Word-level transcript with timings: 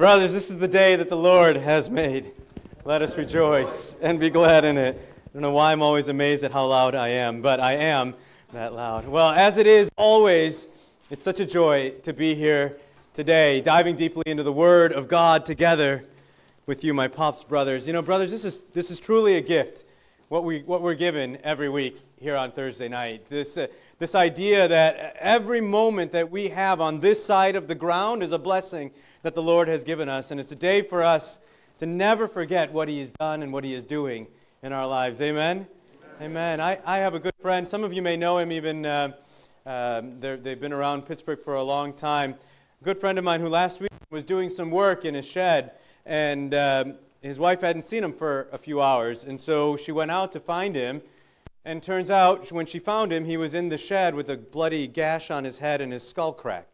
Brothers, 0.00 0.32
this 0.32 0.48
is 0.48 0.56
the 0.56 0.66
day 0.66 0.96
that 0.96 1.10
the 1.10 1.16
Lord 1.16 1.58
has 1.58 1.90
made. 1.90 2.32
Let 2.86 3.02
us 3.02 3.18
rejoice 3.18 3.98
and 4.00 4.18
be 4.18 4.30
glad 4.30 4.64
in 4.64 4.78
it. 4.78 4.96
I 4.96 5.28
don't 5.34 5.42
know 5.42 5.50
why 5.50 5.72
I'm 5.72 5.82
always 5.82 6.08
amazed 6.08 6.42
at 6.42 6.52
how 6.52 6.68
loud 6.68 6.94
I 6.94 7.08
am, 7.08 7.42
but 7.42 7.60
I 7.60 7.74
am 7.74 8.14
that 8.54 8.72
loud. 8.72 9.06
Well, 9.06 9.28
as 9.28 9.58
it 9.58 9.66
is 9.66 9.90
always, 9.98 10.70
it's 11.10 11.22
such 11.22 11.38
a 11.38 11.44
joy 11.44 11.90
to 12.04 12.14
be 12.14 12.34
here 12.34 12.78
today, 13.12 13.60
diving 13.60 13.94
deeply 13.94 14.22
into 14.24 14.42
the 14.42 14.54
Word 14.54 14.94
of 14.94 15.06
God 15.06 15.44
together 15.44 16.06
with 16.64 16.82
you, 16.82 16.94
my 16.94 17.06
pops 17.06 17.44
brothers. 17.44 17.86
You 17.86 17.92
know, 17.92 18.00
brothers, 18.00 18.30
this 18.30 18.46
is, 18.46 18.62
this 18.72 18.90
is 18.90 19.00
truly 19.00 19.36
a 19.36 19.42
gift, 19.42 19.84
what, 20.30 20.44
we, 20.44 20.62
what 20.62 20.80
we're 20.80 20.94
given 20.94 21.36
every 21.44 21.68
week 21.68 22.00
here 22.18 22.36
on 22.36 22.52
Thursday 22.52 22.88
night. 22.88 23.28
This, 23.28 23.58
uh, 23.58 23.66
this 23.98 24.14
idea 24.14 24.66
that 24.66 25.16
every 25.20 25.60
moment 25.60 26.12
that 26.12 26.30
we 26.30 26.48
have 26.48 26.80
on 26.80 27.00
this 27.00 27.22
side 27.22 27.54
of 27.54 27.68
the 27.68 27.74
ground 27.74 28.22
is 28.22 28.32
a 28.32 28.38
blessing 28.38 28.92
that 29.22 29.34
the 29.34 29.42
Lord 29.42 29.68
has 29.68 29.84
given 29.84 30.08
us. 30.08 30.30
And 30.30 30.40
it's 30.40 30.52
a 30.52 30.56
day 30.56 30.82
for 30.82 31.02
us 31.02 31.38
to 31.78 31.86
never 31.86 32.28
forget 32.28 32.72
what 32.72 32.88
He 32.88 33.00
has 33.00 33.12
done 33.12 33.42
and 33.42 33.52
what 33.52 33.64
He 33.64 33.74
is 33.74 33.84
doing 33.84 34.26
in 34.62 34.72
our 34.72 34.86
lives. 34.86 35.20
Amen? 35.20 35.66
Amen. 36.20 36.58
Amen. 36.58 36.60
I, 36.60 36.78
I 36.84 36.98
have 36.98 37.14
a 37.14 37.18
good 37.18 37.34
friend. 37.40 37.66
Some 37.66 37.84
of 37.84 37.92
you 37.92 38.02
may 38.02 38.16
know 38.16 38.38
him 38.38 38.52
even. 38.52 38.84
Uh, 38.84 39.12
uh, 39.66 40.02
they've 40.20 40.60
been 40.60 40.72
around 40.72 41.06
Pittsburgh 41.06 41.40
for 41.40 41.54
a 41.54 41.62
long 41.62 41.92
time. 41.92 42.34
A 42.80 42.84
good 42.84 42.98
friend 42.98 43.18
of 43.18 43.24
mine 43.24 43.40
who 43.40 43.48
last 43.48 43.80
week 43.80 43.90
was 44.10 44.24
doing 44.24 44.48
some 44.48 44.70
work 44.70 45.04
in 45.04 45.14
his 45.14 45.26
shed, 45.26 45.72
and 46.06 46.54
um, 46.54 46.94
his 47.22 47.38
wife 47.38 47.60
hadn't 47.60 47.82
seen 47.82 48.02
him 48.02 48.12
for 48.12 48.48
a 48.52 48.58
few 48.58 48.80
hours. 48.80 49.24
And 49.24 49.38
so 49.38 49.76
she 49.76 49.92
went 49.92 50.10
out 50.10 50.32
to 50.32 50.40
find 50.40 50.74
him. 50.74 51.02
And 51.62 51.82
turns 51.82 52.08
out, 52.08 52.50
when 52.50 52.64
she 52.64 52.78
found 52.78 53.12
him, 53.12 53.26
he 53.26 53.36
was 53.36 53.52
in 53.52 53.68
the 53.68 53.76
shed 53.76 54.14
with 54.14 54.30
a 54.30 54.38
bloody 54.38 54.86
gash 54.86 55.30
on 55.30 55.44
his 55.44 55.58
head 55.58 55.82
and 55.82 55.92
his 55.92 56.08
skull 56.08 56.32
cracked 56.32 56.69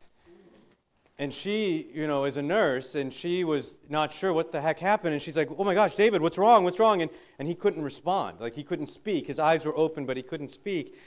and 1.18 1.32
she, 1.32 1.90
you 1.94 2.06
know, 2.06 2.24
is 2.24 2.36
a 2.36 2.42
nurse, 2.42 2.94
and 2.94 3.12
she 3.12 3.42
was 3.42 3.76
not 3.88 4.12
sure 4.12 4.32
what 4.32 4.52
the 4.52 4.60
heck 4.60 4.78
happened. 4.78 5.14
And 5.14 5.22
she's 5.22 5.36
like, 5.36 5.48
"Oh 5.56 5.64
my 5.64 5.74
gosh, 5.74 5.94
David, 5.94 6.20
what's 6.20 6.36
wrong? 6.36 6.64
What's 6.64 6.78
wrong?" 6.78 7.00
And 7.02 7.10
and 7.38 7.48
he 7.48 7.54
couldn't 7.54 7.82
respond. 7.82 8.40
Like 8.40 8.54
he 8.54 8.62
couldn't 8.62 8.88
speak. 8.88 9.26
His 9.26 9.38
eyes 9.38 9.64
were 9.64 9.76
open, 9.76 10.04
but 10.04 10.16
he 10.16 10.22
couldn't 10.22 10.48
speak. 10.48 10.98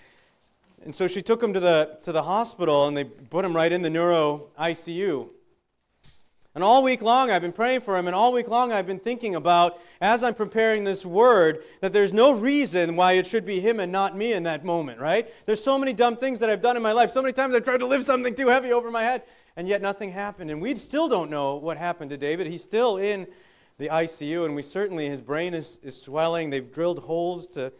And 0.83 0.95
so 0.95 1.07
she 1.07 1.21
took 1.21 1.43
him 1.43 1.53
to 1.53 1.59
the 1.59 1.97
to 2.03 2.11
the 2.11 2.23
hospital, 2.23 2.87
and 2.87 2.97
they 2.97 3.03
put 3.03 3.45
him 3.45 3.55
right 3.55 3.71
in 3.71 3.81
the 3.81 3.89
neuro 3.89 4.47
ICU. 4.59 5.29
And 6.59 6.63
all 6.65 6.83
week 6.83 7.01
long, 7.01 7.31
I've 7.31 7.41
been 7.41 7.53
praying 7.53 7.79
for 7.79 7.97
him, 7.97 8.05
and 8.05 8.13
all 8.13 8.33
week 8.33 8.49
long, 8.49 8.73
I've 8.73 8.85
been 8.85 8.99
thinking 8.99 9.33
about, 9.33 9.79
as 10.01 10.25
I'm 10.25 10.33
preparing 10.33 10.83
this 10.83 11.05
word, 11.05 11.63
that 11.79 11.93
there's 11.93 12.11
no 12.11 12.33
reason 12.33 12.97
why 12.97 13.13
it 13.13 13.25
should 13.25 13.45
be 13.45 13.61
him 13.61 13.79
and 13.79 13.93
not 13.93 14.17
me 14.17 14.33
in 14.33 14.43
that 14.43 14.65
moment, 14.65 14.99
right? 14.99 15.33
There's 15.45 15.63
so 15.63 15.79
many 15.79 15.93
dumb 15.93 16.17
things 16.17 16.39
that 16.39 16.49
I've 16.49 16.59
done 16.59 16.75
in 16.75 16.83
my 16.83 16.91
life. 16.91 17.11
So 17.11 17.21
many 17.21 17.31
times 17.31 17.55
I've 17.55 17.63
tried 17.63 17.77
to 17.77 17.85
lift 17.85 18.03
something 18.03 18.35
too 18.35 18.49
heavy 18.49 18.73
over 18.73 18.91
my 18.91 19.03
head 19.03 19.23
and 19.55 19.69
yet 19.69 19.81
nothing 19.81 20.11
happened. 20.11 20.51
And 20.51 20.61
we 20.61 20.75
still 20.75 21.07
don't 21.07 21.31
know 21.31 21.55
what 21.55 21.77
happened 21.77 22.09
to 22.09 22.17
David. 22.17 22.47
He's 22.47 22.61
still 22.61 22.97
in 22.97 23.25
the 23.77 23.87
ICU, 23.87 24.43
and 24.43 24.53
we 24.53 24.61
certainly, 24.61 25.07
his 25.07 25.21
brain 25.21 25.53
is, 25.53 25.79
is 25.81 25.95
swelling. 26.01 26.49
They've 26.49 26.69
drilled 26.69 26.99
holes 26.99 27.47
to 27.51 27.71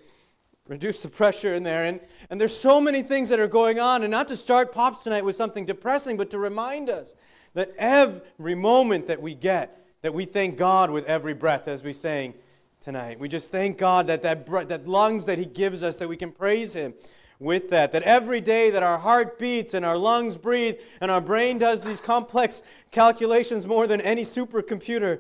reduce 0.70 1.02
the 1.02 1.10
pressure 1.10 1.54
in 1.54 1.64
there. 1.64 1.84
And, 1.84 2.00
and 2.30 2.40
there's 2.40 2.56
so 2.56 2.80
many 2.80 3.04
things 3.04 3.28
that 3.28 3.42
are 3.42 3.48
going 3.50 3.78
on. 3.78 4.04
And 4.04 4.12
not 4.12 4.30
to 4.30 4.38
start 4.38 4.72
Pops 4.72 5.04
tonight 5.04 5.26
with 5.26 5.36
something 5.36 5.66
depressing, 5.66 6.16
but 6.16 6.30
to 6.30 6.40
remind 6.40 6.90
us 6.90 7.14
that 7.54 7.74
every 7.78 8.56
moment 8.56 9.08
that 9.08 9.22
we 9.22 9.36
get, 9.36 9.86
that 10.02 10.14
we 10.14 10.26
thank 10.26 10.58
God 10.58 10.92
with 10.92 11.06
every 11.06 11.34
breath, 11.34 11.68
as 11.68 11.84
we 11.84 11.94
sang 11.94 12.34
tonight. 12.80 13.20
We 13.20 13.28
just 13.28 13.52
thank 13.52 13.78
God 13.78 14.08
that 14.08 14.22
that, 14.22 14.46
that 14.70 14.88
lungs 14.88 15.26
that 15.26 15.38
He 15.38 15.46
gives 15.46 15.84
us, 15.84 15.98
that 15.98 16.08
we 16.08 16.18
can 16.18 16.32
praise 16.32 16.74
Him 16.74 16.94
with 17.40 17.70
that. 17.70 17.92
That 17.92 18.04
every 18.04 18.42
day 18.42 18.70
that 18.70 18.84
our 18.84 19.00
heart 19.00 19.38
beats 19.38 19.74
and 19.74 19.86
our 19.86 19.98
lungs 19.98 20.38
breathe 20.38 20.76
and 21.02 21.12
our 21.12 21.22
brain 21.22 21.58
does 21.58 21.82
these 21.82 22.00
complex 22.00 22.62
calculations 22.92 23.68
more 23.68 23.88
than 23.88 24.00
any 24.02 24.24
supercomputer, 24.24 25.20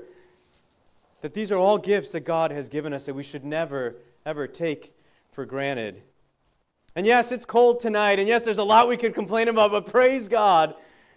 that 1.22 1.34
these 1.34 1.52
are 1.52 1.58
all 1.58 1.78
gifts 1.78 2.12
that 2.14 2.22
God 2.22 2.52
has 2.52 2.70
given 2.70 2.94
us 2.94 3.06
that 3.06 3.14
we 3.14 3.24
should 3.24 3.44
never, 3.44 3.96
ever 4.26 4.48
take 4.48 4.94
for 5.32 5.46
granted. 5.46 6.02
And 6.96 7.06
yes, 7.06 7.32
it's 7.32 7.46
cold 7.46 7.80
tonight, 7.80 8.20
and 8.20 8.28
yes, 8.28 8.46
there's 8.46 8.58
a 8.58 8.64
lot 8.64 8.88
we 8.88 8.98
could 8.98 9.14
complain 9.14 9.48
about, 9.48 9.72
but 9.72 9.86
praise 9.86 10.28
God 10.28 10.76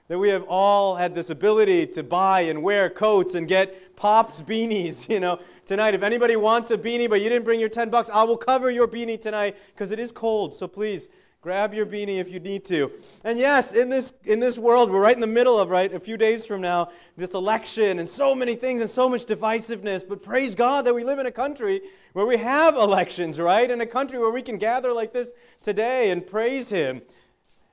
that 0.08 0.18
we 0.18 0.28
have 0.28 0.44
all 0.44 0.96
had 0.96 1.14
this 1.14 1.30
ability 1.30 1.86
to 1.86 2.02
buy 2.02 2.40
and 2.42 2.62
wear 2.62 2.90
coats 2.90 3.34
and 3.34 3.46
get 3.48 3.96
pops 3.96 4.42
beanies, 4.42 5.08
you 5.12 5.20
know, 5.20 5.38
tonight. 5.64 5.94
If 5.94 6.02
anybody 6.02 6.36
wants 6.36 6.70
a 6.70 6.78
beanie 6.78 7.08
but 7.08 7.20
you 7.20 7.28
didn't 7.28 7.44
bring 7.44 7.60
your 7.60 7.68
10 7.68 7.90
bucks, 7.90 8.10
I 8.10 8.22
will 8.24 8.36
cover 8.36 8.70
your 8.70 8.88
beanie 8.88 9.20
tonight 9.20 9.56
because 9.74 9.90
it 9.90 9.98
is 9.98 10.12
cold. 10.12 10.54
So 10.54 10.66
please 10.66 11.08
grab 11.40 11.74
your 11.74 11.84
beanie 11.84 12.18
if 12.18 12.30
you 12.30 12.38
need 12.38 12.64
to. 12.64 12.92
And 13.24 13.36
yes, 13.36 13.72
in 13.72 13.88
this 13.88 14.12
in 14.24 14.38
this 14.38 14.58
world, 14.58 14.90
we're 14.90 15.00
right 15.00 15.14
in 15.14 15.20
the 15.20 15.26
middle 15.26 15.58
of 15.58 15.70
right 15.70 15.92
a 15.92 15.98
few 15.98 16.16
days 16.16 16.46
from 16.46 16.60
now 16.60 16.90
this 17.16 17.34
election 17.34 17.98
and 17.98 18.08
so 18.08 18.32
many 18.34 18.54
things 18.54 18.80
and 18.80 18.88
so 18.88 19.08
much 19.08 19.26
divisiveness, 19.26 20.08
but 20.08 20.22
praise 20.22 20.54
God 20.54 20.84
that 20.84 20.94
we 20.94 21.02
live 21.02 21.18
in 21.18 21.26
a 21.26 21.32
country 21.32 21.80
where 22.12 22.26
we 22.26 22.36
have 22.36 22.76
elections, 22.76 23.40
right? 23.40 23.68
In 23.68 23.80
a 23.80 23.86
country 23.86 24.20
where 24.20 24.30
we 24.30 24.42
can 24.42 24.56
gather 24.56 24.92
like 24.92 25.12
this 25.12 25.32
today 25.62 26.10
and 26.10 26.24
praise 26.24 26.70
him 26.70 27.02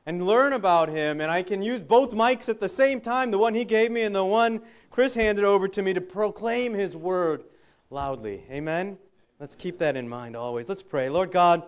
and 0.09 0.25
learn 0.25 0.53
about 0.53 0.89
him. 0.89 1.21
And 1.21 1.29
I 1.29 1.43
can 1.43 1.61
use 1.61 1.81
both 1.81 2.13
mics 2.13 2.49
at 2.49 2.59
the 2.59 2.67
same 2.67 2.99
time 2.99 3.29
the 3.29 3.37
one 3.37 3.53
he 3.53 3.63
gave 3.63 3.91
me 3.91 4.01
and 4.01 4.15
the 4.15 4.25
one 4.25 4.59
Chris 4.89 5.13
handed 5.13 5.45
over 5.45 5.67
to 5.67 5.83
me 5.83 5.93
to 5.93 6.01
proclaim 6.01 6.73
his 6.73 6.97
word 6.97 7.43
loudly. 7.91 8.43
Amen? 8.49 8.97
Let's 9.39 9.53
keep 9.53 9.77
that 9.77 9.95
in 9.95 10.09
mind 10.09 10.35
always. 10.35 10.67
Let's 10.67 10.81
pray. 10.81 11.09
Lord 11.09 11.31
God, 11.31 11.61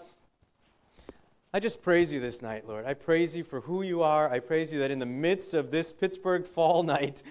I 1.54 1.60
just 1.60 1.84
praise 1.84 2.12
you 2.12 2.20
this 2.20 2.42
night, 2.42 2.68
Lord. 2.68 2.88
I 2.88 2.96
praise 2.96 3.38
you 3.38 3.44
for 3.44 3.62
who 3.62 3.84
you 3.84 4.02
are. 4.02 4.28
I 4.28 4.40
praise 4.40 4.74
you 4.74 4.80
that 4.80 4.90
in 4.90 4.98
the 4.98 5.06
midst 5.06 5.54
of 5.54 5.70
this 5.70 5.94
Pittsburgh 5.94 6.48
fall 6.48 6.82
night, 6.98 7.22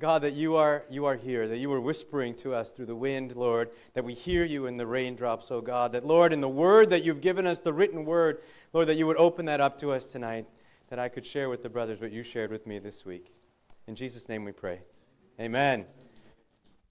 God, 0.00 0.22
that 0.22 0.32
you 0.32 0.56
are, 0.56 0.82
you 0.90 1.04
are 1.04 1.14
here, 1.14 1.46
that 1.46 1.58
you 1.58 1.72
are 1.72 1.80
whispering 1.80 2.34
to 2.38 2.54
us 2.54 2.72
through 2.72 2.86
the 2.86 2.96
wind, 2.96 3.36
Lord, 3.36 3.70
that 3.94 4.02
we 4.02 4.14
hear 4.14 4.42
you 4.42 4.66
in 4.66 4.78
the 4.78 4.86
raindrops, 4.86 5.48
oh 5.52 5.60
God, 5.60 5.92
that, 5.92 6.04
Lord, 6.04 6.32
in 6.32 6.40
the 6.40 6.48
word 6.48 6.90
that 6.90 7.04
you've 7.04 7.20
given 7.20 7.46
us, 7.46 7.60
the 7.60 7.72
written 7.72 8.04
word, 8.04 8.42
Lord, 8.72 8.88
that 8.88 8.96
you 8.96 9.06
would 9.06 9.16
open 9.16 9.46
that 9.46 9.60
up 9.60 9.78
to 9.78 9.92
us 9.92 10.06
tonight 10.06 10.46
that 10.88 10.98
I 10.98 11.08
could 11.08 11.26
share 11.26 11.48
with 11.48 11.62
the 11.62 11.68
brothers 11.68 12.00
what 12.00 12.12
you 12.12 12.22
shared 12.22 12.50
with 12.50 12.66
me 12.66 12.78
this 12.78 13.04
week. 13.04 13.32
In 13.88 13.94
Jesus' 13.94 14.28
name 14.28 14.44
we 14.44 14.52
pray. 14.52 14.80
Amen. 15.40 15.86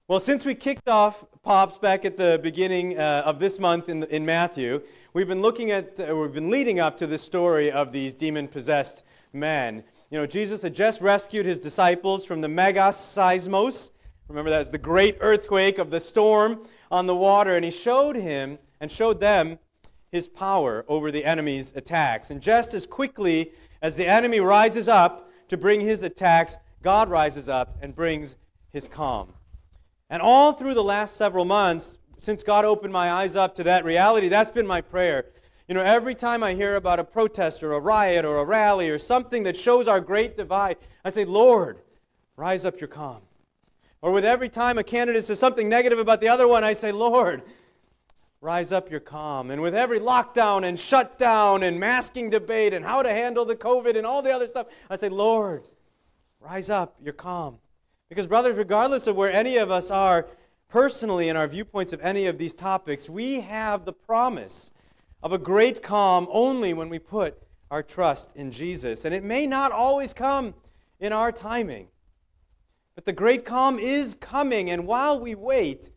Well, 0.07 0.19
since 0.19 0.45
we 0.45 0.53
kicked 0.53 0.87
off 0.87 1.25
Pops 1.43 1.77
back 1.77 2.05
at 2.05 2.17
the 2.17 2.39
beginning 2.43 2.99
uh, 2.99 3.23
of 3.25 3.39
this 3.39 3.59
month 3.59 3.89
in, 3.89 4.03
in 4.03 4.25
Matthew, 4.25 4.81
we've 5.13 5.27
been 5.27 5.41
looking 5.41 5.71
at, 5.71 5.99
uh, 5.99 6.15
we've 6.15 6.33
been 6.33 6.51
leading 6.51 6.79
up 6.79 6.97
to 6.97 7.07
the 7.07 7.17
story 7.17 7.71
of 7.71 7.91
these 7.91 8.13
demon 8.13 8.47
possessed 8.47 9.03
men. 9.33 9.83
You 10.11 10.19
know, 10.19 10.27
Jesus 10.27 10.61
had 10.61 10.75
just 10.75 11.01
rescued 11.01 11.45
his 11.45 11.57
disciples 11.57 12.25
from 12.25 12.41
the 12.41 12.49
megas 12.49 12.97
seismos. 12.97 13.91
Remember, 14.27 14.49
that 14.49 14.59
was 14.59 14.71
the 14.71 14.77
great 14.77 15.17
earthquake 15.21 15.77
of 15.77 15.89
the 15.89 15.99
storm 15.99 16.67
on 16.91 17.07
the 17.07 17.15
water, 17.15 17.55
and 17.55 17.63
he 17.63 17.71
showed 17.71 18.15
him 18.15 18.59
and 18.79 18.91
showed 18.91 19.19
them 19.19 19.57
his 20.11 20.27
power 20.27 20.85
over 20.87 21.11
the 21.11 21.25
enemy's 21.25 21.73
attacks. 21.75 22.29
And 22.29 22.41
just 22.41 22.73
as 22.73 22.85
quickly 22.85 23.51
as 23.85 23.97
the 23.97 24.07
enemy 24.07 24.39
rises 24.39 24.87
up 24.87 25.29
to 25.47 25.55
bring 25.55 25.79
his 25.79 26.01
attacks, 26.01 26.57
God 26.81 27.07
rises 27.07 27.47
up 27.47 27.77
and 27.83 27.95
brings 27.95 28.35
his 28.71 28.87
calm. 28.87 29.33
And 30.09 30.23
all 30.23 30.53
through 30.53 30.73
the 30.73 30.83
last 30.83 31.17
several 31.17 31.45
months, 31.45 31.99
since 32.17 32.41
God 32.41 32.65
opened 32.65 32.91
my 32.91 33.11
eyes 33.11 33.35
up 33.35 33.53
to 33.57 33.63
that 33.65 33.85
reality, 33.85 34.27
that's 34.27 34.49
been 34.49 34.65
my 34.65 34.81
prayer. 34.81 35.25
You 35.67 35.75
know, 35.75 35.83
every 35.83 36.15
time 36.15 36.41
I 36.41 36.55
hear 36.55 36.75
about 36.75 36.99
a 36.99 37.03
protest 37.03 37.61
or 37.61 37.73
a 37.73 37.79
riot 37.79 38.25
or 38.25 38.39
a 38.39 38.43
rally 38.43 38.89
or 38.89 38.97
something 38.97 39.43
that 39.43 39.55
shows 39.55 39.87
our 39.87 40.01
great 40.01 40.35
divide, 40.35 40.77
I 41.03 41.11
say, 41.11 41.23
Lord, 41.23 41.77
rise 42.35 42.65
up 42.65 42.81
your 42.81 42.87
calm. 42.87 43.21
Or 44.01 44.11
with 44.11 44.25
every 44.25 44.49
time 44.49 44.79
a 44.79 44.83
candidate 44.83 45.25
says 45.25 45.37
something 45.37 45.69
negative 45.69 45.99
about 45.99 46.21
the 46.21 46.29
other 46.29 46.47
one, 46.47 46.63
I 46.63 46.73
say, 46.73 46.91
Lord, 46.91 47.43
rise 48.45 48.71
up 48.71 48.91
your 48.91 48.99
calm. 48.99 49.49
And 49.49 49.59
with 49.59 49.73
every 49.73 49.99
lockdown 49.99 50.63
and 50.63 50.79
shutdown 50.79 51.63
and 51.63 51.79
masking 51.79 52.29
debate 52.29 52.75
and 52.75 52.85
how 52.85 53.01
to 53.01 53.09
handle 53.09 53.43
the 53.43 53.55
COVID 53.55 53.97
and 53.97 54.05
all 54.05 54.21
the 54.21 54.31
other 54.31 54.47
stuff, 54.47 54.67
I 54.87 54.97
say, 54.97 55.09
Lord, 55.09 55.67
rise 56.39 56.69
up 56.69 56.95
your 57.03 57.13
calm. 57.13 57.57
Because, 58.07 58.27
brothers, 58.27 58.55
regardless 58.55 59.07
of 59.07 59.15
where 59.15 59.31
any 59.31 59.57
of 59.57 59.71
us 59.71 59.89
are 59.89 60.27
personally 60.69 61.27
in 61.27 61.35
our 61.35 61.47
viewpoints 61.47 61.91
of 61.91 61.99
any 62.01 62.27
of 62.27 62.37
these 62.37 62.53
topics, 62.53 63.09
we 63.09 63.41
have 63.41 63.83
the 63.83 63.93
promise 63.93 64.69
of 65.23 65.33
a 65.33 65.39
great 65.39 65.81
calm 65.81 66.27
only 66.29 66.71
when 66.71 66.87
we 66.87 66.99
put 66.99 67.41
our 67.71 67.81
trust 67.81 68.35
in 68.35 68.51
Jesus. 68.51 69.05
And 69.05 69.15
it 69.15 69.23
may 69.23 69.47
not 69.47 69.71
always 69.71 70.13
come 70.13 70.53
in 70.99 71.11
our 71.11 71.31
timing. 71.31 71.87
But 72.93 73.05
the 73.05 73.11
great 73.11 73.43
calm 73.43 73.79
is 73.79 74.15
coming, 74.19 74.69
and 74.69 74.85
while 74.85 75.19
we 75.19 75.33
wait, 75.33 75.89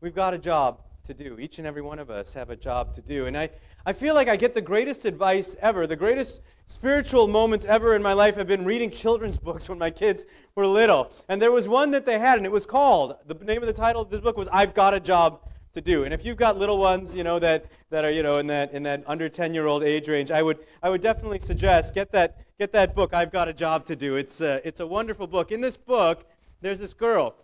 we've 0.00 0.14
got 0.14 0.34
a 0.34 0.38
job 0.38 0.80
to 1.04 1.14
do. 1.14 1.38
Each 1.38 1.58
and 1.58 1.66
every 1.66 1.82
one 1.82 1.98
of 1.98 2.10
us 2.10 2.34
have 2.34 2.50
a 2.50 2.56
job 2.56 2.94
to 2.94 3.02
do. 3.02 3.26
And 3.26 3.36
I, 3.36 3.50
I 3.86 3.92
feel 3.92 4.14
like 4.14 4.28
I 4.28 4.36
get 4.36 4.54
the 4.54 4.60
greatest 4.60 5.04
advice 5.04 5.56
ever. 5.60 5.86
The 5.86 5.96
greatest 5.96 6.40
spiritual 6.66 7.28
moments 7.28 7.66
ever 7.66 7.94
in 7.94 8.02
my 8.02 8.12
life 8.12 8.36
have 8.36 8.46
been 8.46 8.64
reading 8.64 8.90
children's 8.90 9.38
books 9.38 9.68
when 9.68 9.78
my 9.78 9.90
kids 9.90 10.24
were 10.54 10.66
little. 10.66 11.12
And 11.28 11.40
there 11.40 11.52
was 11.52 11.68
one 11.68 11.90
that 11.92 12.06
they 12.06 12.18
had, 12.18 12.38
and 12.38 12.46
it 12.46 12.52
was 12.52 12.66
called, 12.66 13.16
the 13.26 13.34
name 13.34 13.62
of 13.62 13.66
the 13.66 13.74
title 13.74 14.02
of 14.02 14.10
this 14.10 14.20
book 14.20 14.36
was 14.36 14.48
I've 14.50 14.74
Got 14.74 14.94
a 14.94 15.00
Job 15.00 15.40
to 15.74 15.80
Do. 15.80 16.04
And 16.04 16.14
if 16.14 16.24
you've 16.24 16.36
got 16.36 16.56
little 16.56 16.78
ones, 16.78 17.14
you 17.14 17.24
know, 17.24 17.38
that, 17.38 17.66
that 17.90 18.04
are, 18.04 18.10
you 18.10 18.22
know, 18.22 18.38
in 18.38 18.46
that, 18.46 18.72
in 18.72 18.84
that 18.84 19.04
under 19.06 19.28
10-year-old 19.28 19.82
age 19.82 20.08
range, 20.08 20.30
I 20.30 20.40
would, 20.40 20.58
I 20.82 20.88
would 20.88 21.02
definitely 21.02 21.40
suggest 21.40 21.94
get 21.94 22.12
that, 22.12 22.46
get 22.58 22.72
that 22.72 22.94
book, 22.94 23.12
I've 23.12 23.30
Got 23.30 23.48
a 23.48 23.52
Job 23.52 23.84
to 23.86 23.96
Do. 23.96 24.16
It's 24.16 24.40
a, 24.40 24.66
it's 24.66 24.80
a 24.80 24.86
wonderful 24.86 25.26
book. 25.26 25.52
In 25.52 25.60
this 25.60 25.76
book, 25.76 26.26
there's 26.62 26.78
this 26.78 26.94
girl. 26.94 27.34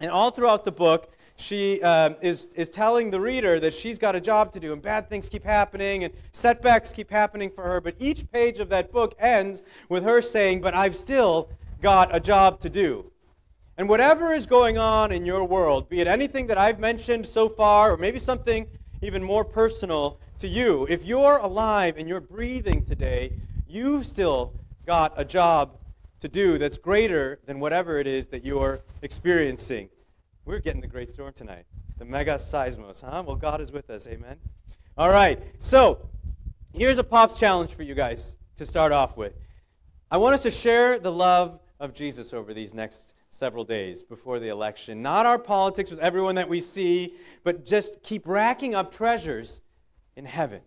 And 0.00 0.10
all 0.10 0.30
throughout 0.30 0.64
the 0.64 0.72
book, 0.72 1.12
she 1.40 1.82
um, 1.82 2.16
is, 2.20 2.46
is 2.54 2.68
telling 2.68 3.10
the 3.10 3.20
reader 3.20 3.58
that 3.60 3.74
she's 3.74 3.98
got 3.98 4.14
a 4.14 4.20
job 4.20 4.52
to 4.52 4.60
do 4.60 4.72
and 4.72 4.82
bad 4.82 5.08
things 5.08 5.28
keep 5.28 5.44
happening 5.44 6.04
and 6.04 6.12
setbacks 6.32 6.92
keep 6.92 7.10
happening 7.10 7.50
for 7.50 7.64
her. 7.64 7.80
But 7.80 7.96
each 7.98 8.30
page 8.30 8.60
of 8.60 8.68
that 8.68 8.92
book 8.92 9.14
ends 9.18 9.62
with 9.88 10.04
her 10.04 10.20
saying, 10.20 10.60
But 10.60 10.74
I've 10.74 10.96
still 10.96 11.50
got 11.80 12.14
a 12.14 12.20
job 12.20 12.60
to 12.60 12.70
do. 12.70 13.10
And 13.76 13.88
whatever 13.88 14.32
is 14.32 14.46
going 14.46 14.76
on 14.76 15.10
in 15.10 15.24
your 15.24 15.44
world, 15.44 15.88
be 15.88 16.00
it 16.00 16.06
anything 16.06 16.46
that 16.48 16.58
I've 16.58 16.78
mentioned 16.78 17.26
so 17.26 17.48
far, 17.48 17.92
or 17.92 17.96
maybe 17.96 18.18
something 18.18 18.66
even 19.00 19.22
more 19.22 19.44
personal 19.44 20.20
to 20.38 20.48
you, 20.48 20.86
if 20.90 21.04
you're 21.04 21.38
alive 21.38 21.94
and 21.96 22.06
you're 22.06 22.20
breathing 22.20 22.84
today, 22.84 23.32
you've 23.66 24.06
still 24.06 24.52
got 24.86 25.14
a 25.16 25.24
job 25.24 25.78
to 26.20 26.28
do 26.28 26.58
that's 26.58 26.76
greater 26.76 27.38
than 27.46 27.60
whatever 27.60 27.98
it 27.98 28.06
is 28.06 28.26
that 28.26 28.44
you're 28.44 28.80
experiencing. 29.00 29.88
We're 30.50 30.58
getting 30.58 30.80
the 30.80 30.88
great 30.88 31.08
storm 31.08 31.32
tonight. 31.32 31.64
The 31.98 32.04
mega 32.04 32.34
seismos, 32.34 33.04
huh? 33.08 33.22
Well, 33.24 33.36
God 33.36 33.60
is 33.60 33.70
with 33.70 33.88
us. 33.88 34.08
Amen. 34.08 34.36
All 34.98 35.08
right. 35.08 35.40
So, 35.60 36.08
here's 36.74 36.98
a 36.98 37.04
Pops 37.04 37.38
challenge 37.38 37.72
for 37.72 37.84
you 37.84 37.94
guys 37.94 38.36
to 38.56 38.66
start 38.66 38.90
off 38.90 39.16
with. 39.16 39.32
I 40.10 40.16
want 40.16 40.34
us 40.34 40.42
to 40.42 40.50
share 40.50 40.98
the 40.98 41.12
love 41.12 41.60
of 41.78 41.94
Jesus 41.94 42.34
over 42.34 42.52
these 42.52 42.74
next 42.74 43.14
several 43.28 43.62
days 43.62 44.02
before 44.02 44.40
the 44.40 44.48
election. 44.48 45.02
Not 45.02 45.24
our 45.24 45.38
politics 45.38 45.88
with 45.88 46.00
everyone 46.00 46.34
that 46.34 46.48
we 46.48 46.60
see, 46.60 47.14
but 47.44 47.64
just 47.64 48.02
keep 48.02 48.26
racking 48.26 48.74
up 48.74 48.92
treasures 48.92 49.60
in 50.16 50.24
heaven. 50.24 50.62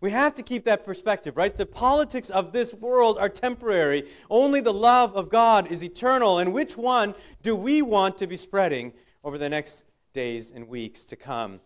We 0.00 0.10
have 0.10 0.34
to 0.34 0.42
keep 0.42 0.64
that 0.64 0.84
perspective, 0.84 1.36
right? 1.36 1.56
The 1.56 1.64
politics 1.64 2.28
of 2.28 2.52
this 2.52 2.74
world 2.74 3.16
are 3.18 3.30
temporary. 3.30 4.04
Only 4.28 4.60
the 4.60 4.72
love 4.72 5.16
of 5.16 5.30
God 5.30 5.70
is 5.70 5.82
eternal. 5.82 6.38
And 6.38 6.52
which 6.52 6.76
one 6.76 7.14
do 7.42 7.56
we 7.56 7.80
want 7.80 8.18
to 8.18 8.26
be 8.26 8.36
spreading 8.36 8.92
over 9.24 9.38
the 9.38 9.48
next 9.48 9.84
days 10.12 10.50
and 10.50 10.68
weeks 10.68 11.04
to 11.06 11.16
come? 11.16 11.60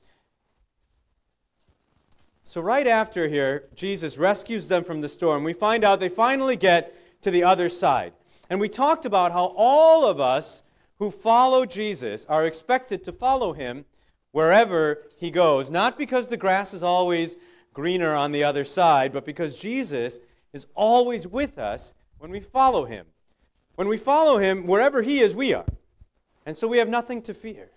So, 2.42 2.60
right 2.60 2.86
after 2.86 3.28
here, 3.28 3.68
Jesus 3.74 4.16
rescues 4.16 4.68
them 4.68 4.82
from 4.82 5.02
the 5.02 5.08
storm. 5.08 5.44
We 5.44 5.52
find 5.52 5.84
out 5.84 6.00
they 6.00 6.08
finally 6.08 6.56
get 6.56 7.22
to 7.22 7.30
the 7.30 7.44
other 7.44 7.68
side. 7.68 8.12
And 8.48 8.58
we 8.60 8.68
talked 8.68 9.04
about 9.04 9.32
how 9.32 9.54
all 9.56 10.04
of 10.06 10.20
us 10.20 10.62
who 10.98 11.10
follow 11.10 11.66
Jesus 11.66 12.26
are 12.26 12.46
expected 12.46 13.04
to 13.04 13.12
follow 13.12 13.52
him 13.52 13.84
wherever 14.32 15.02
he 15.16 15.30
goes, 15.30 15.70
not 15.70 15.98
because 15.98 16.28
the 16.28 16.36
grass 16.36 16.72
is 16.72 16.82
always 16.82 17.36
greener 17.80 18.14
on 18.14 18.30
the 18.30 18.44
other 18.44 18.62
side, 18.62 19.10
but 19.10 19.24
because 19.24 19.56
Jesus 19.56 20.20
is 20.52 20.66
always 20.74 21.26
with 21.26 21.58
us 21.58 21.94
when 22.18 22.30
we 22.30 22.38
follow 22.38 22.84
him. 22.84 23.06
When 23.74 23.88
we 23.88 23.96
follow 23.96 24.36
him, 24.36 24.66
wherever 24.66 25.00
he 25.00 25.20
is, 25.20 25.34
we 25.34 25.54
are. 25.54 25.64
And 26.44 26.54
so 26.54 26.68
we 26.68 26.76
have 26.76 26.90
nothing 26.90 27.22
to 27.22 27.32
fear. 27.32 27.70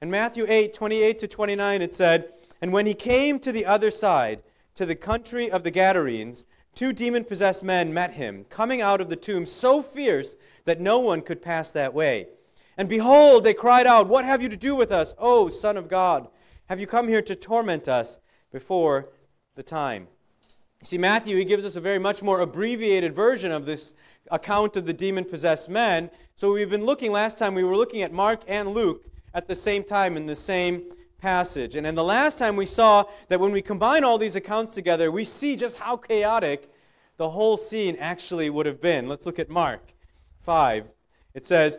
In 0.00 0.12
Matthew 0.12 0.46
8, 0.48 0.72
28 0.72 1.18
to 1.18 1.26
29, 1.26 1.82
it 1.82 1.92
said, 1.92 2.28
And 2.62 2.72
when 2.72 2.86
he 2.86 2.94
came 2.94 3.40
to 3.40 3.50
the 3.50 3.66
other 3.66 3.90
side, 3.90 4.44
to 4.76 4.86
the 4.86 4.94
country 4.94 5.50
of 5.50 5.64
the 5.64 5.72
Gadarenes, 5.72 6.44
two 6.76 6.92
demon 6.92 7.24
possessed 7.24 7.64
men 7.64 7.92
met 7.92 8.12
him, 8.12 8.44
coming 8.48 8.80
out 8.80 9.00
of 9.00 9.08
the 9.08 9.16
tomb 9.16 9.44
so 9.44 9.82
fierce 9.82 10.36
that 10.66 10.80
no 10.80 11.00
one 11.00 11.20
could 11.20 11.42
pass 11.42 11.72
that 11.72 11.92
way. 11.92 12.28
And 12.76 12.88
behold, 12.88 13.42
they 13.42 13.54
cried 13.54 13.88
out, 13.88 14.06
What 14.06 14.24
have 14.24 14.40
you 14.40 14.48
to 14.50 14.56
do 14.56 14.76
with 14.76 14.92
us, 14.92 15.16
O 15.18 15.48
Son 15.48 15.76
of 15.76 15.88
God? 15.88 16.28
Have 16.66 16.78
you 16.78 16.86
come 16.86 17.08
here 17.08 17.22
to 17.22 17.34
torment 17.34 17.88
us? 17.88 18.20
Before 18.56 19.10
the 19.54 19.62
time. 19.62 20.08
See, 20.82 20.96
Matthew, 20.96 21.36
he 21.36 21.44
gives 21.44 21.66
us 21.66 21.76
a 21.76 21.80
very 21.80 21.98
much 21.98 22.22
more 22.22 22.40
abbreviated 22.40 23.14
version 23.14 23.52
of 23.52 23.66
this 23.66 23.92
account 24.30 24.78
of 24.78 24.86
the 24.86 24.94
demon 24.94 25.26
possessed 25.26 25.68
men. 25.68 26.08
So 26.36 26.54
we've 26.54 26.70
been 26.70 26.86
looking, 26.86 27.12
last 27.12 27.38
time 27.38 27.54
we 27.54 27.64
were 27.64 27.76
looking 27.76 28.00
at 28.00 28.14
Mark 28.14 28.40
and 28.48 28.70
Luke 28.70 29.08
at 29.34 29.46
the 29.46 29.54
same 29.54 29.84
time 29.84 30.16
in 30.16 30.24
the 30.24 30.34
same 30.34 30.84
passage. 31.18 31.76
And 31.76 31.84
then 31.84 31.96
the 31.96 32.02
last 32.02 32.38
time 32.38 32.56
we 32.56 32.64
saw 32.64 33.04
that 33.28 33.40
when 33.40 33.52
we 33.52 33.60
combine 33.60 34.04
all 34.04 34.16
these 34.16 34.36
accounts 34.36 34.74
together, 34.74 35.10
we 35.10 35.24
see 35.24 35.54
just 35.54 35.78
how 35.78 35.98
chaotic 35.98 36.72
the 37.18 37.28
whole 37.28 37.58
scene 37.58 37.94
actually 38.00 38.48
would 38.48 38.64
have 38.64 38.80
been. 38.80 39.06
Let's 39.06 39.26
look 39.26 39.38
at 39.38 39.50
Mark 39.50 39.92
5. 40.44 40.86
It 41.34 41.44
says, 41.44 41.78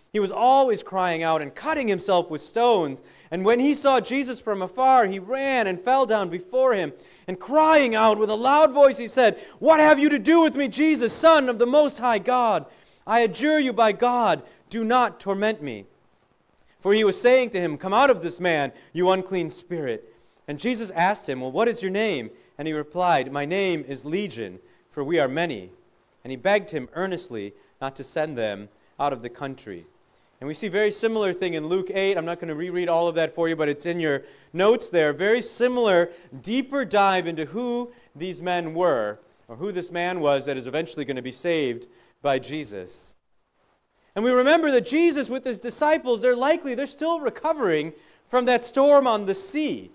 he 0.13 0.19
was 0.19 0.31
always 0.31 0.83
crying 0.83 1.23
out 1.23 1.41
and 1.41 1.55
cutting 1.55 1.87
himself 1.87 2.29
with 2.29 2.41
stones. 2.41 3.01
And 3.31 3.45
when 3.45 3.61
he 3.61 3.73
saw 3.73 4.01
Jesus 4.01 4.41
from 4.41 4.61
afar, 4.61 5.05
he 5.05 5.19
ran 5.19 5.67
and 5.67 5.79
fell 5.79 6.05
down 6.05 6.27
before 6.27 6.73
him. 6.73 6.91
And 7.27 7.39
crying 7.39 7.95
out 7.95 8.19
with 8.19 8.29
a 8.29 8.35
loud 8.35 8.73
voice, 8.73 8.97
he 8.97 9.07
said, 9.07 9.39
What 9.59 9.79
have 9.79 9.99
you 9.99 10.09
to 10.09 10.19
do 10.19 10.41
with 10.41 10.55
me, 10.55 10.67
Jesus, 10.67 11.13
Son 11.13 11.47
of 11.47 11.59
the 11.59 11.65
Most 11.65 11.99
High 11.99 12.19
God? 12.19 12.65
I 13.07 13.21
adjure 13.21 13.57
you 13.57 13.71
by 13.71 13.93
God, 13.93 14.43
do 14.69 14.83
not 14.83 15.21
torment 15.21 15.61
me. 15.61 15.85
For 16.81 16.93
he 16.93 17.05
was 17.05 17.19
saying 17.19 17.51
to 17.51 17.61
him, 17.61 17.77
Come 17.77 17.93
out 17.93 18.09
of 18.09 18.21
this 18.21 18.39
man, 18.39 18.73
you 18.91 19.09
unclean 19.09 19.49
spirit. 19.49 20.13
And 20.45 20.59
Jesus 20.59 20.91
asked 20.91 21.29
him, 21.29 21.39
Well, 21.39 21.53
what 21.53 21.69
is 21.69 21.81
your 21.81 21.91
name? 21.91 22.31
And 22.57 22.67
he 22.67 22.73
replied, 22.73 23.31
My 23.31 23.45
name 23.45 23.85
is 23.87 24.03
Legion, 24.03 24.59
for 24.91 25.05
we 25.05 25.19
are 25.19 25.29
many. 25.29 25.69
And 26.25 26.31
he 26.31 26.37
begged 26.37 26.71
him 26.71 26.89
earnestly 26.95 27.53
not 27.79 27.95
to 27.95 28.03
send 28.03 28.37
them 28.37 28.67
out 28.99 29.13
of 29.13 29.21
the 29.21 29.29
country. 29.29 29.85
And 30.41 30.47
we 30.47 30.55
see 30.55 30.69
very 30.69 30.89
similar 30.89 31.33
thing 31.33 31.53
in 31.53 31.67
Luke 31.67 31.91
8. 31.93 32.17
I'm 32.17 32.25
not 32.25 32.39
going 32.39 32.47
to 32.47 32.55
reread 32.55 32.89
all 32.89 33.07
of 33.07 33.13
that 33.13 33.35
for 33.35 33.47
you, 33.47 33.55
but 33.55 33.69
it's 33.69 33.85
in 33.85 33.99
your 33.99 34.23
notes 34.53 34.89
there. 34.89 35.13
Very 35.13 35.39
similar, 35.39 36.09
deeper 36.41 36.83
dive 36.83 37.27
into 37.27 37.45
who 37.45 37.93
these 38.15 38.41
men 38.41 38.73
were, 38.73 39.19
or 39.47 39.57
who 39.57 39.71
this 39.71 39.91
man 39.91 40.19
was 40.19 40.47
that 40.47 40.57
is 40.57 40.65
eventually 40.65 41.05
going 41.05 41.15
to 41.15 41.21
be 41.21 41.31
saved 41.31 41.85
by 42.23 42.39
Jesus. 42.39 43.15
And 44.15 44.25
we 44.25 44.31
remember 44.31 44.71
that 44.71 44.87
Jesus, 44.87 45.29
with 45.29 45.43
his 45.43 45.59
disciples, 45.59 46.23
they're 46.23 46.35
likely, 46.35 46.73
they're 46.73 46.87
still 46.87 47.19
recovering 47.19 47.93
from 48.27 48.45
that 48.45 48.63
storm 48.63 49.05
on 49.05 49.27
the 49.27 49.35
sea 49.35 49.91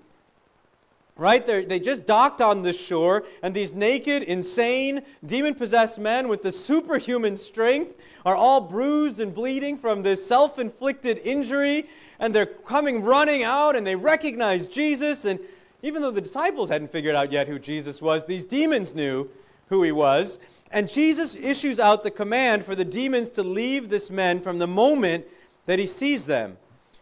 right? 1.17 1.47
They're, 1.47 1.65
they 1.65 1.81
just 1.81 2.05
docked 2.05 2.41
on 2.41 2.63
the 2.63 2.73
shore, 2.73 3.25
and 3.43 3.55
these 3.55 3.75
naked, 3.75 4.23
insane, 4.23 5.03
demon 5.25 5.55
possessed 5.55 5.99
men 5.99 6.29
with 6.29 6.43
the 6.43 6.53
superhuman 6.53 7.37
strength 7.37 7.95
are 8.25 8.37
all 8.37 8.61
bruised 8.61 9.19
and 9.19 9.35
bleeding 9.35 9.79
from 9.79 10.03
this 10.03 10.27
self 10.27 10.59
inflicted 10.59 11.19
injury, 11.25 11.89
and 12.19 12.35
they're 12.35 12.47
coming 12.47 13.03
running 13.03 13.43
out, 13.43 13.77
and 13.77 13.87
they 13.87 13.97
recognize 13.97 14.69
Jesus. 14.69 15.25
And 15.25 15.41
even 15.83 16.03
though 16.03 16.11
the 16.11 16.21
disciples 16.21 16.69
hadn't 16.69 16.93
figured 16.93 17.15
out 17.15 17.33
yet 17.33 17.49
who 17.49 17.59
Jesus 17.59 18.03
was, 18.03 18.27
these 18.27 18.45
demons 18.45 18.95
knew 18.95 19.31
who 19.69 19.83
he 19.83 19.93
was. 19.93 20.39
And 20.71 20.89
Jesus 20.89 21.35
issues 21.35 21.79
out 21.79 22.03
the 22.03 22.11
command 22.11 22.65
for 22.65 22.75
the 22.75 22.85
demons 22.85 23.31
to 23.31 23.43
leave 23.43 23.89
this 23.89 24.11
man 24.11 24.41
from 24.41 24.59
the 24.59 24.67
moment 24.67 25.27
that 25.67 25.79
he 25.79 25.87
sees 25.87 26.27
them. 26.27 26.59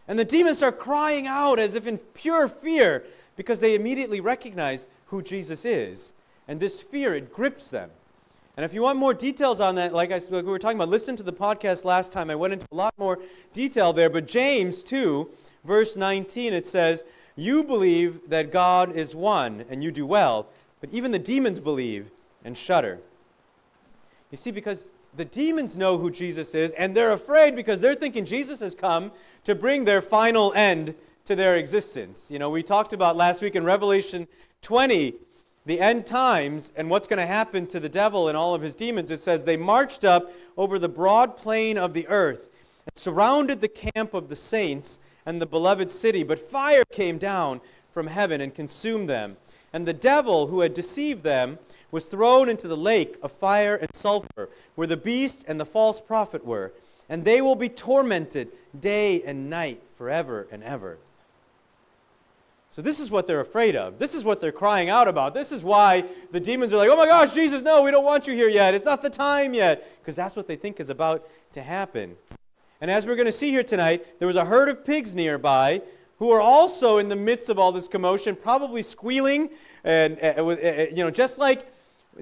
And 0.07 0.19
the 0.19 0.25
demons 0.25 0.61
are 0.61 0.71
crying 0.71 1.25
out 1.25 1.59
as 1.59 1.73
if 1.73 1.87
in 1.87 1.97
pure 1.97 2.47
fear 2.47 3.03
because 3.35 3.59
they 3.59 3.75
immediately 3.75 4.19
recognize 4.19 4.87
who 5.07 5.21
Jesus 5.21 5.65
is. 5.65 6.13
And 6.47 6.59
this 6.59 6.81
fear, 6.81 7.15
it 7.15 7.33
grips 7.33 7.69
them. 7.69 7.89
And 8.57 8.63
if 8.63 8.73
you 8.73 8.81
want 8.81 8.97
more 8.97 9.13
details 9.13 9.59
on 9.59 9.75
that, 9.75 9.93
like, 9.93 10.11
I, 10.11 10.17
like 10.17 10.31
we 10.31 10.43
were 10.43 10.59
talking 10.59 10.77
about, 10.77 10.89
listen 10.89 11.15
to 11.17 11.23
the 11.23 11.33
podcast 11.33 11.83
last 11.83 12.11
time. 12.11 12.29
I 12.29 12.35
went 12.35 12.53
into 12.53 12.65
a 12.71 12.75
lot 12.75 12.93
more 12.97 13.19
detail 13.51 13.91
there. 13.91 14.09
But 14.09 14.27
James 14.27 14.83
2, 14.83 15.29
verse 15.65 15.97
19, 15.97 16.53
it 16.53 16.65
says, 16.65 17.03
You 17.35 17.63
believe 17.63 18.29
that 18.29 18.51
God 18.51 18.95
is 18.95 19.13
one, 19.13 19.65
and 19.69 19.83
you 19.83 19.91
do 19.91 20.05
well, 20.05 20.47
but 20.79 20.89
even 20.91 21.11
the 21.11 21.19
demons 21.19 21.59
believe 21.59 22.11
and 22.45 22.57
shudder. 22.57 22.99
You 24.31 24.37
see, 24.37 24.51
because 24.51 24.91
the 25.17 25.25
demons 25.25 25.75
know 25.75 25.97
who 25.97 26.09
Jesus 26.09 26.55
is, 26.55 26.71
and 26.73 26.95
they're 26.95 27.11
afraid 27.11 27.55
because 27.55 27.81
they're 27.81 27.95
thinking 27.95 28.25
Jesus 28.25 28.61
has 28.61 28.75
come 28.75 29.11
to 29.43 29.55
bring 29.55 29.83
their 29.83 30.01
final 30.01 30.53
end 30.53 30.95
to 31.25 31.35
their 31.35 31.57
existence. 31.57 32.29
You 32.29 32.39
know, 32.39 32.49
we 32.49 32.63
talked 32.63 32.93
about 32.93 33.17
last 33.17 33.41
week 33.41 33.55
in 33.55 33.63
Revelation 33.63 34.27
20 34.61 35.15
the 35.65 35.79
end 35.79 36.05
times 36.05 36.71
and 36.75 36.89
what's 36.89 37.07
going 37.07 37.19
to 37.19 37.25
happen 37.25 37.65
to 37.67 37.79
the 37.79 37.89
devil 37.89 38.27
and 38.27 38.37
all 38.37 38.53
of 38.53 38.61
his 38.61 38.75
demons. 38.75 39.09
It 39.09 39.19
says, 39.19 39.43
They 39.43 39.57
marched 39.57 40.05
up 40.05 40.31
over 40.55 40.77
the 40.77 40.89
broad 40.89 41.35
plain 41.35 41.77
of 41.77 41.93
the 41.93 42.07
earth 42.07 42.49
and 42.85 42.95
surrounded 42.95 43.61
the 43.61 43.67
camp 43.67 44.13
of 44.13 44.29
the 44.29 44.35
saints 44.35 44.99
and 45.25 45.41
the 45.41 45.47
beloved 45.47 45.89
city. 45.89 46.21
But 46.23 46.39
fire 46.39 46.83
came 46.91 47.17
down 47.17 47.61
from 47.91 48.07
heaven 48.07 48.39
and 48.39 48.53
consumed 48.53 49.09
them. 49.09 49.37
And 49.73 49.87
the 49.87 49.93
devil 49.93 50.47
who 50.47 50.61
had 50.61 50.75
deceived 50.75 51.23
them 51.23 51.57
was 51.89 52.05
thrown 52.05 52.49
into 52.49 52.67
the 52.67 52.77
lake 52.77 53.17
of 53.23 53.31
fire 53.31 53.75
and 53.75 53.89
sulfur, 53.95 54.49
where 54.75 54.87
the 54.87 54.97
beast 54.97 55.43
and 55.47 55.59
the 55.59 55.65
false 55.65 55.99
prophet 55.99 56.45
were. 56.45 56.71
And 57.09 57.25
they 57.25 57.41
will 57.41 57.55
be 57.55 57.69
tormented 57.69 58.49
day 58.79 59.23
and 59.23 59.49
night 59.49 59.81
forever 59.97 60.47
and 60.51 60.63
ever. 60.63 60.99
So, 62.75 62.81
this 62.81 62.99
is 62.99 63.09
what 63.09 63.25
they're 63.25 63.39
afraid 63.39 63.77
of. 63.77 63.99
This 63.99 64.13
is 64.13 64.25
what 64.25 64.41
they're 64.41 64.51
crying 64.51 64.89
out 64.89 65.07
about. 65.07 65.33
This 65.33 65.53
is 65.53 65.63
why 65.63 66.03
the 66.33 66.41
demons 66.41 66.73
are 66.73 66.77
like, 66.77 66.89
oh 66.89 66.97
my 66.97 67.05
gosh, 67.05 67.33
Jesus, 67.33 67.61
no, 67.61 67.81
we 67.81 67.89
don't 67.89 68.03
want 68.03 68.27
you 68.27 68.33
here 68.33 68.49
yet. 68.49 68.73
It's 68.73 68.83
not 68.83 69.01
the 69.01 69.09
time 69.09 69.53
yet. 69.53 70.01
Because 70.01 70.17
that's 70.17 70.35
what 70.35 70.45
they 70.45 70.57
think 70.57 70.81
is 70.81 70.89
about 70.89 71.25
to 71.53 71.63
happen. 71.63 72.17
And 72.81 72.91
as 72.91 73.05
we're 73.05 73.15
going 73.15 73.27
to 73.27 73.31
see 73.31 73.49
here 73.49 73.63
tonight, 73.63 74.19
there 74.19 74.27
was 74.27 74.35
a 74.35 74.43
herd 74.43 74.67
of 74.67 74.83
pigs 74.83 75.15
nearby 75.15 75.83
who 76.19 76.31
are 76.31 76.41
also 76.41 76.97
in 76.97 77.07
the 77.07 77.15
midst 77.15 77.49
of 77.49 77.57
all 77.57 77.71
this 77.71 77.87
commotion, 77.87 78.35
probably 78.35 78.81
squealing, 78.81 79.51
and 79.85 80.19
uh, 80.21 80.45
uh, 80.45 80.87
you 80.89 80.97
know, 80.97 81.09
just 81.09 81.37
like 81.37 81.71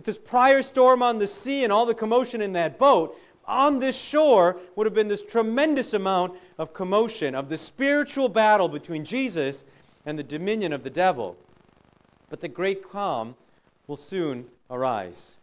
this 0.03 0.19
prior 0.19 0.61
storm 0.61 1.01
on 1.01 1.17
the 1.17 1.25
sea 1.25 1.63
and 1.63 1.73
all 1.73 1.87
the 1.87 1.95
commotion 1.95 2.43
in 2.43 2.53
that 2.53 2.77
boat, 2.77 3.17
on 3.47 3.79
this 3.79 3.99
shore 3.99 4.59
would 4.75 4.85
have 4.85 4.93
been 4.93 5.07
this 5.07 5.23
tremendous 5.23 5.95
amount 5.95 6.37
of 6.59 6.75
commotion, 6.75 7.33
of 7.33 7.49
the 7.49 7.57
spiritual 7.57 8.29
battle 8.29 8.69
between 8.69 9.03
Jesus 9.03 9.65
and 10.05 10.17
the 10.17 10.23
dominion 10.23 10.73
of 10.73 10.83
the 10.83 10.89
devil. 10.89 11.37
But 12.29 12.39
the 12.39 12.47
great 12.47 12.89
calm 12.89 13.35
will 13.87 13.95
soon 13.95 14.45
arise. 14.69 15.37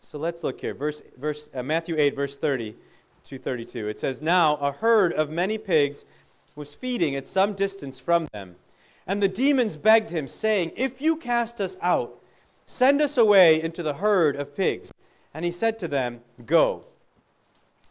So 0.00 0.18
let's 0.18 0.44
look 0.44 0.60
here. 0.60 0.74
Verse, 0.74 1.02
verse, 1.18 1.50
uh, 1.54 1.62
Matthew 1.62 1.96
8, 1.98 2.14
verse 2.14 2.36
30 2.36 2.76
to 3.24 3.38
32. 3.38 3.88
It 3.88 3.98
says, 3.98 4.22
Now 4.22 4.56
a 4.56 4.72
herd 4.72 5.12
of 5.12 5.30
many 5.30 5.58
pigs 5.58 6.04
was 6.54 6.74
feeding 6.74 7.14
at 7.16 7.26
some 7.26 7.54
distance 7.54 7.98
from 7.98 8.28
them. 8.32 8.56
And 9.06 9.22
the 9.22 9.28
demons 9.28 9.76
begged 9.76 10.10
him, 10.10 10.26
saying, 10.26 10.72
If 10.76 11.00
you 11.00 11.16
cast 11.16 11.60
us 11.60 11.76
out, 11.80 12.20
send 12.66 13.00
us 13.00 13.16
away 13.16 13.60
into 13.60 13.82
the 13.82 13.94
herd 13.94 14.36
of 14.36 14.56
pigs. 14.56 14.92
And 15.32 15.44
he 15.44 15.50
said 15.50 15.78
to 15.80 15.88
them, 15.88 16.20
Go. 16.44 16.84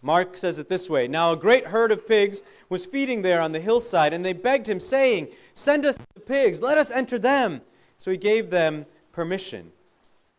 Mark 0.05 0.37
says 0.37 0.59
it 0.59 0.69
this 0.69 0.87
way 0.87 1.07
Now 1.07 1.31
a 1.31 1.35
great 1.35 1.65
herd 1.65 1.91
of 1.91 2.07
pigs 2.07 2.43
was 2.69 2.85
feeding 2.85 3.23
there 3.23 3.41
on 3.41 3.53
the 3.53 3.59
hillside, 3.59 4.13
and 4.13 4.23
they 4.23 4.33
begged 4.33 4.69
him, 4.69 4.79
saying, 4.79 5.29
Send 5.55 5.83
us 5.83 5.97
the 6.13 6.21
pigs, 6.21 6.61
let 6.61 6.77
us 6.77 6.91
enter 6.91 7.17
them. 7.17 7.61
So 7.97 8.11
he 8.11 8.17
gave 8.17 8.51
them 8.51 8.85
permission. 9.11 9.71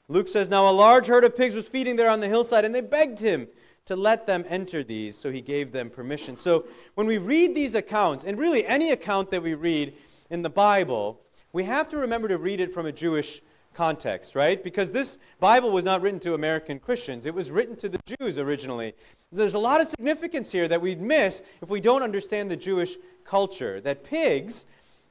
Luke 0.06 0.28
says, 0.28 0.48
Now 0.48 0.70
a 0.70 0.72
large 0.72 1.08
herd 1.08 1.24
of 1.24 1.36
pigs 1.36 1.56
was 1.56 1.66
feeding 1.66 1.96
there 1.96 2.08
on 2.08 2.20
the 2.20 2.28
hillside, 2.28 2.64
and 2.64 2.72
they 2.72 2.80
begged 2.80 3.18
him 3.18 3.48
to 3.86 3.96
let 3.96 4.24
them 4.28 4.44
enter 4.48 4.84
these, 4.84 5.16
so 5.16 5.32
he 5.32 5.40
gave 5.40 5.72
them 5.72 5.90
permission. 5.90 6.36
So 6.36 6.66
when 6.94 7.08
we 7.08 7.18
read 7.18 7.56
these 7.56 7.74
accounts, 7.74 8.24
and 8.24 8.38
really 8.38 8.64
any 8.64 8.92
account 8.92 9.32
that 9.32 9.42
we 9.42 9.54
read 9.54 9.94
in 10.30 10.42
the 10.42 10.50
Bible, 10.50 11.20
we 11.52 11.64
have 11.64 11.88
to 11.88 11.96
remember 11.96 12.28
to 12.28 12.38
read 12.38 12.60
it 12.60 12.70
from 12.70 12.86
a 12.86 12.92
Jewish 12.92 13.42
context, 13.76 14.34
right? 14.34 14.64
Because 14.64 14.90
this 14.90 15.18
Bible 15.38 15.70
was 15.70 15.84
not 15.84 16.00
written 16.00 16.18
to 16.20 16.32
American 16.34 16.78
Christians, 16.78 17.26
it 17.26 17.34
was 17.34 17.50
written 17.50 17.76
to 17.76 17.88
the 17.88 18.00
Jews 18.18 18.38
originally. 18.38 18.94
There's 19.30 19.54
a 19.54 19.58
lot 19.58 19.82
of 19.82 19.88
significance 19.88 20.50
here 20.50 20.66
that 20.66 20.80
we'd 20.80 21.00
miss 21.00 21.42
if 21.60 21.68
we 21.68 21.80
don't 21.80 22.02
understand 22.02 22.50
the 22.50 22.56
Jewish 22.56 22.96
culture. 23.24 23.80
That 23.80 24.02
pigs 24.02 24.64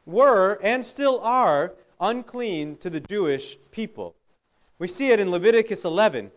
were 0.05 0.59
and 0.63 0.83
still 0.83 1.19
are 1.21 1.73
unclean 2.01 2.77
to 2.77 2.89
the 2.89 2.99
Jewish 2.99 3.57
people. 3.71 4.15
We 4.79 4.87
see 4.87 5.11
it 5.11 5.19
in 5.19 5.29
Leviticus 5.29 5.85
11, 5.85 6.31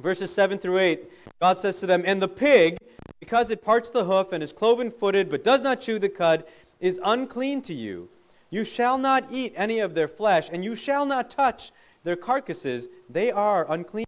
verses 0.00 0.32
7 0.32 0.58
through 0.58 0.78
8. 0.78 1.10
God 1.40 1.58
says 1.58 1.80
to 1.80 1.86
them, 1.86 2.02
And 2.06 2.20
the 2.20 2.28
pig, 2.28 2.76
because 3.20 3.50
it 3.50 3.64
parts 3.64 3.90
the 3.90 4.04
hoof 4.04 4.32
and 4.32 4.42
is 4.42 4.52
cloven 4.52 4.90
footed 4.90 5.30
but 5.30 5.42
does 5.42 5.62
not 5.62 5.80
chew 5.80 5.98
the 5.98 6.08
cud, 6.08 6.44
is 6.78 7.00
unclean 7.02 7.62
to 7.62 7.74
you. 7.74 8.10
You 8.50 8.64
shall 8.64 8.98
not 8.98 9.26
eat 9.30 9.52
any 9.56 9.80
of 9.80 9.94
their 9.94 10.08
flesh, 10.08 10.48
and 10.50 10.64
you 10.64 10.74
shall 10.74 11.04
not 11.04 11.30
touch 11.30 11.70
their 12.04 12.16
carcasses. 12.16 12.88
They 13.08 13.30
are 13.30 13.70
unclean. 13.70 14.06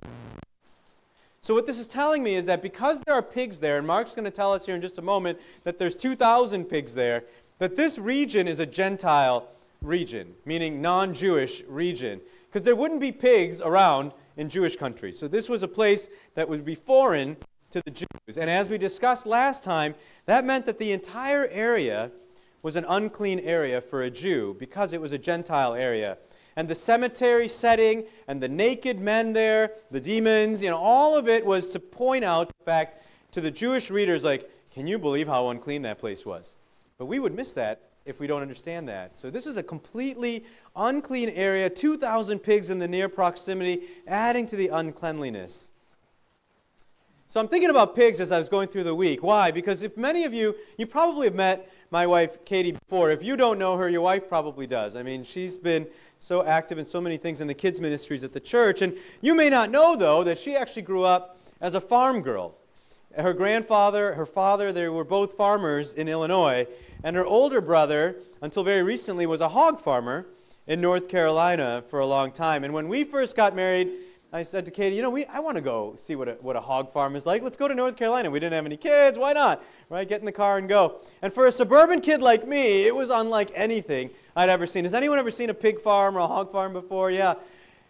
So, 1.42 1.54
what 1.54 1.66
this 1.66 1.78
is 1.78 1.86
telling 1.86 2.22
me 2.22 2.34
is 2.34 2.46
that 2.46 2.62
because 2.62 3.00
there 3.00 3.14
are 3.14 3.22
pigs 3.22 3.60
there, 3.60 3.78
and 3.78 3.86
Mark's 3.86 4.14
going 4.14 4.24
to 4.24 4.30
tell 4.30 4.52
us 4.52 4.66
here 4.66 4.74
in 4.74 4.82
just 4.82 4.98
a 4.98 5.02
moment 5.02 5.40
that 5.64 5.78
there's 5.78 5.96
2,000 5.96 6.66
pigs 6.66 6.94
there, 6.94 7.24
that 7.58 7.76
this 7.76 7.98
region 7.98 8.46
is 8.46 8.60
a 8.60 8.66
Gentile 8.66 9.48
region, 9.82 10.34
meaning 10.44 10.82
non 10.82 11.14
Jewish 11.14 11.62
region. 11.66 12.20
Because 12.46 12.62
there 12.62 12.76
wouldn't 12.76 13.00
be 13.00 13.12
pigs 13.12 13.60
around 13.60 14.12
in 14.36 14.48
Jewish 14.48 14.76
countries. 14.76 15.18
So, 15.18 15.28
this 15.28 15.48
was 15.48 15.62
a 15.62 15.68
place 15.68 16.08
that 16.34 16.48
would 16.48 16.64
be 16.64 16.74
foreign 16.74 17.36
to 17.70 17.80
the 17.84 17.90
Jews. 17.90 18.36
And 18.36 18.50
as 18.50 18.68
we 18.68 18.76
discussed 18.76 19.26
last 19.26 19.64
time, 19.64 19.94
that 20.26 20.44
meant 20.44 20.66
that 20.66 20.78
the 20.78 20.92
entire 20.92 21.46
area 21.46 22.10
was 22.62 22.76
an 22.76 22.84
unclean 22.88 23.40
area 23.40 23.80
for 23.80 24.02
a 24.02 24.10
Jew 24.10 24.56
because 24.58 24.92
it 24.92 25.00
was 25.00 25.12
a 25.12 25.18
Gentile 25.18 25.74
area. 25.74 26.18
And 26.56 26.68
the 26.68 26.74
cemetery 26.74 27.48
setting 27.48 28.04
and 28.26 28.42
the 28.42 28.48
naked 28.48 29.00
men 29.00 29.32
there, 29.32 29.72
the 29.90 30.00
demons, 30.00 30.62
you 30.62 30.70
know, 30.70 30.78
all 30.78 31.16
of 31.16 31.28
it 31.28 31.46
was 31.46 31.68
to 31.70 31.80
point 31.80 32.24
out 32.24 32.48
the 32.48 32.64
fact 32.64 33.02
to 33.32 33.40
the 33.40 33.50
Jewish 33.50 33.90
readers, 33.90 34.24
like, 34.24 34.50
can 34.72 34.86
you 34.86 34.98
believe 34.98 35.26
how 35.26 35.48
unclean 35.48 35.82
that 35.82 35.98
place 35.98 36.26
was? 36.26 36.56
But 36.98 37.06
we 37.06 37.18
would 37.18 37.34
miss 37.34 37.54
that 37.54 37.82
if 38.04 38.20
we 38.20 38.26
don't 38.26 38.42
understand 38.42 38.88
that. 38.88 39.16
So 39.16 39.30
this 39.30 39.46
is 39.46 39.56
a 39.56 39.62
completely 39.62 40.44
unclean 40.74 41.28
area, 41.30 41.70
2,000 41.70 42.40
pigs 42.40 42.70
in 42.70 42.78
the 42.78 42.88
near 42.88 43.08
proximity, 43.08 43.82
adding 44.06 44.46
to 44.46 44.56
the 44.56 44.68
uncleanliness. 44.68 45.70
So 47.30 47.38
I'm 47.38 47.46
thinking 47.46 47.70
about 47.70 47.94
pigs 47.94 48.20
as 48.20 48.32
I 48.32 48.38
was 48.38 48.48
going 48.48 48.66
through 48.66 48.82
the 48.82 48.94
week. 48.96 49.22
Why? 49.22 49.52
Because 49.52 49.84
if 49.84 49.96
many 49.96 50.24
of 50.24 50.34
you, 50.34 50.56
you 50.76 50.84
probably 50.84 51.28
have 51.28 51.34
met 51.36 51.72
my 51.92 52.04
wife 52.04 52.44
Katie 52.44 52.72
before. 52.72 53.10
If 53.10 53.22
you 53.22 53.36
don't 53.36 53.56
know 53.56 53.76
her, 53.76 53.88
your 53.88 54.00
wife 54.00 54.28
probably 54.28 54.66
does. 54.66 54.96
I 54.96 55.04
mean, 55.04 55.22
she's 55.22 55.56
been 55.56 55.86
so 56.18 56.44
active 56.44 56.76
in 56.76 56.84
so 56.84 57.00
many 57.00 57.18
things 57.18 57.40
in 57.40 57.46
the 57.46 57.54
kids' 57.54 57.80
ministries 57.80 58.24
at 58.24 58.32
the 58.32 58.40
church. 58.40 58.82
And 58.82 58.96
you 59.20 59.36
may 59.36 59.48
not 59.48 59.70
know, 59.70 59.94
though, 59.94 60.24
that 60.24 60.40
she 60.40 60.56
actually 60.56 60.82
grew 60.82 61.04
up 61.04 61.38
as 61.60 61.76
a 61.76 61.80
farm 61.80 62.20
girl. 62.20 62.56
Her 63.16 63.32
grandfather, 63.32 64.14
her 64.14 64.26
father, 64.26 64.72
they 64.72 64.88
were 64.88 65.04
both 65.04 65.34
farmers 65.34 65.94
in 65.94 66.08
Illinois. 66.08 66.66
And 67.04 67.14
her 67.14 67.24
older 67.24 67.60
brother, 67.60 68.16
until 68.42 68.64
very 68.64 68.82
recently, 68.82 69.24
was 69.24 69.40
a 69.40 69.50
hog 69.50 69.80
farmer 69.80 70.26
in 70.66 70.80
North 70.80 71.08
Carolina 71.08 71.84
for 71.86 72.00
a 72.00 72.06
long 72.06 72.32
time. 72.32 72.64
And 72.64 72.74
when 72.74 72.88
we 72.88 73.04
first 73.04 73.36
got 73.36 73.54
married, 73.54 73.92
I 74.32 74.44
said 74.44 74.64
to 74.66 74.70
Katie, 74.70 74.94
you 74.94 75.02
know, 75.02 75.10
we, 75.10 75.24
I 75.26 75.40
want 75.40 75.56
to 75.56 75.60
go 75.60 75.94
see 75.96 76.14
what 76.14 76.28
a, 76.28 76.32
what 76.34 76.54
a 76.54 76.60
hog 76.60 76.92
farm 76.92 77.16
is 77.16 77.26
like. 77.26 77.42
Let's 77.42 77.56
go 77.56 77.66
to 77.66 77.74
North 77.74 77.96
Carolina. 77.96 78.30
We 78.30 78.38
didn't 78.38 78.52
have 78.52 78.64
any 78.64 78.76
kids. 78.76 79.18
Why 79.18 79.32
not? 79.32 79.64
Right? 79.88 80.08
Get 80.08 80.20
in 80.20 80.24
the 80.24 80.30
car 80.30 80.56
and 80.56 80.68
go. 80.68 81.00
And 81.20 81.32
for 81.32 81.48
a 81.48 81.52
suburban 81.52 82.00
kid 82.00 82.22
like 82.22 82.46
me, 82.46 82.86
it 82.86 82.94
was 82.94 83.10
unlike 83.10 83.50
anything 83.56 84.10
I'd 84.36 84.48
ever 84.48 84.66
seen. 84.66 84.84
Has 84.84 84.94
anyone 84.94 85.18
ever 85.18 85.32
seen 85.32 85.50
a 85.50 85.54
pig 85.54 85.80
farm 85.80 86.16
or 86.16 86.20
a 86.20 86.28
hog 86.28 86.52
farm 86.52 86.72
before? 86.72 87.10
Yeah. 87.10 87.34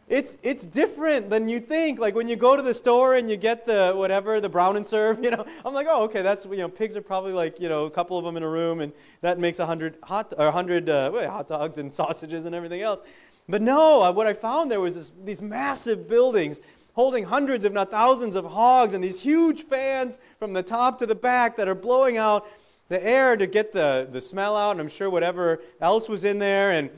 It's, 0.08 0.38
it's 0.42 0.64
different 0.64 1.28
than 1.28 1.48
you 1.48 1.60
think. 1.60 2.00
Like 2.00 2.14
when 2.14 2.26
you 2.26 2.36
go 2.36 2.56
to 2.56 2.62
the 2.62 2.74
store 2.74 3.16
and 3.16 3.28
you 3.28 3.36
get 3.36 3.66
the 3.66 3.92
whatever, 3.94 4.40
the 4.40 4.48
brown 4.48 4.76
and 4.76 4.86
serve, 4.86 5.18
you 5.22 5.30
know, 5.30 5.44
I'm 5.62 5.74
like, 5.74 5.88
oh, 5.90 6.04
okay, 6.04 6.22
that's, 6.22 6.46
you 6.46 6.56
know, 6.56 6.70
pigs 6.70 6.96
are 6.96 7.02
probably 7.02 7.34
like, 7.34 7.60
you 7.60 7.68
know, 7.68 7.84
a 7.84 7.90
couple 7.90 8.16
of 8.16 8.24
them 8.24 8.38
in 8.38 8.42
a 8.42 8.48
room 8.48 8.80
and 8.80 8.94
that 9.20 9.38
makes 9.38 9.58
a 9.58 9.66
hundred 9.66 9.98
hot, 10.02 10.32
or 10.38 10.46
a 10.46 10.52
hundred 10.52 10.88
uh, 10.88 11.12
hot 11.30 11.48
dogs 11.48 11.76
and 11.76 11.92
sausages 12.00 12.46
and 12.46 12.54
everything 12.54 12.80
else. 12.80 13.02
But 13.48 13.62
no, 13.62 14.02
uh, 14.02 14.12
what 14.12 14.26
I 14.26 14.32
found 14.32 14.70
there 14.70 14.80
was 14.80 14.94
this, 14.94 15.12
these 15.24 15.40
massive 15.40 16.08
buildings 16.08 16.60
holding 16.94 17.24
hundreds, 17.24 17.64
if 17.64 17.72
not 17.72 17.90
thousands, 17.90 18.36
of 18.36 18.44
hogs 18.44 18.94
and 18.94 19.02
these 19.02 19.22
huge 19.22 19.62
fans 19.62 20.18
from 20.38 20.52
the 20.52 20.62
top 20.62 20.98
to 20.98 21.06
the 21.06 21.14
back 21.14 21.56
that 21.56 21.68
are 21.68 21.74
blowing 21.74 22.16
out 22.16 22.46
the 22.88 23.02
air 23.04 23.36
to 23.36 23.46
get 23.46 23.72
the, 23.72 24.08
the 24.10 24.20
smell 24.20 24.56
out, 24.56 24.72
and 24.72 24.80
I'm 24.80 24.88
sure 24.88 25.08
whatever 25.08 25.60
else 25.80 26.08
was 26.08 26.24
in 26.24 26.38
there. 26.38 26.72
And 26.72 26.90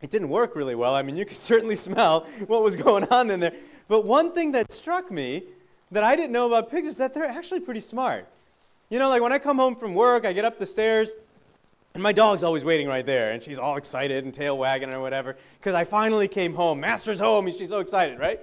it 0.00 0.10
didn't 0.10 0.28
work 0.28 0.54
really 0.54 0.74
well. 0.74 0.94
I 0.94 1.02
mean, 1.02 1.16
you 1.16 1.24
could 1.24 1.36
certainly 1.50 1.74
smell 1.74 2.26
what 2.46 2.62
was 2.62 2.76
going 2.76 3.04
on 3.04 3.30
in 3.30 3.40
there. 3.40 3.54
But 3.88 4.04
one 4.04 4.32
thing 4.32 4.52
that 4.52 4.70
struck 4.70 5.10
me 5.10 5.42
that 5.90 6.02
I 6.02 6.16
didn't 6.16 6.32
know 6.32 6.46
about 6.46 6.70
pigs 6.70 6.86
is 6.86 6.96
that 6.98 7.14
they're 7.14 7.24
actually 7.24 7.60
pretty 7.60 7.80
smart. 7.80 8.28
You 8.90 8.98
know, 8.98 9.08
like 9.08 9.20
when 9.20 9.32
I 9.32 9.38
come 9.38 9.58
home 9.58 9.76
from 9.76 9.94
work, 9.94 10.24
I 10.24 10.32
get 10.32 10.44
up 10.44 10.58
the 10.58 10.66
stairs, 10.66 11.12
and 11.98 12.02
my 12.04 12.12
dog's 12.12 12.44
always 12.44 12.62
waiting 12.62 12.86
right 12.86 13.04
there, 13.04 13.32
and 13.32 13.42
she's 13.42 13.58
all 13.58 13.76
excited 13.76 14.22
and 14.22 14.32
tail 14.32 14.56
wagging 14.56 14.94
or 14.94 15.00
whatever, 15.00 15.36
because 15.58 15.74
I 15.74 15.82
finally 15.82 16.28
came 16.28 16.54
home. 16.54 16.78
Master's 16.78 17.18
home, 17.18 17.48
and 17.48 17.56
she's 17.56 17.70
so 17.70 17.80
excited, 17.80 18.20
right? 18.20 18.40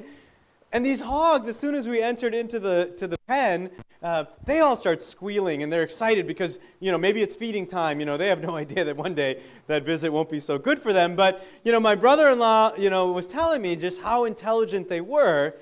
And 0.73 0.85
these 0.85 0.99
hogs, 0.99 1.47
as 1.47 1.57
soon 1.57 1.73
as 1.73 1.87
we 1.87 2.01
entered 2.01 2.33
into 2.33 2.59
the, 2.59 2.93
to 2.97 3.07
the 3.07 3.17
pen, 3.29 3.69
uh, 4.03 4.25
they 4.43 4.59
all 4.59 4.75
start 4.75 5.01
squealing 5.01 5.63
and 5.63 5.71
they're 5.71 5.83
excited 5.83 6.27
because, 6.27 6.59
you 6.81 6.91
know, 6.91 6.97
maybe 6.97 7.21
it's 7.21 7.33
feeding 7.33 7.65
time. 7.65 8.01
You 8.01 8.05
know, 8.05 8.17
they 8.17 8.27
have 8.27 8.41
no 8.41 8.55
idea 8.57 8.83
that 8.83 8.97
one 8.97 9.15
day 9.15 9.41
that 9.67 9.83
visit 9.83 10.11
won't 10.11 10.29
be 10.29 10.41
so 10.41 10.57
good 10.57 10.77
for 10.77 10.91
them. 10.91 11.15
But, 11.15 11.41
you 11.63 11.71
know, 11.71 11.79
my 11.79 11.95
brother 11.95 12.27
in 12.27 12.39
law, 12.39 12.75
you 12.75 12.89
know, 12.89 13.09
was 13.13 13.25
telling 13.25 13.61
me 13.61 13.77
just 13.77 14.01
how 14.01 14.25
intelligent 14.25 14.89
they 14.89 14.99
were. 14.99 15.53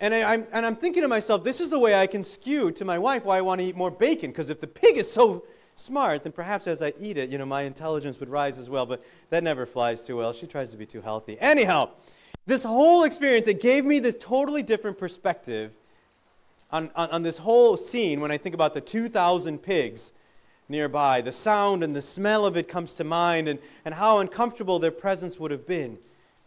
And, 0.00 0.12
I, 0.12 0.34
am 0.34 0.46
and 0.52 0.66
I'm 0.66 0.76
thinking 0.76 1.00
to 1.00 1.08
myself, 1.08 1.44
this 1.44 1.62
is 1.62 1.70
the 1.70 1.78
way 1.78 1.94
I 1.94 2.06
can 2.06 2.22
skew 2.22 2.70
to 2.72 2.84
my 2.84 2.98
wife 2.98 3.24
why 3.24 3.38
I 3.38 3.40
want 3.40 3.62
to 3.62 3.64
eat 3.64 3.74
more 3.74 3.90
bacon. 3.90 4.32
Because 4.32 4.50
if 4.50 4.60
the 4.60 4.66
pig 4.66 4.98
is 4.98 5.10
so 5.10 5.44
smart, 5.78 6.24
then 6.24 6.32
perhaps 6.32 6.66
as 6.66 6.82
I 6.82 6.92
eat 7.00 7.16
it, 7.16 7.30
you 7.30 7.38
know, 7.38 7.46
my 7.46 7.62
intelligence 7.62 8.20
would 8.20 8.28
rise 8.28 8.58
as 8.58 8.68
well. 8.68 8.86
But 8.86 9.04
that 9.30 9.42
never 9.42 9.66
flies 9.66 10.04
too 10.04 10.16
well. 10.16 10.32
She 10.32 10.46
tries 10.46 10.70
to 10.72 10.76
be 10.76 10.86
too 10.86 11.00
healthy. 11.00 11.38
Anyhow, 11.40 11.90
this 12.46 12.64
whole 12.64 13.04
experience, 13.04 13.46
it 13.46 13.60
gave 13.60 13.84
me 13.84 13.98
this 13.98 14.16
totally 14.18 14.62
different 14.62 14.98
perspective 14.98 15.72
on, 16.70 16.90
on, 16.96 17.10
on 17.10 17.22
this 17.22 17.38
whole 17.38 17.76
scene 17.76 18.20
when 18.20 18.30
I 18.30 18.38
think 18.38 18.54
about 18.54 18.74
the 18.74 18.80
2,000 18.80 19.58
pigs 19.58 20.12
nearby. 20.68 21.20
The 21.20 21.32
sound 21.32 21.82
and 21.82 21.94
the 21.94 22.02
smell 22.02 22.44
of 22.44 22.56
it 22.56 22.68
comes 22.68 22.94
to 22.94 23.04
mind, 23.04 23.48
and, 23.48 23.58
and 23.84 23.94
how 23.94 24.18
uncomfortable 24.18 24.78
their 24.78 24.90
presence 24.90 25.38
would 25.38 25.50
have 25.50 25.66
been 25.66 25.98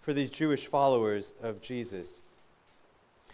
for 0.02 0.14
these 0.14 0.30
Jewish 0.30 0.68
followers 0.68 1.34
of 1.42 1.62
Jesus. 1.62 2.22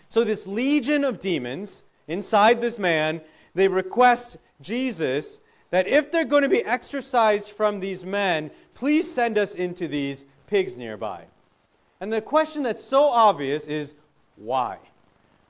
So, 0.10 0.24
this 0.24 0.48
legion 0.48 1.04
of 1.04 1.20
demons 1.20 1.84
inside 2.08 2.62
this 2.62 2.80
man, 2.80 3.22
they 3.54 3.68
request 3.68 4.38
Jesus 4.62 5.42
that 5.70 5.88
if 5.88 6.12
they're 6.12 6.26
going 6.26 6.44
to 6.44 6.50
be 6.50 6.64
exorcised 6.64 7.52
from 7.52 7.80
these 7.80 8.06
men, 8.06 8.52
please 8.74 9.12
send 9.12 9.38
us 9.38 9.56
into 9.56 9.88
these 9.88 10.26
pigs 10.48 10.78
nearby. 10.78 11.26
And 12.00 12.12
the 12.14 12.22
question 12.22 12.64
that's 12.64 12.84
so 12.84 13.08
obvious 13.10 13.68
is 13.68 13.96
why? 14.36 14.78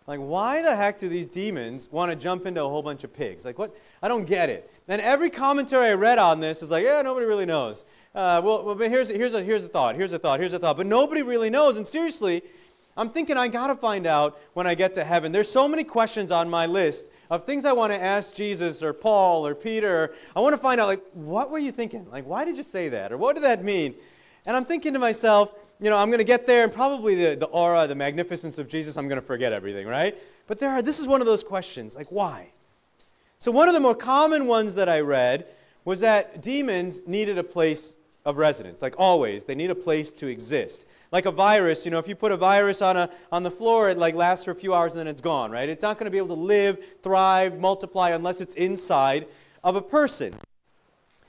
Like, 0.07 0.19
why 0.19 0.61
the 0.61 0.73
heck 0.75 0.99
do 0.99 1.09
these 1.09 1.27
demons 1.27 1.89
want 1.91 2.11
to 2.11 2.15
jump 2.15 2.45
into 2.45 2.63
a 2.63 2.69
whole 2.69 2.81
bunch 2.81 3.03
of 3.03 3.13
pigs? 3.13 3.43
Like, 3.43 3.59
what? 3.59 3.75
I 4.01 4.07
don't 4.07 4.25
get 4.25 4.49
it. 4.49 4.71
And 4.87 5.01
every 5.01 5.29
commentary 5.29 5.87
I 5.87 5.93
read 5.93 6.17
on 6.17 6.39
this 6.39 6.63
is 6.63 6.71
like, 6.71 6.85
yeah, 6.85 7.01
nobody 7.01 7.25
really 7.25 7.45
knows. 7.45 7.83
Uh, 8.15 8.41
well, 8.43 8.63
well, 8.63 8.75
but 8.75 8.89
here's, 8.89 9.09
here's, 9.09 9.33
a, 9.33 9.43
here's 9.43 9.65
a 9.65 9.67
thought, 9.67 9.95
here's 9.95 10.13
a 10.13 10.19
thought, 10.19 10.39
here's 10.39 10.53
a 10.53 10.59
thought. 10.59 10.77
But 10.77 10.87
nobody 10.87 11.23
really 11.23 11.49
knows. 11.49 11.75
And 11.75 11.85
seriously, 11.85 12.41
I'm 12.95 13.09
thinking 13.09 13.35
I 13.35 13.49
got 13.49 13.67
to 13.67 13.75
find 13.75 14.07
out 14.07 14.39
when 14.53 14.65
I 14.65 14.75
get 14.75 14.93
to 14.93 15.03
heaven. 15.03 15.33
There's 15.33 15.51
so 15.51 15.67
many 15.67 15.83
questions 15.83 16.31
on 16.31 16.49
my 16.49 16.65
list 16.65 17.11
of 17.29 17.45
things 17.45 17.65
I 17.65 17.73
want 17.73 17.93
to 17.93 18.01
ask 18.01 18.33
Jesus 18.33 18.81
or 18.81 18.93
Paul 18.93 19.45
or 19.45 19.55
Peter. 19.55 20.13
I 20.35 20.39
want 20.39 20.53
to 20.53 20.57
find 20.57 20.79
out, 20.79 20.87
like, 20.87 21.03
what 21.13 21.49
were 21.49 21.59
you 21.59 21.71
thinking? 21.71 22.07
Like, 22.11 22.25
why 22.25 22.45
did 22.45 22.57
you 22.57 22.63
say 22.63 22.89
that? 22.89 23.11
Or 23.11 23.17
what 23.17 23.35
did 23.35 23.43
that 23.43 23.63
mean? 23.63 23.95
And 24.45 24.55
I'm 24.55 24.65
thinking 24.65 24.93
to 24.93 24.99
myself, 24.99 25.53
you 25.79 25.89
know, 25.89 25.97
I'm 25.97 26.09
going 26.09 26.19
to 26.19 26.23
get 26.23 26.47
there 26.47 26.63
and 26.63 26.71
probably 26.71 27.15
the, 27.15 27.35
the 27.35 27.45
aura, 27.47 27.85
the 27.85 27.95
magnificence 27.95 28.57
of 28.57 28.67
Jesus, 28.67 28.97
I'm 28.97 29.07
going 29.07 29.21
to 29.21 29.25
forget 29.25 29.53
everything, 29.53 29.87
right? 29.87 30.17
But 30.47 30.59
there 30.59 30.69
are, 30.69 30.81
this 30.81 30.99
is 30.99 31.07
one 31.07 31.21
of 31.21 31.27
those 31.27 31.43
questions, 31.43 31.95
like, 31.95 32.11
why? 32.11 32.51
So, 33.39 33.51
one 33.51 33.67
of 33.67 33.75
the 33.75 33.79
more 33.79 33.93
common 33.93 34.47
ones 34.47 34.75
that 34.75 34.89
I 34.89 35.01
read 35.01 35.45
was 35.85 35.99
that 35.99 36.41
demons 36.41 37.01
needed 37.05 37.37
a 37.37 37.43
place 37.43 37.96
of 38.27 38.37
residence, 38.37 38.81
like 38.81 38.93
always. 38.97 39.45
They 39.45 39.55
need 39.55 39.71
a 39.71 39.75
place 39.75 40.11
to 40.11 40.27
exist. 40.27 40.85
Like 41.13 41.25
a 41.25 41.31
virus, 41.31 41.85
you 41.85 41.91
know, 41.91 41.97
if 41.97 42.09
you 42.09 42.15
put 42.15 42.33
a 42.33 42.37
virus 42.37 42.81
on, 42.81 42.97
a, 42.97 43.09
on 43.31 43.43
the 43.43 43.49
floor, 43.49 43.89
it 43.89 43.97
like 43.97 44.15
lasts 44.15 44.43
for 44.43 44.51
a 44.51 44.55
few 44.55 44.73
hours 44.73 44.91
and 44.91 44.99
then 44.99 45.07
it's 45.07 45.21
gone, 45.21 45.49
right? 45.49 45.69
It's 45.69 45.81
not 45.81 45.97
going 45.97 46.05
to 46.05 46.11
be 46.11 46.17
able 46.17 46.35
to 46.35 46.41
live, 46.41 46.97
thrive, 47.01 47.57
multiply 47.57 48.09
unless 48.09 48.41
it's 48.41 48.53
inside 48.55 49.27
of 49.63 49.77
a 49.77 49.81
person. 49.81 50.35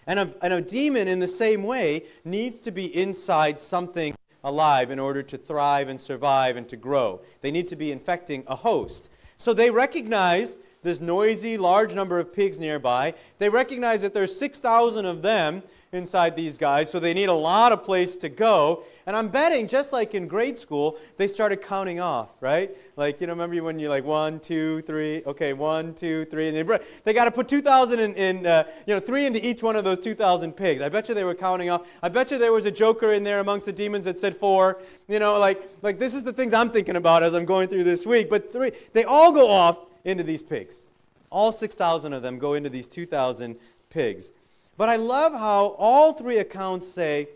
And 0.09 0.19
a, 0.19 0.35
and 0.43 0.53
a 0.53 0.61
demon, 0.61 1.07
in 1.07 1.21
the 1.21 1.29
same 1.29 1.63
way, 1.63 2.03
needs 2.25 2.59
to 2.63 2.73
be 2.73 2.85
inside 2.87 3.61
something 3.61 4.17
alive 4.43 4.91
in 4.91 4.99
order 4.99 5.23
to 5.23 5.39
thrive 5.39 5.87
and 5.87 6.01
survive 6.01 6.57
and 6.57 6.69
to 6.69 6.77
grow. 6.77 7.21
They 7.43 7.53
need 7.53 7.69
to 7.69 7.77
be 7.77 7.93
infecting 7.93 8.43
a 8.49 8.57
host. 8.57 9.09
So 9.37 9.55
they 9.55 9.71
recognize 9.71 10.57
this 10.83 11.01
noisy, 11.01 11.57
large 11.57 11.95
number 11.95 12.19
of 12.19 12.33
pigs 12.33 12.59
nearby. 12.59 13.15
They 13.39 13.49
recognize 13.49 14.03
that 14.03 14.15
there's 14.15 14.37
6,000 14.37 15.05
of 15.05 15.23
them 15.23 15.63
inside 15.91 16.37
these 16.37 16.59
guys, 16.59 16.91
so 16.91 17.01
they 17.01 17.15
need 17.15 17.29
a 17.29 17.35
lot 17.35 17.73
of 17.73 17.83
place 17.83 18.17
to 18.19 18.29
go. 18.29 18.85
And 19.07 19.17
I'm 19.17 19.29
betting, 19.29 19.67
just 19.67 19.91
like 19.91 20.15
in 20.15 20.29
grade 20.29 20.59
school, 20.59 20.99
they 21.17 21.27
started 21.27 21.63
counting 21.63 21.99
off, 21.99 22.29
right? 22.41 22.77
Like, 22.97 23.21
you 23.21 23.27
know, 23.27 23.33
remember 23.33 23.63
when 23.63 23.79
you're 23.79 23.89
like 23.89 24.05
one, 24.05 24.39
two, 24.39 24.83
three, 24.83 25.23
okay, 25.27 25.55
one, 25.55 25.95
two, 25.95 26.27
three, 26.27 26.49
and 26.49 26.57
they, 26.57 26.79
they 27.05 27.13
got 27.15 27.25
to 27.25 27.31
put 27.31 27.49
2,000 27.49 28.01
in, 28.01 28.15
in 28.15 28.47
uh, 28.47 28.65
you 28.87 28.95
know, 28.95 29.01
three 29.01 29.25
into 29.25 29.45
each 29.47 29.63
one 29.63 29.77
of 29.77 29.85
those 29.85 29.99
2,000 29.99 30.53
pigs. 30.53 30.83
I 30.83 30.91
bet 30.91 31.09
you 31.09 31.15
they 31.15 31.25
were 31.25 31.35
counting 31.35 31.71
off. 31.71 31.89
I 32.03 32.11
bet 32.11 32.31
you 32.31 32.39
there 32.39 32.53
was 32.53 32.67
a 32.67 32.71
joker 32.71 33.13
in 33.13 33.23
there 33.23 33.41
amongst 33.41 33.65
the 33.65 33.73
demons 33.73 34.05
that 34.05 34.19
said 34.19 34.37
four. 34.37 34.83
You 35.09 35.21
know, 35.21 35.39
like, 35.39 35.71
like 35.81 35.99
this 35.99 36.15
is 36.15 36.23
the 36.23 36.33
things 36.33 36.53
I'm 36.53 36.71
thinking 36.71 36.97
about 36.97 37.23
as 37.23 37.33
I'm 37.33 37.47
going 37.47 37.69
through 37.69 37.85
this 37.85 38.05
week. 38.05 38.29
But 38.29 38.53
three, 38.53 38.73
they 38.93 39.05
all 39.05 39.33
go 39.33 39.51
off 39.51 39.79
into 40.05 40.23
these 40.23 40.43
pigs. 40.43 40.85
All 41.31 41.51
6,000 41.53 42.13
of 42.13 42.23
them 42.23 42.39
go 42.39 42.55
into 42.55 42.69
these 42.69 42.89
2,000 42.89 43.57
pigs. 43.91 44.33
But 44.79 44.89
I 44.89 44.95
love 44.95 45.33
how 45.33 45.75
all 45.77 46.13
three 46.13 46.39
accounts 46.39 46.89
say 46.89 47.29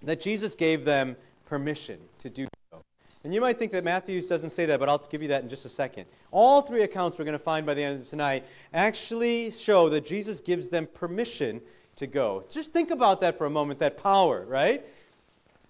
that 0.00 0.20
Jesus 0.20 0.54
gave 0.54 0.84
them 0.84 1.16
permission 1.44 1.98
to 2.20 2.30
do 2.30 2.46
so. 2.70 2.82
And 3.24 3.34
you 3.34 3.40
might 3.40 3.58
think 3.58 3.72
that 3.72 3.82
Matthew 3.82 4.20
doesn't 4.22 4.50
say 4.50 4.64
that, 4.66 4.78
but 4.78 4.88
I'll 4.88 4.98
give 4.98 5.22
you 5.22 5.28
that 5.28 5.42
in 5.42 5.48
just 5.48 5.64
a 5.64 5.68
second. 5.68 6.06
All 6.30 6.62
three 6.62 6.84
accounts 6.84 7.18
we're 7.18 7.24
going 7.24 7.36
to 7.36 7.42
find 7.42 7.66
by 7.66 7.74
the 7.74 7.82
end 7.82 8.00
of 8.00 8.08
tonight 8.08 8.44
actually 8.72 9.50
show 9.50 9.88
that 9.88 10.06
Jesus 10.06 10.40
gives 10.40 10.68
them 10.68 10.86
permission 10.86 11.60
to 11.96 12.06
go. 12.06 12.44
Just 12.48 12.72
think 12.72 12.92
about 12.92 13.20
that 13.22 13.36
for 13.36 13.46
a 13.46 13.50
moment, 13.50 13.80
that 13.80 14.00
power, 14.00 14.44
right? 14.46 14.86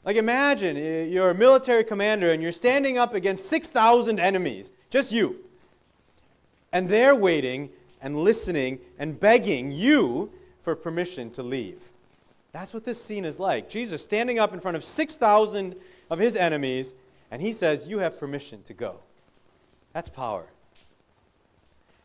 Like 0.05 0.17
imagine 0.17 0.77
eh, 0.77 1.05
you're 1.05 1.31
a 1.31 1.35
military 1.35 1.85
commander 1.85 2.33
and 2.33 2.43
you're 2.43 2.53
standing 2.53 2.99
up 2.99 3.15
against 3.15 3.49
6,000 3.49 4.21
enemies, 4.21 4.71
just 4.91 5.11
you. 5.11 5.39
And 6.71 6.91
they're 6.91 7.17
waiting 7.17 7.71
and 8.03 8.23
listening 8.23 8.79
and 8.99 9.19
begging 9.19 9.73
you 9.73 10.31
for 10.63 10.75
permission 10.75 11.31
to 11.33 11.43
leave. 11.43 11.91
That's 12.53 12.73
what 12.73 12.85
this 12.85 13.03
scene 13.03 13.25
is 13.25 13.39
like. 13.39 13.69
Jesus 13.69 14.03
standing 14.03 14.39
up 14.39 14.53
in 14.53 14.61
front 14.61 14.77
of 14.77 14.85
6,000 14.85 15.75
of 16.11 16.19
his 16.19 16.37
enemies, 16.37 16.95
and 17.31 17.43
he 17.43 17.53
says, 17.53 17.87
You 17.87 17.99
have 17.99 18.19
permission 18.19 18.63
to 18.65 18.75
go. 18.75 19.01
That's 19.93 20.09
power. 20.09 20.47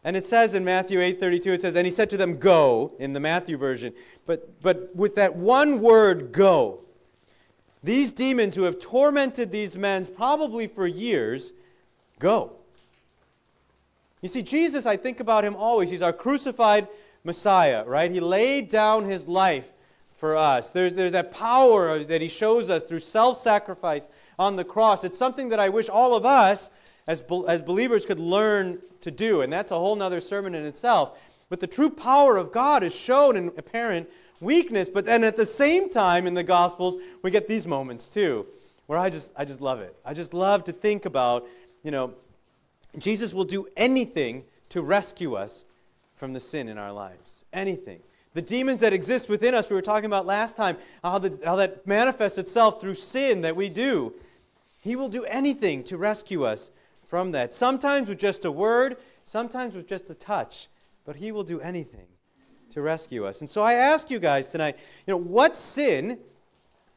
And 0.04 0.15
it 0.15 0.26
says 0.26 0.54
in 0.54 0.63
Matthew 0.63 1.00
8:32 1.00 1.48
it 1.48 1.62
says 1.62 1.76
and 1.76 1.86
he 1.86 1.91
said 1.91 2.10
to 2.12 2.17
them 2.17 2.38
go 2.38 2.93
in 2.98 3.12
the 3.12 3.20
Matthew 3.20 3.58
version 3.58 3.93
but 4.26 4.62
but 4.62 4.96
with 4.96 5.15
that 5.15 5.36
one 5.36 5.82
word 5.82 6.32
go 6.32 6.80
these 7.84 8.13
demons 8.13 8.56
who 8.56 8.63
have 8.63 8.80
tormented 8.80 9.52
these 9.52 9.78
men 9.78 10.06
probably 10.06 10.65
for 10.65 10.88
years 10.88 11.52
go 12.20 12.54
You 14.22 14.30
see 14.30 14.43
Jesus 14.43 14.86
I 14.86 14.96
think 14.96 15.20
about 15.20 15.43
him 15.43 15.58
always 15.58 15.89
he's 15.89 16.02
our 16.02 16.13
crucified 16.13 16.88
Messiah, 17.28 17.84
right? 17.86 18.10
He 18.10 18.20
laid 18.20 18.70
down 18.70 19.06
his 19.06 19.28
life 19.28 19.72
for 20.16 20.36
us. 20.36 20.72
There's, 20.72 20.94
there's 20.94 21.12
that 21.12 21.30
power 21.30 22.04
that 22.04 22.22
he 22.22 22.28
shows 22.28 22.72
us 22.72 22.84
through 22.84 23.02
self 23.02 23.38
sacrifice 23.38 24.10
on 24.40 24.56
the 24.56 24.63
cross. 24.63 25.04
It's 25.04 25.18
something 25.18 25.50
that 25.50 25.60
I 25.60 25.70
wish 25.70 25.90
all 25.90 26.16
of 26.16 26.26
us 26.26 26.72
as, 27.06 27.24
as 27.48 27.62
believers 27.62 28.06
could 28.06 28.20
learn 28.20 28.80
to 29.02 29.12
do, 29.12 29.42
and 29.42 29.54
that's 29.54 29.72
a 29.72 29.78
whole 29.78 30.02
other 30.02 30.22
sermon 30.22 30.56
in 30.56 30.66
itself. 30.66 31.20
But 31.50 31.60
the 31.60 31.68
true 31.68 31.90
power 31.90 32.38
of 32.38 32.52
God 32.52 32.82
is 32.84 32.96
shown 32.96 33.36
in 33.36 33.50
apparent 33.58 34.10
weakness, 34.40 34.90
but 34.90 35.06
then 35.06 35.24
at 35.24 35.36
the 35.36 35.46
same 35.46 35.90
time 35.90 36.28
in 36.28 36.34
the 36.34 36.44
Gospels, 36.44 36.98
we 37.22 37.30
get 37.30 37.48
these 37.48 37.68
moments 37.68 38.08
too, 38.08 38.48
where 38.88 38.98
I 38.98 39.10
just, 39.10 39.32
I 39.36 39.46
just 39.46 39.62
love 39.62 39.82
it. 39.82 39.96
I 40.04 40.13
just 40.13 40.34
love 40.34 40.63
to 40.63 40.72
think 40.72 41.06
about, 41.06 41.46
you 41.84 41.92
know, 41.92 42.13
Jesus 42.98 43.34
will 43.34 43.46
do 43.46 43.68
anything 43.78 44.46
to 44.70 44.82
rescue 44.82 45.36
us 45.36 45.66
from 46.17 46.34
the 46.34 46.39
sin 46.39 46.67
in 46.67 46.77
our 46.77 46.91
lives. 46.91 47.45
Anything. 47.53 48.01
The 48.34 48.41
demons 48.41 48.82
that 48.82 48.93
exist 48.93 49.30
within 49.30 49.56
us, 49.56 49.69
we 49.69 49.75
were 49.75 49.82
talking 49.82 50.06
about 50.06 50.25
last 50.25 50.58
time, 50.58 50.77
how, 51.01 51.17
the, 51.17 51.39
how 51.43 51.56
that 51.56 51.88
manifests 51.88 52.38
itself 52.38 52.82
through 52.82 52.95
sin 52.95 53.41
that 53.41 53.56
we 53.56 53.69
do. 53.69 54.13
He 54.80 54.95
will 54.95 55.10
do 55.10 55.23
anything 55.25 55.84
to 55.86 55.97
rescue 55.97 56.43
us 56.43 56.71
from 57.06 57.32
that. 57.32 57.53
Sometimes 57.53 58.10
with 58.10 58.19
just 58.19 58.45
a 58.45 58.51
word, 58.51 58.97
sometimes 59.23 59.73
with 59.73 59.88
just 59.88 60.10
a 60.10 60.13
touch, 60.13 60.67
but 61.06 61.15
He 61.15 61.32
will 61.32 61.43
do 61.43 61.60
anything 61.62 62.08
to 62.71 62.82
rescue 62.82 63.25
us. 63.25 63.41
And 63.41 63.49
so 63.49 63.63
I 63.63 63.73
ask 63.73 64.10
you 64.10 64.19
guys 64.19 64.51
tonight, 64.51 64.77
you 65.06 65.13
know, 65.13 65.17
what 65.17 65.56
sin 65.56 66.19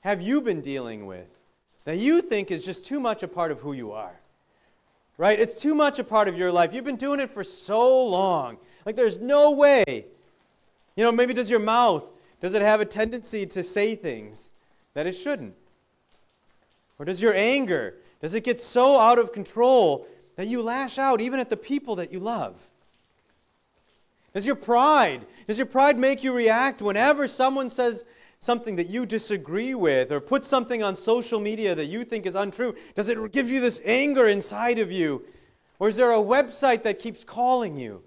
have 0.00 0.20
you 0.20 0.40
been 0.40 0.60
dealing 0.60 1.06
with 1.06 1.28
that 1.84 1.96
you 1.96 2.20
think 2.20 2.50
is 2.50 2.62
just 2.62 2.84
too 2.84 3.00
much 3.00 3.22
a 3.22 3.28
part 3.28 3.50
of 3.50 3.60
who 3.60 3.72
you 3.72 3.92
are? 3.92 4.20
Right? 5.16 5.38
It's 5.38 5.60
too 5.60 5.74
much 5.74 5.98
a 5.98 6.04
part 6.04 6.28
of 6.28 6.36
your 6.36 6.50
life. 6.52 6.74
You've 6.74 6.84
been 6.84 6.96
doing 6.96 7.20
it 7.20 7.30
for 7.30 7.44
so 7.44 8.06
long. 8.06 8.58
Like 8.90 8.96
there's 8.96 9.20
no 9.20 9.52
way. 9.52 9.84
You 10.96 11.04
know, 11.04 11.12
maybe 11.12 11.32
does 11.32 11.48
your 11.48 11.60
mouth, 11.60 12.02
does 12.40 12.54
it 12.54 12.62
have 12.62 12.80
a 12.80 12.84
tendency 12.84 13.46
to 13.46 13.62
say 13.62 13.94
things 13.94 14.50
that 14.94 15.06
it 15.06 15.12
shouldn't? 15.12 15.54
Or 16.98 17.04
does 17.04 17.22
your 17.22 17.32
anger, 17.32 17.94
does 18.20 18.34
it 18.34 18.42
get 18.42 18.58
so 18.58 18.98
out 18.98 19.20
of 19.20 19.32
control 19.32 20.08
that 20.34 20.48
you 20.48 20.60
lash 20.60 20.98
out 20.98 21.20
even 21.20 21.38
at 21.38 21.50
the 21.50 21.56
people 21.56 21.94
that 21.94 22.12
you 22.12 22.18
love? 22.18 22.66
Does 24.34 24.44
your 24.44 24.56
pride, 24.56 25.24
does 25.46 25.56
your 25.56 25.66
pride 25.66 25.96
make 25.96 26.24
you 26.24 26.32
react 26.32 26.82
whenever 26.82 27.28
someone 27.28 27.70
says 27.70 28.04
something 28.40 28.74
that 28.74 28.90
you 28.90 29.06
disagree 29.06 29.72
with 29.72 30.10
or 30.10 30.18
put 30.18 30.44
something 30.44 30.82
on 30.82 30.96
social 30.96 31.38
media 31.38 31.76
that 31.76 31.86
you 31.86 32.02
think 32.02 32.26
is 32.26 32.34
untrue? 32.34 32.74
Does 32.96 33.08
it 33.08 33.30
give 33.30 33.48
you 33.50 33.60
this 33.60 33.80
anger 33.84 34.26
inside 34.26 34.80
of 34.80 34.90
you? 34.90 35.22
Or 35.78 35.86
is 35.86 35.94
there 35.94 36.10
a 36.10 36.16
website 36.16 36.82
that 36.82 36.98
keeps 36.98 37.22
calling 37.22 37.76
you? 37.76 38.02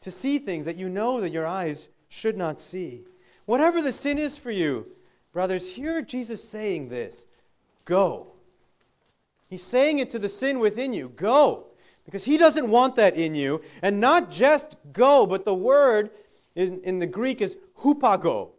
To 0.00 0.10
see 0.10 0.38
things 0.38 0.64
that 0.64 0.76
you 0.76 0.88
know 0.88 1.20
that 1.20 1.30
your 1.30 1.46
eyes 1.46 1.88
should 2.08 2.36
not 2.36 2.60
see. 2.60 3.04
Whatever 3.44 3.82
the 3.82 3.92
sin 3.92 4.18
is 4.18 4.36
for 4.36 4.50
you, 4.50 4.86
brothers, 5.32 5.72
hear 5.72 6.02
Jesus 6.02 6.46
saying 6.46 6.88
this 6.88 7.26
go. 7.84 8.32
He's 9.48 9.62
saying 9.62 9.98
it 9.98 10.10
to 10.10 10.18
the 10.18 10.28
sin 10.28 10.60
within 10.60 10.92
you 10.92 11.08
go. 11.08 11.66
Because 12.04 12.24
he 12.24 12.38
doesn't 12.38 12.68
want 12.68 12.96
that 12.96 13.14
in 13.14 13.34
you. 13.34 13.60
And 13.82 14.00
not 14.00 14.30
just 14.30 14.76
go, 14.92 15.26
but 15.26 15.44
the 15.44 15.54
word 15.54 16.10
in, 16.54 16.80
in 16.82 16.98
the 16.98 17.06
Greek 17.06 17.40
is 17.40 17.56
hupago. 17.82 18.50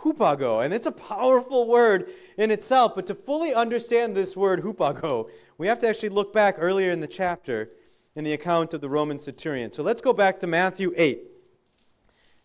Hupago. 0.00 0.64
And 0.64 0.74
it's 0.74 0.86
a 0.86 0.92
powerful 0.92 1.66
word 1.66 2.08
in 2.36 2.50
itself. 2.50 2.94
But 2.94 3.06
to 3.06 3.14
fully 3.14 3.54
understand 3.54 4.14
this 4.14 4.36
word 4.36 4.62
hupago, 4.62 5.28
we 5.58 5.66
have 5.68 5.78
to 5.80 5.88
actually 5.88 6.08
look 6.08 6.32
back 6.32 6.56
earlier 6.58 6.90
in 6.90 7.00
the 7.00 7.06
chapter 7.06 7.70
in 8.18 8.24
the 8.24 8.32
account 8.32 8.74
of 8.74 8.80
the 8.80 8.88
Roman 8.88 9.20
centurion. 9.20 9.70
So 9.70 9.84
let's 9.84 10.02
go 10.02 10.12
back 10.12 10.40
to 10.40 10.48
Matthew 10.48 10.92
8. 10.96 11.22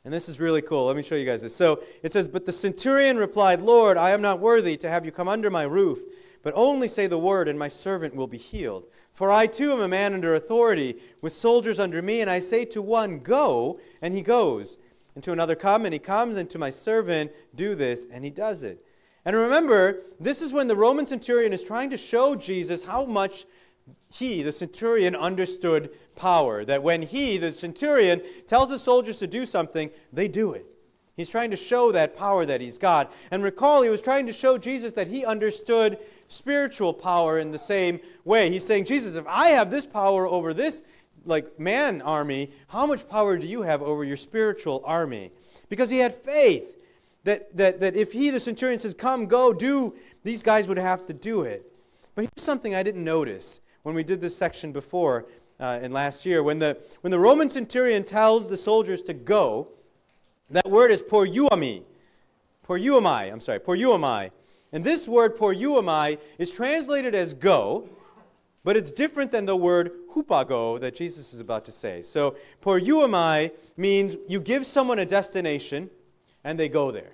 And 0.05 0.13
this 0.13 0.29
is 0.29 0.39
really 0.39 0.61
cool. 0.61 0.85
Let 0.85 0.95
me 0.95 1.01
show 1.01 1.15
you 1.15 1.25
guys 1.25 1.41
this. 1.41 1.55
So 1.55 1.81
it 2.03 2.13
says, 2.13 2.27
But 2.27 2.45
the 2.45 2.51
centurion 2.51 3.17
replied, 3.17 3.59
Lord, 3.59 3.97
I 3.97 4.11
am 4.11 4.21
not 4.21 4.39
worthy 4.39 4.77
to 4.77 4.87
have 4.87 5.03
you 5.03 5.11
come 5.11 5.27
under 5.27 5.49
my 5.49 5.63
roof, 5.63 6.03
but 6.43 6.53
only 6.55 6.87
say 6.87 7.07
the 7.07 7.17
word, 7.17 7.47
and 7.47 7.57
my 7.57 7.69
servant 7.69 8.13
will 8.13 8.27
be 8.27 8.37
healed. 8.37 8.85
For 9.13 9.31
I 9.31 9.47
too 9.47 9.71
am 9.71 9.81
a 9.81 9.87
man 9.87 10.13
under 10.13 10.35
authority, 10.35 10.97
with 11.21 11.33
soldiers 11.33 11.79
under 11.79 12.03
me, 12.03 12.21
and 12.21 12.29
I 12.29 12.37
say 12.37 12.65
to 12.65 12.79
one, 12.79 13.17
Go, 13.17 13.79
and 13.99 14.13
he 14.13 14.21
goes, 14.21 14.77
and 15.15 15.23
to 15.23 15.31
another, 15.31 15.55
Come, 15.55 15.85
and 15.85 15.93
he 15.93 15.99
comes, 15.99 16.37
and 16.37 16.51
to 16.51 16.59
my 16.59 16.69
servant, 16.69 17.31
Do 17.55 17.73
this, 17.73 18.05
and 18.11 18.23
he 18.23 18.29
does 18.29 18.61
it. 18.61 18.85
And 19.25 19.35
remember, 19.35 20.01
this 20.19 20.39
is 20.39 20.53
when 20.53 20.67
the 20.67 20.75
Roman 20.75 21.07
centurion 21.07 21.51
is 21.51 21.63
trying 21.63 21.89
to 21.89 21.97
show 21.97 22.35
Jesus 22.35 22.85
how 22.85 23.05
much 23.05 23.45
he, 24.13 24.43
the 24.43 24.51
centurion, 24.51 25.15
understood 25.15 25.89
power. 26.15 26.63
That 26.63 26.83
when 26.83 27.01
he, 27.01 27.39
the 27.39 27.51
centurion, 27.51 28.21
tells 28.47 28.69
the 28.69 28.77
soldiers 28.77 29.17
to 29.19 29.27
do 29.27 29.43
something, 29.43 29.89
they 30.11 30.27
do 30.27 30.53
it. 30.53 30.67
He's 31.17 31.29
trying 31.29 31.49
to 31.49 31.57
show 31.57 31.91
that 31.91 32.15
power 32.15 32.45
that 32.45 32.61
he's 32.61 32.77
got. 32.77 33.11
And 33.31 33.43
recall, 33.43 33.81
he 33.81 33.89
was 33.89 34.01
trying 34.01 34.27
to 34.27 34.31
show 34.31 34.59
Jesus 34.59 34.93
that 34.93 35.07
he 35.07 35.25
understood 35.25 35.97
spiritual 36.27 36.93
power 36.93 37.39
in 37.39 37.51
the 37.51 37.57
same 37.57 37.99
way. 38.23 38.51
He's 38.51 38.65
saying, 38.65 38.85
Jesus, 38.85 39.15
if 39.15 39.25
I 39.27 39.49
have 39.49 39.71
this 39.71 39.87
power 39.87 40.27
over 40.27 40.53
this 40.53 40.83
like 41.25 41.59
man 41.59 41.99
army, 42.01 42.51
how 42.67 42.85
much 42.85 43.09
power 43.09 43.35
do 43.37 43.47
you 43.47 43.63
have 43.63 43.81
over 43.81 44.03
your 44.03 44.17
spiritual 44.17 44.83
army? 44.85 45.31
Because 45.69 45.89
he 45.89 45.97
had 45.97 46.13
faith 46.13 46.77
that, 47.23 47.55
that, 47.57 47.79
that 47.79 47.95
if 47.95 48.11
he, 48.11 48.29
the 48.29 48.39
centurion, 48.39 48.77
says, 48.77 48.93
Come, 48.93 49.25
go, 49.25 49.53
do, 49.53 49.95
these 50.23 50.43
guys 50.43 50.67
would 50.67 50.77
have 50.77 51.07
to 51.07 51.13
do 51.13 51.41
it. 51.41 51.71
But 52.13 52.23
here's 52.23 52.45
something 52.45 52.75
I 52.75 52.83
didn't 52.83 53.03
notice 53.03 53.59
when 53.83 53.95
we 53.95 54.03
did 54.03 54.21
this 54.21 54.35
section 54.35 54.71
before 54.71 55.25
uh, 55.59 55.79
in 55.81 55.91
last 55.91 56.25
year. 56.25 56.41
When 56.41 56.59
the, 56.59 56.77
when 57.01 57.11
the 57.11 57.19
Roman 57.19 57.49
centurion 57.49 58.03
tells 58.03 58.49
the 58.49 58.57
soldiers 58.57 59.01
to 59.03 59.13
go, 59.13 59.67
that 60.49 60.69
word 60.69 60.91
is 60.91 61.01
poreuomai. 61.01 61.83
Poreuomai, 62.67 63.31
I'm 63.31 63.39
sorry, 63.39 63.59
poreuomai. 63.59 64.31
And 64.71 64.83
this 64.83 65.07
word 65.07 65.37
poreuomai 65.37 66.19
is 66.37 66.49
translated 66.49 67.13
as 67.13 67.33
go, 67.33 67.89
but 68.63 68.75
it's 68.77 68.91
different 68.91 69.31
than 69.31 69.45
the 69.45 69.55
word 69.55 69.91
hupago 70.15 70.79
that 70.79 70.95
Jesus 70.95 71.33
is 71.33 71.39
about 71.39 71.65
to 71.65 71.71
say. 71.71 72.01
So 72.01 72.35
poreuomai 72.63 73.51
means 73.77 74.15
you 74.27 74.39
give 74.39 74.65
someone 74.65 74.99
a 74.99 75.05
destination 75.05 75.89
and 76.43 76.59
they 76.59 76.69
go 76.69 76.91
there. 76.91 77.13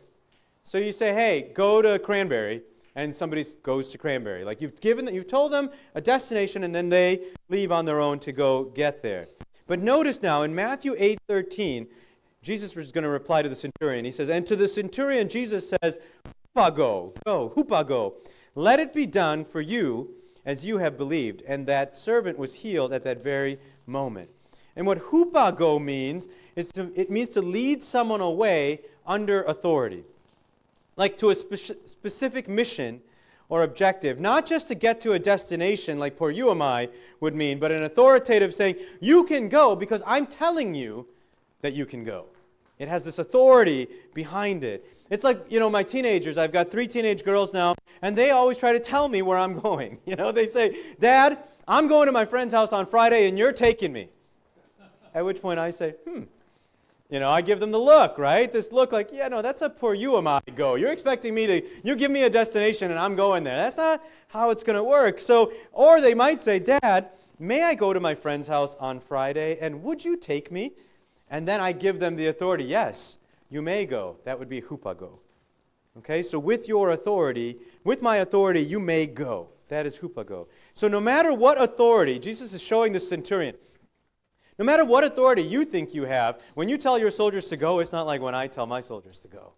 So 0.63 0.77
you 0.77 0.91
say, 0.91 1.13
hey, 1.13 1.51
go 1.53 1.81
to 1.81 1.97
Cranberry, 1.99 2.61
and 2.95 3.15
somebody 3.15 3.45
goes 3.63 3.91
to 3.91 3.97
Cranberry. 3.97 4.43
Like 4.43 4.61
you've 4.61 4.79
given, 4.81 5.13
you've 5.13 5.27
told 5.27 5.51
them 5.51 5.69
a 5.95 6.01
destination, 6.01 6.63
and 6.63 6.73
then 6.73 6.89
they 6.89 7.21
leave 7.49 7.71
on 7.71 7.85
their 7.85 7.99
own 7.99 8.19
to 8.19 8.31
go 8.31 8.65
get 8.65 9.03
there. 9.03 9.27
But 9.67 9.79
notice 9.79 10.21
now 10.21 10.41
in 10.41 10.55
Matthew 10.55 10.95
8:13, 10.95 11.87
Jesus 12.41 12.75
is 12.75 12.91
going 12.91 13.03
to 13.03 13.09
reply 13.09 13.41
to 13.41 13.49
the 13.49 13.55
centurion. 13.55 14.05
He 14.05 14.11
says, 14.11 14.29
and 14.29 14.47
to 14.47 14.55
the 14.55 14.67
centurion, 14.67 15.27
Jesus 15.29 15.73
says, 15.81 15.99
hupago, 16.55 17.13
go, 17.25 17.49
hupago, 17.55 18.13
let 18.55 18.79
it 18.79 18.93
be 18.93 19.05
done 19.05 19.43
for 19.43 19.61
you 19.61 20.11
as 20.45 20.65
you 20.65 20.77
have 20.77 20.97
believed. 20.97 21.43
And 21.47 21.67
that 21.67 21.95
servant 21.95 22.37
was 22.39 22.55
healed 22.55 22.93
at 22.93 23.03
that 23.03 23.21
very 23.23 23.59
moment. 23.85 24.29
And 24.75 24.87
what 24.87 24.99
hupago 25.09 25.83
means 25.83 26.27
is 26.55 26.71
to, 26.71 26.91
it 26.95 27.11
means 27.11 27.29
to 27.29 27.41
lead 27.41 27.83
someone 27.83 28.21
away 28.21 28.81
under 29.05 29.43
authority, 29.43 30.05
like 30.99 31.17
to 31.17 31.29
a 31.29 31.35
spe- 31.35 31.87
specific 31.87 32.47
mission 32.47 33.01
or 33.47 33.63
objective, 33.63 34.19
not 34.19 34.45
just 34.45 34.67
to 34.67 34.75
get 34.75 35.01
to 35.01 35.13
a 35.13 35.19
destination 35.19 35.97
like 35.97 36.19
poreuomai 36.19 36.89
would 37.21 37.33
mean, 37.33 37.57
but 37.57 37.71
an 37.71 37.83
authoritative 37.83 38.53
saying, 38.53 38.75
you 38.99 39.23
can 39.23 39.49
go 39.49 39.75
because 39.75 40.03
I'm 40.05 40.27
telling 40.27 40.75
you 40.75 41.07
that 41.61 41.73
you 41.73 41.85
can 41.87 42.03
go. 42.03 42.25
It 42.77 42.87
has 42.87 43.05
this 43.05 43.17
authority 43.17 43.87
behind 44.13 44.63
it. 44.63 44.85
It's 45.09 45.23
like, 45.23 45.43
you 45.49 45.59
know, 45.59 45.69
my 45.69 45.83
teenagers, 45.83 46.37
I've 46.37 46.51
got 46.51 46.69
three 46.69 46.85
teenage 46.85 47.23
girls 47.23 47.51
now, 47.51 47.75
and 48.01 48.15
they 48.15 48.29
always 48.29 48.57
try 48.57 48.73
to 48.73 48.79
tell 48.79 49.09
me 49.09 49.21
where 49.21 49.37
I'm 49.37 49.59
going. 49.59 49.97
You 50.05 50.15
know, 50.15 50.31
they 50.31 50.45
say, 50.45 50.75
Dad, 50.99 51.39
I'm 51.67 51.87
going 51.87 52.05
to 52.07 52.11
my 52.11 52.25
friend's 52.25 52.53
house 52.53 52.73
on 52.73 52.85
Friday, 52.85 53.27
and 53.27 53.37
you're 53.37 53.51
taking 53.51 53.91
me. 53.93 54.09
At 55.13 55.25
which 55.25 55.41
point 55.41 55.59
I 55.59 55.71
say, 55.71 55.95
hmm, 56.07 56.23
you 57.09 57.19
know, 57.19 57.29
I 57.29 57.41
give 57.41 57.59
them 57.59 57.71
the 57.71 57.79
look, 57.79 58.19
right? 58.19 58.51
This 58.51 58.71
look 58.71 58.91
like, 58.91 59.09
yeah, 59.11 59.27
no, 59.29 59.41
that's 59.41 59.63
a 59.63 59.69
poreuomai 59.69 60.55
go. 60.55 60.75
You're 60.75 60.91
expecting 60.91 61.33
me 61.33 61.47
to, 61.47 61.61
you 61.83 61.95
give 61.95 62.11
me 62.11 62.23
a 62.23 62.29
destination 62.29 62.91
and 62.91 62.99
I'm 62.99 63.15
going 63.15 63.43
there. 63.43 63.55
That's 63.55 63.77
not 63.77 64.03
how 64.27 64.51
it's 64.51 64.63
going 64.63 64.75
to 64.75 64.83
work. 64.83 65.19
So, 65.19 65.51
or 65.71 66.01
they 66.01 66.13
might 66.13 66.41
say, 66.41 66.59
Dad, 66.59 67.09
may 67.39 67.63
I 67.63 67.73
go 67.73 67.93
to 67.93 67.99
my 67.99 68.13
friend's 68.13 68.47
house 68.47 68.75
on 68.79 68.99
Friday 68.99 69.57
and 69.59 69.81
would 69.83 70.05
you 70.05 70.17
take 70.17 70.51
me? 70.51 70.73
And 71.31 71.47
then 71.47 71.59
I 71.59 71.71
give 71.71 71.99
them 71.99 72.15
the 72.15 72.27
authority, 72.27 72.63
yes, 72.63 73.17
you 73.49 73.63
may 73.63 73.85
go. 73.85 74.17
That 74.23 74.37
would 74.37 74.49
be 74.49 74.61
hupago. 74.61 75.19
Okay, 75.97 76.21
so 76.21 76.37
with 76.37 76.67
your 76.67 76.91
authority, 76.91 77.57
with 77.83 78.03
my 78.03 78.17
authority, 78.17 78.61
you 78.61 78.79
may 78.79 79.07
go. 79.07 79.49
That 79.69 79.85
is 79.85 79.97
hupago. 79.97 80.47
So 80.75 80.87
no 80.87 80.99
matter 80.99 81.33
what 81.33 81.59
authority, 81.59 82.19
Jesus 82.19 82.53
is 82.53 82.61
showing 82.61 82.93
the 82.93 82.99
centurion, 82.99 83.55
no 84.59 84.65
matter 84.65 84.85
what 84.85 85.03
authority 85.03 85.41
you 85.41 85.65
think 85.65 85.93
you 85.93 86.03
have, 86.03 86.41
when 86.53 86.69
you 86.69 86.77
tell 86.77 86.99
your 86.99 87.09
soldiers 87.09 87.47
to 87.47 87.57
go, 87.57 87.79
it's 87.79 87.93
not 87.93 88.05
like 88.05 88.21
when 88.21 88.35
I 88.35 88.47
tell 88.47 88.65
my 88.65 88.81
soldiers 88.81 89.19
to 89.21 89.27
go. 89.29 89.53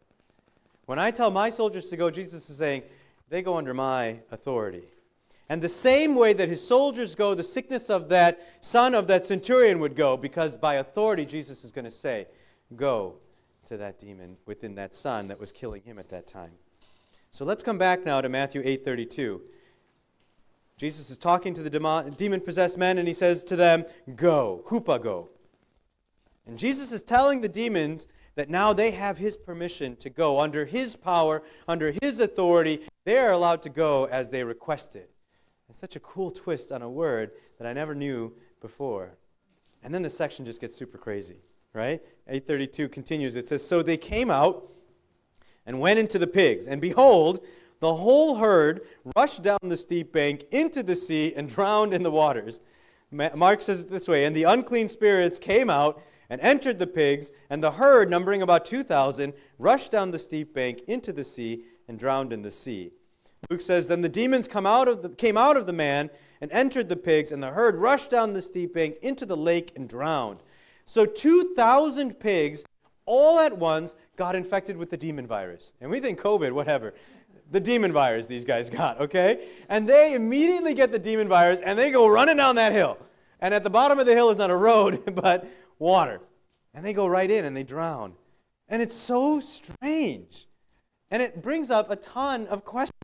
When 0.86 1.00
I 1.00 1.10
tell 1.12 1.32
my 1.32 1.50
soldiers 1.50 1.90
to 1.90 1.98
go, 1.98 2.12
Jesus 2.12 2.50
is 2.50 2.58
saying, 2.58 2.84
they 3.28 3.42
go 3.42 3.58
under 3.58 3.74
my 3.74 4.20
authority. 4.32 4.84
And 5.50 5.62
the 5.62 5.70
same 5.70 6.16
way 6.16 6.34
that 6.34 6.48
his 6.48 6.66
soldiers 6.66 7.16
go, 7.16 7.34
the 7.34 7.44
sickness 7.44 7.90
of 7.90 8.10
that 8.10 8.40
son 8.62 8.94
of 8.94 9.08
that 9.08 9.26
centurion 9.26 9.80
would 9.80 9.96
go, 9.96 10.16
because 10.16 10.56
by 10.56 10.76
authority, 10.76 11.26
Jesus 11.26 11.66
is 11.66 11.72
going 11.72 11.86
to 11.86 11.92
say, 11.92 12.28
Go 12.76 13.16
to 13.68 13.76
that 13.78 14.00
demon 14.00 14.38
within 14.46 14.76
that 14.76 14.96
son 14.96 15.28
that 15.28 15.40
was 15.40 15.52
killing 15.52 15.82
him 15.82 16.00
at 16.00 16.08
that 16.10 16.26
time. 16.26 16.52
So 17.32 17.44
let's 17.44 17.64
come 17.64 17.78
back 17.78 18.06
now 18.06 18.22
to 18.22 18.30
Matthew 18.30 18.64
8:32. 18.64 19.42
Jesus 20.82 21.12
is 21.12 21.20
talking 21.20 21.54
to 21.54 21.62
the 21.62 22.14
demon 22.18 22.42
possessed 22.42 22.76
men 22.76 22.98
and 22.98 23.08
he 23.08 23.14
says 23.14 23.44
to 23.44 23.56
them, 23.56 23.86
Go, 24.16 24.64
hupago. 24.68 25.28
And 26.48 26.58
Jesus 26.58 26.92
is 26.92 27.04
telling 27.04 27.42
the 27.42 27.48
demons 27.48 28.08
that 28.34 28.50
now 28.50 28.74
they 28.74 28.90
have 28.90 29.20
his 29.20 29.38
permission 29.38 29.96
to 29.98 30.10
go. 30.10 30.40
Under 30.40 30.66
his 30.66 30.96
power, 30.96 31.44
under 31.68 31.94
his 32.02 32.20
authority, 32.20 32.82
they 33.04 33.20
are 33.20 33.32
allowed 33.32 33.62
to 33.62 33.70
go 33.70 34.06
as 34.06 34.32
they 34.32 34.44
requested. 34.44 35.06
It's 35.70 35.78
such 35.78 35.96
a 35.96 36.00
cool 36.00 36.32
twist 36.32 36.72
on 36.72 36.82
a 36.82 36.90
word 36.90 37.30
that 37.60 37.68
I 37.68 37.74
never 37.74 37.94
knew 37.94 38.34
before. 38.60 39.12
And 39.84 39.94
then 39.94 40.02
the 40.02 40.10
section 40.10 40.46
just 40.46 40.62
gets 40.62 40.76
super 40.76 40.98
crazy, 40.98 41.44
right? 41.74 42.02
832 42.28 42.90
continues. 42.90 43.36
It 43.36 43.48
says, 43.48 43.64
So 43.64 43.84
they 43.84 43.98
came 43.98 44.32
out 44.32 44.68
and 45.64 45.80
went 45.80 46.00
into 46.00 46.18
the 46.18 46.26
pigs, 46.26 46.68
and 46.68 46.82
behold, 46.82 47.46
the 47.82 47.96
whole 47.96 48.36
herd 48.36 48.82
rushed 49.18 49.42
down 49.42 49.60
the 49.64 49.76
steep 49.76 50.14
bank 50.14 50.46
into 50.52 50.82
the 50.82 50.96
sea 50.96 51.34
and 51.36 51.50
drowned 51.50 51.94
in 51.94 52.04
the 52.04 52.12
waters. 52.12 52.62
Mark 53.12 53.62
says 53.62 53.84
it 53.84 53.90
this 53.90 54.08
way 54.08 54.24
And 54.24 54.36
the 54.36 54.44
unclean 54.44 54.88
spirits 54.88 55.38
came 55.38 55.70
out 55.70 56.02
and 56.30 56.40
entered 56.40 56.78
the 56.78 56.88
pigs, 56.88 57.34
and 57.50 57.62
the 57.62 57.72
herd, 57.72 58.10
numbering 58.10 58.42
about 58.42 58.64
2,000, 58.64 59.34
rushed 59.60 59.92
down 59.92 60.12
the 60.12 60.20
steep 60.20 60.54
bank 60.54 60.80
into 60.88 61.12
the 61.12 61.26
sea 61.26 61.66
and 61.90 62.00
drowned 62.00 62.32
in 62.32 62.42
the 62.42 62.52
sea. 62.52 62.94
Luke 63.50 63.60
says, 63.60 63.90
Then 63.90 64.00
the 64.00 64.08
demons 64.08 64.48
come 64.48 64.66
out 64.66 64.88
of 64.88 65.02
the, 65.02 65.10
came 65.10 65.36
out 65.36 65.58
of 65.58 65.66
the 65.66 65.74
man 65.74 66.10
and 66.40 66.50
entered 66.54 66.88
the 66.88 66.96
pigs, 66.96 67.34
and 67.34 67.44
the 67.44 67.50
herd 67.50 67.76
rushed 67.76 68.10
down 68.10 68.32
the 68.32 68.42
steep 68.42 68.74
bank 68.74 68.96
into 69.02 69.26
the 69.26 69.36
lake 69.36 69.74
and 69.76 69.90
drowned. 69.90 70.40
So 70.86 71.06
2,000 71.06 72.18
pigs 72.20 72.64
all 73.06 73.40
at 73.40 73.58
once 73.58 73.96
got 74.16 74.36
infected 74.36 74.78
with 74.78 74.90
the 74.90 74.98
demon 74.98 75.28
virus. 75.28 75.74
And 75.82 75.92
we 75.92 76.00
think 76.00 76.20
COVID, 76.20 76.54
whatever 76.54 76.94
the 77.52 77.60
demon 77.60 77.92
virus 77.92 78.28
these 78.28 78.46
guys 78.46 78.70
got, 78.70 79.00
okay? 79.02 79.48
And 79.70 79.88
they 79.88 80.14
immediately 80.14 80.74
get 80.74 80.92
the 80.92 81.00
demon 81.00 81.28
virus 81.28 81.60
and 81.64 81.78
they 81.78 81.92
go 81.92 82.08
running 82.08 82.38
down 82.38 82.56
that 82.56 82.72
hill. 82.72 82.98
And 83.40 83.54
at 83.54 83.64
the 83.64 83.70
bottom 83.70 84.00
of 84.00 84.06
the 84.06 84.14
hill 84.14 84.30
is 84.30 84.38
not 84.38 84.50
a 84.50 84.56
road, 84.56 85.04
but 85.16 85.48
water. 85.78 86.22
And 86.74 86.86
they 86.86 86.94
go 86.94 87.06
right 87.06 87.30
in 87.30 87.46
and 87.46 87.56
they 87.56 87.64
drown. 87.64 88.14
And 88.70 88.82
it's 88.82 88.96
so 88.96 89.40
strange. 89.40 90.48
And 91.10 91.22
it 91.22 91.42
brings 91.42 91.70
up 91.70 91.92
a 91.92 91.98
ton 91.98 92.48
of 92.48 92.64
questions. 92.64 92.98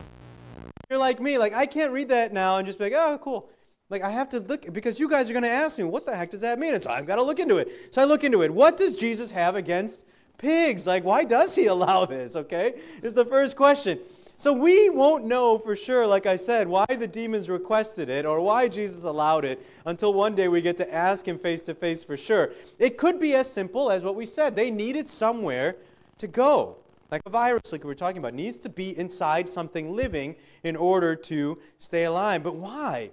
You're 0.88 0.98
like 0.98 1.20
me, 1.20 1.36
like 1.36 1.54
I 1.54 1.66
can't 1.66 1.92
read 1.92 2.08
that 2.08 2.32
now 2.32 2.56
and 2.56 2.66
just 2.66 2.78
be 2.78 2.84
like, 2.84 2.94
oh, 2.94 3.18
cool. 3.22 3.50
Like 3.90 4.02
I 4.02 4.10
have 4.10 4.30
to 4.30 4.40
look 4.40 4.72
because 4.72 4.98
you 4.98 5.10
guys 5.10 5.28
are 5.28 5.34
going 5.34 5.42
to 5.42 5.50
ask 5.50 5.78
me, 5.78 5.84
what 5.84 6.06
the 6.06 6.16
heck 6.16 6.30
does 6.30 6.40
that 6.40 6.58
mean? 6.58 6.74
And 6.74 6.82
so 6.82 6.90
I've 6.90 7.06
got 7.06 7.16
to 7.16 7.22
look 7.22 7.38
into 7.38 7.58
it. 7.58 7.94
So 7.94 8.00
I 8.00 8.06
look 8.06 8.24
into 8.24 8.42
it. 8.42 8.52
What 8.52 8.78
does 8.78 8.96
Jesus 8.96 9.30
have 9.30 9.56
against 9.56 10.06
pigs? 10.38 10.86
Like, 10.86 11.04
why 11.04 11.24
does 11.24 11.54
he 11.54 11.66
allow 11.74 12.06
this? 12.06 12.36
Okay, 12.36 12.80
is 13.02 13.12
the 13.12 13.26
first 13.26 13.56
question. 13.56 13.98
So 14.40 14.52
we 14.52 14.88
won't 14.88 15.24
know 15.24 15.58
for 15.58 15.74
sure, 15.74 16.06
like 16.06 16.24
I 16.24 16.36
said, 16.36 16.68
why 16.68 16.86
the 16.86 17.08
demons 17.08 17.50
requested 17.50 18.08
it 18.08 18.24
or 18.24 18.40
why 18.40 18.68
Jesus 18.68 19.02
allowed 19.02 19.44
it 19.44 19.66
until 19.84 20.14
one 20.14 20.36
day 20.36 20.46
we 20.46 20.60
get 20.60 20.76
to 20.76 20.94
ask 20.94 21.26
him 21.26 21.40
face 21.40 21.62
to 21.62 21.74
face 21.74 22.04
for 22.04 22.16
sure. 22.16 22.52
It 22.78 22.96
could 22.96 23.18
be 23.18 23.34
as 23.34 23.52
simple 23.52 23.90
as 23.90 24.04
what 24.04 24.14
we 24.14 24.26
said. 24.26 24.54
They 24.54 24.70
needed 24.70 25.08
somewhere 25.08 25.74
to 26.18 26.28
go. 26.28 26.76
Like 27.10 27.22
a 27.26 27.30
virus, 27.30 27.72
like 27.72 27.82
we 27.82 27.88
were 27.88 27.96
talking 27.96 28.18
about, 28.18 28.32
needs 28.32 28.58
to 28.58 28.68
be 28.68 28.96
inside 28.96 29.48
something 29.48 29.96
living 29.96 30.36
in 30.62 30.76
order 30.76 31.16
to 31.16 31.58
stay 31.78 32.04
alive. 32.04 32.44
But 32.44 32.54
why? 32.54 33.10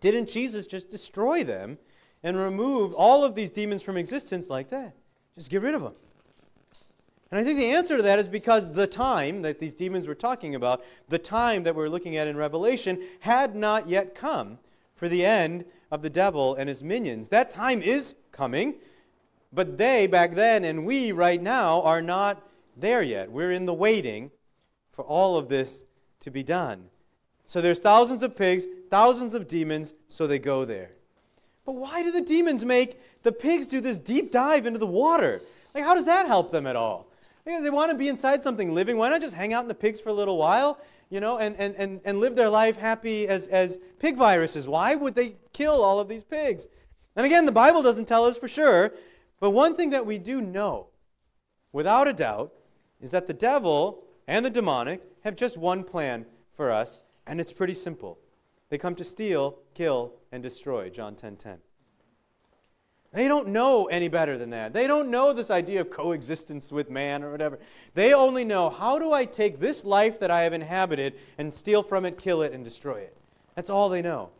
Didn't 0.00 0.28
Jesus 0.28 0.66
just 0.66 0.90
destroy 0.90 1.44
them 1.44 1.78
and 2.24 2.36
remove 2.36 2.92
all 2.92 3.24
of 3.24 3.36
these 3.36 3.50
demons 3.50 3.84
from 3.84 3.96
existence 3.96 4.50
like 4.50 4.70
that? 4.70 4.96
Just 5.36 5.50
get 5.50 5.62
rid 5.62 5.76
of 5.76 5.82
them. 5.82 5.94
And 7.30 7.40
I 7.40 7.44
think 7.44 7.58
the 7.58 7.70
answer 7.70 7.96
to 7.96 8.02
that 8.02 8.18
is 8.18 8.28
because 8.28 8.72
the 8.72 8.86
time 8.86 9.42
that 9.42 9.58
these 9.58 9.74
demons 9.74 10.06
were 10.06 10.14
talking 10.14 10.54
about, 10.54 10.84
the 11.08 11.18
time 11.18 11.64
that 11.64 11.74
we're 11.74 11.88
looking 11.88 12.16
at 12.16 12.28
in 12.28 12.36
Revelation, 12.36 13.02
had 13.20 13.56
not 13.56 13.88
yet 13.88 14.14
come 14.14 14.58
for 14.94 15.08
the 15.08 15.24
end 15.24 15.64
of 15.90 16.02
the 16.02 16.10
devil 16.10 16.54
and 16.54 16.68
his 16.68 16.82
minions. 16.82 17.28
That 17.30 17.50
time 17.50 17.82
is 17.82 18.14
coming, 18.30 18.74
But 19.54 19.78
they 19.78 20.06
back 20.06 20.34
then 20.34 20.64
and 20.64 20.84
we 20.84 21.12
right 21.12 21.40
now 21.40 21.80
are 21.82 22.02
not 22.02 22.42
there 22.76 23.02
yet. 23.02 23.30
We're 23.30 23.52
in 23.52 23.66
the 23.66 23.74
waiting 23.74 24.32
for 24.90 25.04
all 25.04 25.36
of 25.36 25.48
this 25.48 25.84
to 26.20 26.30
be 26.30 26.42
done. 26.42 26.88
So 27.46 27.60
there's 27.60 27.78
thousands 27.78 28.22
of 28.22 28.36
pigs, 28.36 28.66
thousands 28.90 29.34
of 29.34 29.46
demons, 29.46 29.94
so 30.08 30.26
they 30.26 30.38
go 30.38 30.64
there. 30.64 30.90
But 31.64 31.76
why 31.76 32.02
do 32.02 32.10
the 32.10 32.20
demons 32.20 32.64
make 32.64 33.00
the 33.22 33.32
pigs 33.32 33.68
do 33.68 33.80
this 33.80 33.98
deep 33.98 34.32
dive 34.32 34.66
into 34.66 34.78
the 34.78 34.86
water? 34.86 35.40
Like, 35.74 35.84
how 35.84 35.94
does 35.94 36.06
that 36.06 36.26
help 36.26 36.50
them 36.50 36.66
at 36.66 36.76
all? 36.76 37.06
They 37.44 37.70
want 37.70 37.90
to 37.90 37.96
be 37.96 38.08
inside 38.08 38.42
something 38.42 38.74
living. 38.74 38.96
Why 38.96 39.10
not 39.10 39.20
just 39.20 39.34
hang 39.34 39.52
out 39.52 39.62
in 39.62 39.68
the 39.68 39.74
pigs 39.74 40.00
for 40.00 40.08
a 40.08 40.14
little 40.14 40.38
while, 40.38 40.78
you 41.10 41.20
know, 41.20 41.36
and, 41.38 41.54
and, 41.58 41.74
and, 41.76 42.00
and 42.04 42.18
live 42.18 42.36
their 42.36 42.48
life 42.48 42.78
happy 42.78 43.28
as, 43.28 43.48
as 43.48 43.78
pig 43.98 44.16
viruses? 44.16 44.66
Why 44.66 44.94
would 44.94 45.14
they 45.14 45.36
kill 45.52 45.82
all 45.82 46.00
of 46.00 46.08
these 46.08 46.24
pigs? 46.24 46.66
And 47.14 47.26
again, 47.26 47.44
the 47.44 47.52
Bible 47.52 47.82
doesn't 47.82 48.08
tell 48.08 48.24
us 48.24 48.38
for 48.38 48.48
sure, 48.48 48.92
but 49.40 49.50
one 49.50 49.76
thing 49.76 49.90
that 49.90 50.06
we 50.06 50.18
do 50.18 50.40
know, 50.40 50.88
without 51.70 52.08
a 52.08 52.14
doubt, 52.14 52.52
is 53.00 53.10
that 53.10 53.26
the 53.26 53.34
devil 53.34 54.04
and 54.26 54.44
the 54.44 54.50
demonic 54.50 55.02
have 55.22 55.36
just 55.36 55.58
one 55.58 55.84
plan 55.84 56.24
for 56.50 56.70
us, 56.70 57.00
and 57.26 57.40
it's 57.40 57.52
pretty 57.52 57.74
simple. 57.74 58.18
They 58.70 58.78
come 58.78 58.94
to 58.94 59.04
steal, 59.04 59.58
kill, 59.74 60.14
and 60.32 60.42
destroy. 60.42 60.88
John 60.88 61.14
10:10. 61.14 61.18
10, 61.18 61.36
10. 61.36 61.58
They 63.14 63.28
don't 63.28 63.48
know 63.48 63.86
any 63.86 64.08
better 64.08 64.36
than 64.36 64.50
that. 64.50 64.72
They 64.72 64.88
don't 64.88 65.08
know 65.08 65.32
this 65.32 65.48
idea 65.48 65.80
of 65.80 65.88
coexistence 65.88 66.72
with 66.72 66.90
man 66.90 67.22
or 67.22 67.30
whatever. 67.30 67.60
They 67.94 68.12
only 68.12 68.44
know 68.44 68.70
how 68.70 68.98
do 68.98 69.12
I 69.12 69.24
take 69.24 69.60
this 69.60 69.84
life 69.84 70.18
that 70.18 70.32
I 70.32 70.42
have 70.42 70.52
inhabited 70.52 71.14
and 71.38 71.54
steal 71.54 71.84
from 71.84 72.04
it, 72.04 72.18
kill 72.18 72.42
it, 72.42 72.52
and 72.52 72.64
destroy 72.64 72.96
it. 72.96 73.16
That's 73.54 73.70
all 73.70 73.88
they 73.88 74.02
know. 74.02 74.30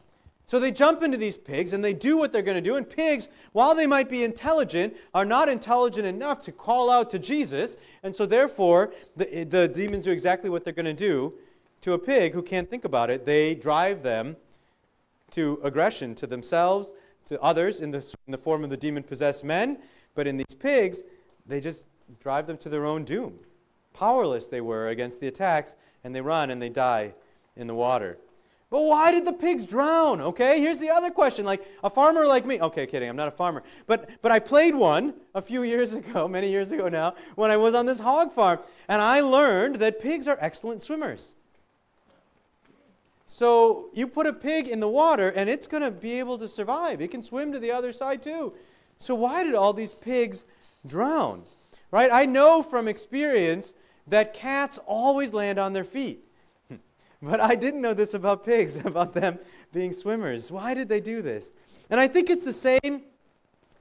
So 0.46 0.58
they 0.58 0.72
jump 0.72 1.04
into 1.04 1.16
these 1.16 1.38
pigs 1.38 1.72
and 1.72 1.84
they 1.84 1.94
do 1.94 2.18
what 2.18 2.32
they're 2.32 2.42
going 2.42 2.62
to 2.62 2.68
do. 2.68 2.74
And 2.74 2.88
pigs, 2.88 3.28
while 3.52 3.76
they 3.76 3.86
might 3.86 4.08
be 4.08 4.24
intelligent, 4.24 4.96
are 5.14 5.24
not 5.24 5.48
intelligent 5.48 6.06
enough 6.06 6.42
to 6.42 6.52
call 6.52 6.90
out 6.90 7.10
to 7.10 7.18
Jesus. 7.20 7.76
And 8.02 8.12
so, 8.12 8.26
therefore, 8.26 8.92
the, 9.16 9.44
the 9.44 9.68
demons 9.68 10.04
do 10.04 10.10
exactly 10.10 10.50
what 10.50 10.64
they're 10.64 10.72
going 10.72 10.84
to 10.84 10.92
do 10.92 11.34
to 11.82 11.92
a 11.92 11.98
pig 11.98 12.34
who 12.34 12.42
can't 12.42 12.68
think 12.68 12.84
about 12.84 13.08
it. 13.08 13.24
They 13.24 13.54
drive 13.54 14.02
them 14.02 14.36
to 15.30 15.60
aggression 15.62 16.14
to 16.16 16.26
themselves, 16.26 16.92
to 17.26 17.40
others 17.40 17.80
in 17.80 17.90
the, 17.90 17.98
in 18.26 18.32
the 18.32 18.38
form 18.38 18.64
of 18.64 18.70
the 18.70 18.76
demon 18.76 19.02
possessed 19.02 19.44
men. 19.44 19.78
But 20.14 20.26
in 20.26 20.36
these 20.36 20.54
pigs, 20.58 21.02
they 21.46 21.60
just 21.60 21.86
drive 22.20 22.46
them 22.46 22.56
to 22.58 22.68
their 22.68 22.84
own 22.84 23.04
doom. 23.04 23.38
Powerless 23.92 24.48
they 24.48 24.60
were 24.60 24.88
against 24.88 25.20
the 25.20 25.26
attacks, 25.26 25.74
and 26.02 26.14
they 26.14 26.20
run 26.20 26.50
and 26.50 26.60
they 26.60 26.68
die 26.68 27.14
in 27.56 27.66
the 27.66 27.74
water. 27.74 28.18
But 28.70 28.82
why 28.82 29.12
did 29.12 29.24
the 29.24 29.32
pigs 29.32 29.66
drown? 29.66 30.20
Okay, 30.20 30.60
here's 30.60 30.80
the 30.80 30.90
other 30.90 31.10
question. 31.10 31.44
Like 31.44 31.64
a 31.84 31.90
farmer 31.90 32.26
like 32.26 32.44
me, 32.44 32.60
okay, 32.60 32.86
kidding, 32.86 33.08
I'm 33.08 33.14
not 33.14 33.28
a 33.28 33.30
farmer. 33.30 33.62
But 33.86 34.10
but 34.20 34.32
I 34.32 34.40
played 34.40 34.74
one 34.74 35.14
a 35.32 35.40
few 35.40 35.62
years 35.72 35.94
ago, 35.94 36.26
many 36.26 36.50
years 36.50 36.72
ago 36.72 36.88
now, 36.88 37.14
when 37.36 37.50
I 37.52 37.56
was 37.56 37.74
on 37.74 37.86
this 37.86 38.00
hog 38.00 38.32
farm, 38.32 38.58
and 38.88 39.00
I 39.00 39.20
learned 39.20 39.76
that 39.76 40.00
pigs 40.00 40.26
are 40.26 40.36
excellent 40.40 40.82
swimmers. 40.82 41.36
So 43.26 43.88
you 43.92 44.06
put 44.06 44.26
a 44.26 44.32
pig 44.32 44.68
in 44.68 44.80
the 44.80 44.88
water 44.88 45.28
and 45.28 45.48
it's 45.48 45.66
going 45.66 45.82
to 45.82 45.90
be 45.90 46.18
able 46.18 46.38
to 46.38 46.48
survive. 46.48 47.00
It 47.00 47.10
can 47.10 47.22
swim 47.22 47.52
to 47.52 47.58
the 47.58 47.72
other 47.72 47.92
side 47.92 48.22
too. 48.22 48.54
So 48.98 49.14
why 49.14 49.44
did 49.44 49.54
all 49.54 49.72
these 49.72 49.94
pigs 49.94 50.44
drown? 50.86 51.44
Right? 51.90 52.10
I 52.12 52.26
know 52.26 52.62
from 52.62 52.88
experience 52.88 53.74
that 54.06 54.34
cats 54.34 54.78
always 54.86 55.32
land 55.32 55.58
on 55.58 55.72
their 55.72 55.84
feet. 55.84 56.24
But 57.22 57.40
I 57.40 57.54
didn't 57.54 57.80
know 57.80 57.94
this 57.94 58.12
about 58.12 58.44
pigs, 58.44 58.76
about 58.84 59.14
them 59.14 59.38
being 59.72 59.94
swimmers. 59.94 60.52
Why 60.52 60.74
did 60.74 60.90
they 60.90 61.00
do 61.00 61.22
this? 61.22 61.52
And 61.88 61.98
I 61.98 62.06
think 62.06 62.28
it's 62.28 62.44
the 62.44 62.52
same 62.52 63.02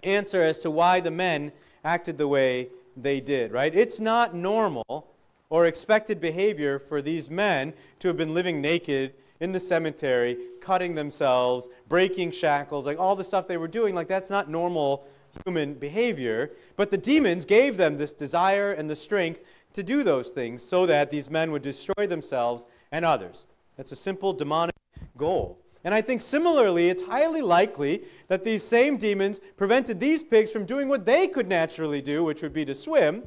answer 0.02 0.42
as 0.42 0.60
to 0.60 0.72
why 0.72 1.02
the 1.02 1.12
men 1.12 1.52
acted 1.84 2.18
the 2.18 2.28
way 2.28 2.70
they 2.96 3.20
did, 3.20 3.52
right? 3.52 3.74
It's 3.74 4.00
not 4.00 4.34
normal 4.34 5.08
or 5.50 5.66
expected 5.66 6.22
behavior 6.22 6.80
for 6.80 7.02
these 7.02 7.30
men 7.30 7.74
to 8.00 8.08
have 8.08 8.18
been 8.18 8.34
living 8.34 8.62
naked 8.62 9.14
in 9.44 9.52
the 9.52 9.60
cemetery, 9.60 10.38
cutting 10.62 10.96
themselves, 10.96 11.68
breaking 11.90 12.32
shackles, 12.32 12.86
like 12.86 12.98
all 12.98 13.14
the 13.14 13.26
stuff 13.26 13.46
they 13.46 13.58
were 13.58 13.68
doing, 13.68 13.94
like 13.94 14.08
that's 14.08 14.30
not 14.30 14.50
normal 14.50 15.06
human 15.46 15.74
behavior. 15.74 16.52
But 16.78 16.92
the 16.92 16.98
demons 16.98 17.44
gave 17.44 17.76
them 17.76 17.98
this 17.98 18.14
desire 18.14 18.72
and 18.72 18.90
the 18.90 18.96
strength 18.96 19.42
to 19.74 19.84
do 19.84 20.02
those 20.02 20.30
things 20.30 20.64
so 20.64 20.86
that 20.86 21.10
these 21.10 21.30
men 21.30 21.52
would 21.52 21.62
destroy 21.62 22.08
themselves 22.08 22.66
and 22.90 23.04
others. 23.04 23.46
That's 23.76 23.92
a 23.92 23.98
simple 23.98 24.32
demonic 24.32 24.76
goal. 25.18 25.60
And 25.84 25.94
I 25.94 26.00
think 26.00 26.22
similarly, 26.22 26.88
it's 26.88 27.04
highly 27.04 27.42
likely 27.42 28.06
that 28.30 28.46
these 28.46 28.64
same 28.64 28.96
demons 28.96 29.42
prevented 29.58 30.00
these 30.00 30.24
pigs 30.24 30.54
from 30.54 30.66
doing 30.66 30.88
what 30.88 31.06
they 31.06 31.28
could 31.28 31.50
naturally 31.50 32.02
do, 32.02 32.24
which 32.24 32.42
would 32.44 32.54
be 32.54 32.64
to 32.64 32.74
swim 32.74 33.24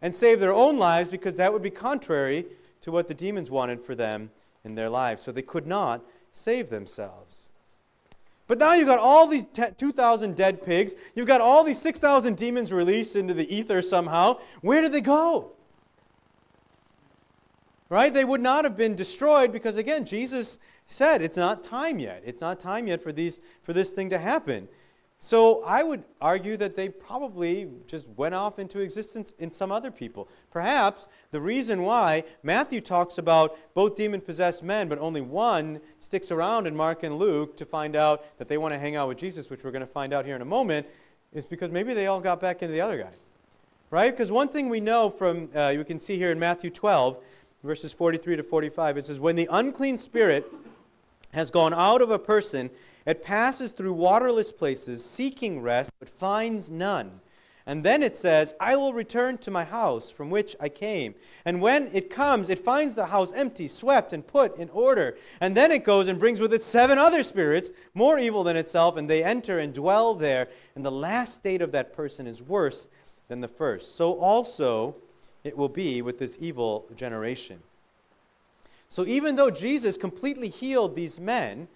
and 0.00 0.14
save 0.14 0.38
their 0.38 0.52
own 0.52 0.78
lives, 0.78 1.08
because 1.08 1.34
that 1.34 1.52
would 1.52 1.62
be 1.62 1.70
contrary 1.70 2.46
to 2.82 2.92
what 2.92 3.08
the 3.08 3.14
demons 3.14 3.50
wanted 3.50 3.80
for 3.80 3.96
them 3.96 4.30
in 4.64 4.74
their 4.74 4.88
lives. 4.88 5.22
So 5.22 5.32
they 5.32 5.42
could 5.42 5.66
not 5.66 6.04
save 6.32 6.70
themselves. 6.70 7.50
But 8.46 8.58
now 8.58 8.74
you've 8.74 8.86
got 8.86 8.98
all 8.98 9.26
these 9.26 9.44
2,000 9.44 10.36
dead 10.36 10.62
pigs. 10.62 10.94
You've 11.14 11.26
got 11.26 11.40
all 11.40 11.64
these 11.64 11.80
6,000 11.80 12.36
demons 12.36 12.72
released 12.72 13.16
into 13.16 13.34
the 13.34 13.54
ether 13.54 13.80
somehow. 13.80 14.40
Where 14.60 14.80
did 14.80 14.92
they 14.92 15.00
go? 15.00 15.52
Right? 17.88 18.12
They 18.12 18.24
would 18.24 18.40
not 18.40 18.64
have 18.64 18.76
been 18.76 18.94
destroyed 18.94 19.52
because, 19.52 19.76
again, 19.76 20.04
Jesus 20.04 20.58
said 20.86 21.22
it's 21.22 21.36
not 21.36 21.62
time 21.62 21.98
yet. 21.98 22.22
It's 22.24 22.40
not 22.40 22.58
time 22.58 22.88
yet 22.88 23.00
for, 23.00 23.12
these, 23.12 23.40
for 23.62 23.72
this 23.72 23.90
thing 23.90 24.10
to 24.10 24.18
happen. 24.18 24.68
So 25.24 25.62
I 25.62 25.84
would 25.84 26.02
argue 26.20 26.56
that 26.56 26.74
they 26.74 26.88
probably 26.88 27.70
just 27.86 28.08
went 28.16 28.34
off 28.34 28.58
into 28.58 28.80
existence 28.80 29.34
in 29.38 29.52
some 29.52 29.70
other 29.70 29.92
people. 29.92 30.28
Perhaps 30.50 31.06
the 31.30 31.40
reason 31.40 31.82
why 31.82 32.24
Matthew 32.42 32.80
talks 32.80 33.18
about 33.18 33.56
both 33.72 33.94
demon 33.94 34.20
possessed 34.20 34.64
men, 34.64 34.88
but 34.88 34.98
only 34.98 35.20
one 35.20 35.80
sticks 36.00 36.32
around 36.32 36.66
in 36.66 36.74
Mark 36.74 37.04
and 37.04 37.20
Luke 37.20 37.56
to 37.58 37.64
find 37.64 37.94
out 37.94 38.36
that 38.38 38.48
they 38.48 38.58
want 38.58 38.74
to 38.74 38.80
hang 38.80 38.96
out 38.96 39.06
with 39.06 39.16
Jesus, 39.16 39.48
which 39.48 39.62
we're 39.62 39.70
going 39.70 39.86
to 39.86 39.86
find 39.86 40.12
out 40.12 40.26
here 40.26 40.34
in 40.34 40.42
a 40.42 40.44
moment, 40.44 40.88
is 41.32 41.46
because 41.46 41.70
maybe 41.70 41.94
they 41.94 42.08
all 42.08 42.20
got 42.20 42.40
back 42.40 42.60
into 42.60 42.72
the 42.72 42.80
other 42.80 42.98
guy. 42.98 43.12
Right? 43.90 44.10
Because 44.10 44.32
one 44.32 44.48
thing 44.48 44.70
we 44.70 44.80
know 44.80 45.08
from, 45.08 45.50
uh, 45.54 45.68
you 45.68 45.84
can 45.84 46.00
see 46.00 46.16
here 46.16 46.32
in 46.32 46.40
Matthew 46.40 46.68
12, 46.68 47.22
verses 47.62 47.92
43 47.92 48.38
to 48.38 48.42
45, 48.42 48.98
it 48.98 49.04
says, 49.04 49.20
When 49.20 49.36
the 49.36 49.46
unclean 49.52 49.98
spirit 49.98 50.52
has 51.32 51.52
gone 51.52 51.72
out 51.72 52.02
of 52.02 52.10
a 52.10 52.18
person, 52.18 52.70
it 53.06 53.22
passes 53.22 53.72
through 53.72 53.92
waterless 53.92 54.52
places, 54.52 55.04
seeking 55.04 55.60
rest, 55.60 55.90
but 55.98 56.08
finds 56.08 56.70
none. 56.70 57.20
And 57.64 57.84
then 57.84 58.02
it 58.02 58.16
says, 58.16 58.54
I 58.58 58.74
will 58.74 58.92
return 58.92 59.38
to 59.38 59.50
my 59.50 59.64
house 59.64 60.10
from 60.10 60.30
which 60.30 60.56
I 60.58 60.68
came. 60.68 61.14
And 61.44 61.60
when 61.60 61.90
it 61.92 62.10
comes, 62.10 62.50
it 62.50 62.58
finds 62.58 62.94
the 62.94 63.06
house 63.06 63.32
empty, 63.32 63.68
swept, 63.68 64.12
and 64.12 64.26
put 64.26 64.56
in 64.56 64.68
order. 64.70 65.16
And 65.40 65.56
then 65.56 65.70
it 65.70 65.84
goes 65.84 66.08
and 66.08 66.18
brings 66.18 66.40
with 66.40 66.52
it 66.52 66.62
seven 66.62 66.98
other 66.98 67.22
spirits, 67.22 67.70
more 67.94 68.18
evil 68.18 68.42
than 68.42 68.56
itself, 68.56 68.96
and 68.96 69.08
they 69.08 69.22
enter 69.22 69.60
and 69.60 69.72
dwell 69.72 70.14
there. 70.14 70.48
And 70.74 70.84
the 70.84 70.90
last 70.90 71.36
state 71.36 71.62
of 71.62 71.70
that 71.72 71.92
person 71.92 72.26
is 72.26 72.42
worse 72.42 72.88
than 73.28 73.40
the 73.40 73.48
first. 73.48 73.94
So 73.94 74.18
also 74.18 74.96
it 75.44 75.56
will 75.56 75.68
be 75.68 76.02
with 76.02 76.18
this 76.18 76.38
evil 76.40 76.86
generation. 76.96 77.60
So 78.88 79.06
even 79.06 79.36
though 79.36 79.50
Jesus 79.50 79.96
completely 79.96 80.48
healed 80.48 80.96
these 80.96 81.20
men, 81.20 81.68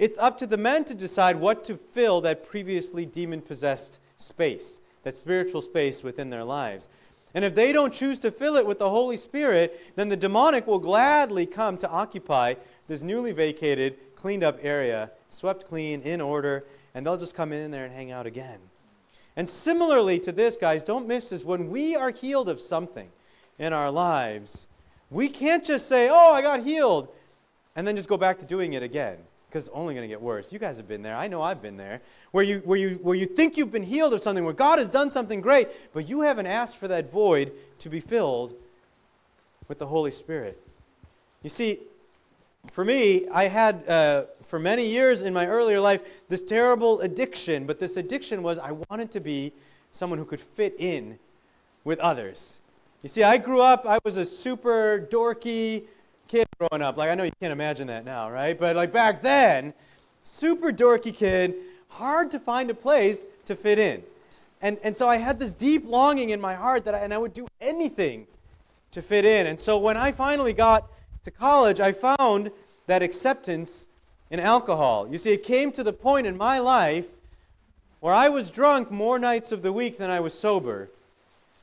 it's 0.00 0.16
up 0.16 0.38
to 0.38 0.46
the 0.46 0.56
men 0.56 0.86
to 0.86 0.94
decide 0.94 1.36
what 1.36 1.62
to 1.66 1.76
fill 1.76 2.22
that 2.22 2.48
previously 2.48 3.04
demon 3.04 3.42
possessed 3.42 4.00
space, 4.16 4.80
that 5.02 5.14
spiritual 5.14 5.60
space 5.60 6.02
within 6.02 6.30
their 6.30 6.42
lives. 6.42 6.88
And 7.34 7.44
if 7.44 7.54
they 7.54 7.70
don't 7.70 7.92
choose 7.92 8.18
to 8.20 8.30
fill 8.30 8.56
it 8.56 8.66
with 8.66 8.78
the 8.78 8.88
Holy 8.88 9.18
Spirit, 9.18 9.78
then 9.96 10.08
the 10.08 10.16
demonic 10.16 10.66
will 10.66 10.78
gladly 10.78 11.44
come 11.44 11.76
to 11.76 11.90
occupy 11.90 12.54
this 12.88 13.02
newly 13.02 13.32
vacated, 13.32 14.16
cleaned 14.16 14.42
up 14.42 14.58
area, 14.62 15.10
swept 15.28 15.68
clean, 15.68 16.00
in 16.00 16.22
order, 16.22 16.64
and 16.94 17.04
they'll 17.04 17.18
just 17.18 17.34
come 17.34 17.52
in 17.52 17.70
there 17.70 17.84
and 17.84 17.92
hang 17.92 18.10
out 18.10 18.24
again. 18.24 18.58
And 19.36 19.50
similarly 19.50 20.18
to 20.20 20.32
this, 20.32 20.56
guys, 20.56 20.82
don't 20.82 21.06
miss 21.06 21.28
this. 21.28 21.44
When 21.44 21.68
we 21.68 21.94
are 21.94 22.10
healed 22.10 22.48
of 22.48 22.62
something 22.62 23.10
in 23.58 23.74
our 23.74 23.90
lives, 23.90 24.66
we 25.10 25.28
can't 25.28 25.62
just 25.62 25.88
say, 25.88 26.08
oh, 26.10 26.32
I 26.32 26.40
got 26.40 26.64
healed, 26.64 27.08
and 27.76 27.86
then 27.86 27.96
just 27.96 28.08
go 28.08 28.16
back 28.16 28.38
to 28.38 28.46
doing 28.46 28.72
it 28.72 28.82
again 28.82 29.18
because 29.50 29.66
it's 29.66 29.74
only 29.74 29.94
going 29.94 30.04
to 30.04 30.08
get 30.08 30.22
worse. 30.22 30.52
You 30.52 30.60
guys 30.60 30.76
have 30.76 30.86
been 30.86 31.02
there. 31.02 31.16
I 31.16 31.26
know 31.26 31.42
I've 31.42 31.60
been 31.60 31.76
there. 31.76 32.00
Where 32.30 32.44
you, 32.44 32.62
where, 32.64 32.78
you, 32.78 33.00
where 33.02 33.16
you 33.16 33.26
think 33.26 33.56
you've 33.56 33.72
been 33.72 33.82
healed 33.82 34.12
of 34.12 34.22
something, 34.22 34.44
where 34.44 34.54
God 34.54 34.78
has 34.78 34.86
done 34.86 35.10
something 35.10 35.40
great, 35.40 35.68
but 35.92 36.08
you 36.08 36.20
haven't 36.20 36.46
asked 36.46 36.76
for 36.76 36.86
that 36.86 37.10
void 37.10 37.52
to 37.80 37.88
be 37.88 37.98
filled 37.98 38.54
with 39.66 39.80
the 39.80 39.86
Holy 39.88 40.12
Spirit. 40.12 40.62
You 41.42 41.50
see, 41.50 41.80
for 42.70 42.84
me, 42.84 43.26
I 43.28 43.48
had, 43.48 43.88
uh, 43.88 44.24
for 44.42 44.60
many 44.60 44.86
years 44.86 45.22
in 45.22 45.34
my 45.34 45.48
earlier 45.48 45.80
life, 45.80 46.22
this 46.28 46.42
terrible 46.42 47.00
addiction, 47.00 47.66
but 47.66 47.80
this 47.80 47.96
addiction 47.96 48.44
was 48.44 48.60
I 48.60 48.70
wanted 48.88 49.10
to 49.12 49.20
be 49.20 49.52
someone 49.90 50.20
who 50.20 50.24
could 50.24 50.40
fit 50.40 50.76
in 50.78 51.18
with 51.82 51.98
others. 51.98 52.60
You 53.02 53.08
see, 53.08 53.24
I 53.24 53.38
grew 53.38 53.62
up, 53.62 53.84
I 53.84 53.98
was 54.04 54.16
a 54.16 54.24
super 54.24 55.08
dorky, 55.10 55.86
kid 56.30 56.46
growing 56.58 56.82
up. 56.82 56.96
Like, 56.96 57.10
I 57.10 57.14
know 57.14 57.24
you 57.24 57.32
can't 57.40 57.52
imagine 57.52 57.88
that 57.88 58.04
now, 58.04 58.30
right? 58.30 58.58
But 58.58 58.76
like 58.76 58.92
back 58.92 59.20
then, 59.20 59.74
super 60.22 60.70
dorky 60.70 61.12
kid, 61.12 61.54
hard 61.88 62.30
to 62.30 62.38
find 62.38 62.70
a 62.70 62.74
place 62.74 63.26
to 63.46 63.56
fit 63.56 63.78
in. 63.78 64.02
and, 64.62 64.78
and 64.84 64.96
so 64.96 65.08
I 65.08 65.16
had 65.16 65.40
this 65.40 65.52
deep 65.52 65.84
longing 65.86 66.30
in 66.30 66.40
my 66.40 66.54
heart 66.54 66.84
that 66.84 66.94
I, 66.94 66.98
and 66.98 67.12
I 67.12 67.18
would 67.18 67.34
do 67.34 67.48
anything 67.60 68.26
to 68.92 69.02
fit 69.02 69.24
in. 69.24 69.46
And 69.46 69.58
so 69.58 69.76
when 69.76 69.96
I 69.96 70.12
finally 70.12 70.52
got 70.52 70.88
to 71.24 71.30
college, 71.30 71.80
I 71.80 71.92
found 71.92 72.52
that 72.86 73.02
acceptance 73.02 73.86
in 74.30 74.38
alcohol. 74.38 75.08
You 75.10 75.18
see, 75.18 75.32
it 75.32 75.42
came 75.42 75.72
to 75.72 75.82
the 75.82 75.92
point 75.92 76.26
in 76.26 76.36
my 76.36 76.60
life 76.60 77.08
where 77.98 78.14
I 78.14 78.28
was 78.28 78.50
drunk 78.50 78.90
more 78.90 79.18
nights 79.18 79.52
of 79.52 79.62
the 79.62 79.72
week 79.72 79.98
than 79.98 80.10
I 80.10 80.20
was 80.20 80.32
sober. 80.32 80.90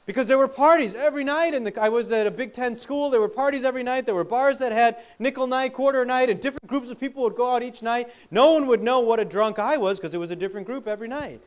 Because 0.08 0.28
there 0.28 0.38
were 0.38 0.48
parties 0.48 0.96
every 0.96 1.26
night, 1.26 1.54
and 1.54 1.70
I 1.78 1.90
was 1.90 2.14
at 2.14 2.26
a 2.26 2.32
Big 2.32 2.54
Ten 2.54 2.78
school. 2.78 3.10
There 3.10 3.20
were 3.20 3.28
parties 3.28 3.66
every 3.66 3.84
night. 3.84 4.06
There 4.06 4.16
were 4.16 4.24
bars 4.24 4.58
that 4.60 4.72
had 4.72 4.96
nickel 5.20 5.48
night, 5.48 5.74
quarter 5.74 6.06
night, 6.06 6.30
and 6.30 6.40
different 6.40 6.66
groups 6.66 6.90
of 6.90 6.98
people 6.98 7.24
would 7.24 7.36
go 7.36 7.54
out 7.54 7.62
each 7.62 7.82
night. 7.82 8.10
No 8.32 8.54
one 8.54 8.68
would 8.68 8.82
know 8.82 9.02
what 9.02 9.20
a 9.20 9.26
drunk 9.26 9.60
I 9.60 9.76
was 9.76 10.00
because 10.00 10.14
it 10.14 10.18
was 10.18 10.32
a 10.32 10.36
different 10.36 10.66
group 10.66 10.88
every 10.88 11.10
night. 11.10 11.42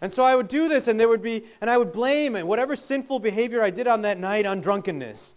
And 0.00 0.12
so 0.12 0.24
I 0.24 0.34
would 0.34 0.48
do 0.48 0.68
this, 0.68 0.88
and 0.88 0.98
there 0.98 1.08
would 1.08 1.22
be, 1.22 1.44
and 1.60 1.70
I 1.70 1.78
would 1.78 1.92
blame 1.92 2.34
whatever 2.34 2.74
sinful 2.74 3.20
behavior 3.20 3.62
I 3.62 3.70
did 3.70 3.86
on 3.86 4.02
that 4.02 4.18
night 4.18 4.46
on 4.46 4.60
drunkenness, 4.60 5.36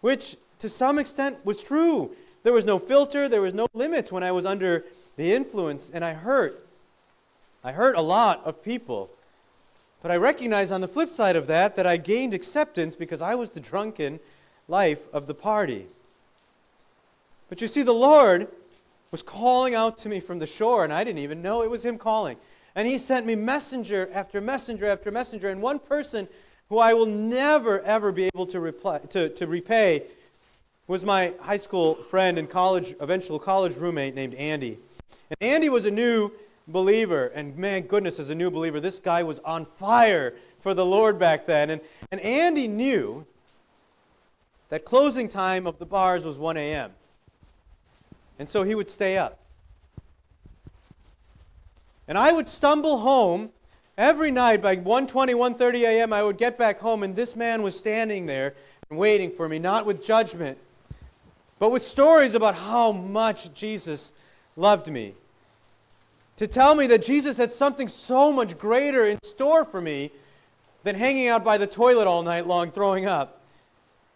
which 0.00 0.38
to 0.58 0.70
some 0.70 0.98
extent 0.98 1.44
was 1.44 1.62
true. 1.62 2.12
There 2.44 2.54
was 2.54 2.64
no 2.64 2.78
filter, 2.78 3.28
there 3.28 3.42
was 3.42 3.52
no 3.52 3.68
limits 3.74 4.10
when 4.10 4.22
I 4.22 4.32
was 4.32 4.46
under 4.46 4.86
the 5.16 5.34
influence, 5.34 5.90
and 5.92 6.02
I 6.02 6.14
hurt. 6.14 6.66
I 7.62 7.72
hurt 7.72 7.94
a 7.94 8.00
lot 8.00 8.40
of 8.46 8.64
people. 8.64 9.10
But 10.02 10.10
I 10.10 10.16
recognize 10.16 10.72
on 10.72 10.80
the 10.80 10.88
flip 10.88 11.10
side 11.10 11.36
of 11.36 11.46
that 11.46 11.76
that 11.76 11.86
I 11.86 11.96
gained 11.96 12.34
acceptance 12.34 12.96
because 12.96 13.22
I 13.22 13.36
was 13.36 13.50
the 13.50 13.60
drunken 13.60 14.18
life 14.66 15.06
of 15.12 15.28
the 15.28 15.34
party. 15.34 15.86
But 17.48 17.60
you 17.60 17.68
see, 17.68 17.82
the 17.82 17.92
Lord 17.92 18.48
was 19.12 19.22
calling 19.22 19.74
out 19.74 19.98
to 19.98 20.08
me 20.08 20.18
from 20.18 20.40
the 20.40 20.46
shore, 20.46 20.82
and 20.82 20.92
I 20.92 21.04
didn't 21.04 21.20
even 21.20 21.40
know 21.40 21.62
it 21.62 21.70
was 21.70 21.84
Him 21.84 21.98
calling. 21.98 22.36
And 22.74 22.88
He 22.88 22.98
sent 22.98 23.26
me 23.26 23.36
messenger 23.36 24.10
after 24.12 24.40
messenger 24.40 24.86
after 24.86 25.12
messenger, 25.12 25.48
and 25.48 25.62
one 25.62 25.78
person 25.78 26.26
who 26.68 26.78
I 26.78 26.94
will 26.94 27.06
never, 27.06 27.80
ever 27.82 28.10
be 28.10 28.24
able 28.34 28.46
to, 28.46 28.58
reply, 28.58 28.98
to, 29.10 29.28
to 29.28 29.46
repay 29.46 30.04
was 30.88 31.04
my 31.04 31.34
high 31.40 31.58
school 31.58 31.94
friend 31.94 32.38
and 32.38 32.50
college, 32.50 32.94
eventual 32.98 33.38
college 33.38 33.76
roommate 33.76 34.14
named 34.14 34.34
Andy. 34.34 34.78
And 35.28 35.36
Andy 35.40 35.68
was 35.68 35.84
a 35.84 35.90
new 35.90 36.32
believer. 36.68 37.26
And 37.26 37.56
man, 37.56 37.82
goodness, 37.82 38.18
as 38.18 38.30
a 38.30 38.34
new 38.34 38.50
believer, 38.50 38.80
this 38.80 38.98
guy 38.98 39.22
was 39.22 39.38
on 39.40 39.64
fire 39.64 40.34
for 40.60 40.74
the 40.74 40.86
Lord 40.86 41.18
back 41.18 41.46
then. 41.46 41.70
And, 41.70 41.80
and 42.10 42.20
Andy 42.20 42.68
knew 42.68 43.26
that 44.68 44.84
closing 44.84 45.28
time 45.28 45.66
of 45.66 45.78
the 45.78 45.86
bars 45.86 46.24
was 46.24 46.38
1 46.38 46.56
a.m. 46.56 46.92
And 48.38 48.48
so 48.48 48.62
he 48.62 48.74
would 48.74 48.88
stay 48.88 49.18
up. 49.18 49.38
And 52.08 52.18
I 52.18 52.32
would 52.32 52.48
stumble 52.48 52.98
home 52.98 53.50
every 53.96 54.30
night 54.30 54.62
by 54.62 54.76
1.20, 54.76 55.08
1.30 55.08 55.82
a.m. 55.82 56.12
I 56.12 56.22
would 56.22 56.38
get 56.38 56.58
back 56.58 56.80
home, 56.80 57.02
and 57.02 57.14
this 57.14 57.36
man 57.36 57.62
was 57.62 57.78
standing 57.78 58.26
there 58.26 58.54
and 58.90 58.98
waiting 58.98 59.30
for 59.30 59.48
me, 59.48 59.58
not 59.58 59.86
with 59.86 60.04
judgment, 60.04 60.58
but 61.58 61.70
with 61.70 61.82
stories 61.82 62.34
about 62.34 62.54
how 62.54 62.92
much 62.92 63.54
Jesus 63.54 64.12
loved 64.56 64.90
me 64.90 65.14
to 66.36 66.46
tell 66.46 66.74
me 66.74 66.86
that 66.88 67.02
Jesus 67.02 67.36
had 67.36 67.52
something 67.52 67.88
so 67.88 68.32
much 68.32 68.58
greater 68.58 69.06
in 69.06 69.18
store 69.22 69.64
for 69.64 69.80
me 69.80 70.10
than 70.82 70.96
hanging 70.96 71.28
out 71.28 71.44
by 71.44 71.58
the 71.58 71.66
toilet 71.66 72.06
all 72.06 72.22
night 72.22 72.46
long 72.46 72.70
throwing 72.70 73.06
up. 73.06 73.40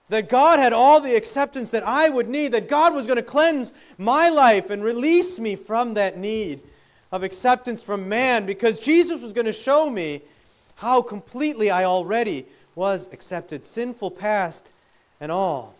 That 0.09 0.29
God 0.29 0.59
had 0.59 0.72
all 0.72 1.00
the 1.00 1.16
acceptance 1.16 1.70
that 1.70 1.87
I 1.87 2.09
would 2.09 2.29
need, 2.29 2.52
that 2.52 2.68
God 2.68 2.94
was 2.94 3.07
going 3.07 3.16
to 3.16 3.22
cleanse 3.22 3.72
my 3.98 4.29
life 4.29 4.70
and 4.70 4.83
release 4.83 5.38
me 5.38 5.57
from 5.57 5.94
that 5.94 6.16
need 6.16 6.61
of 7.11 7.22
acceptance 7.22 7.83
from 7.83 8.09
man 8.09 8.46
because 8.46 8.79
Jesus 8.79 9.22
was 9.22 9.33
going 9.33 9.46
to 9.46 9.52
show 9.52 9.90
me 9.90 10.22
how 10.76 11.02
completely 11.02 11.70
I 11.70 11.85
already 11.85 12.46
was 12.74 13.09
accepted, 13.12 13.64
sinful 13.64 14.12
past 14.12 14.72
and 15.20 15.33
all. 15.33 15.74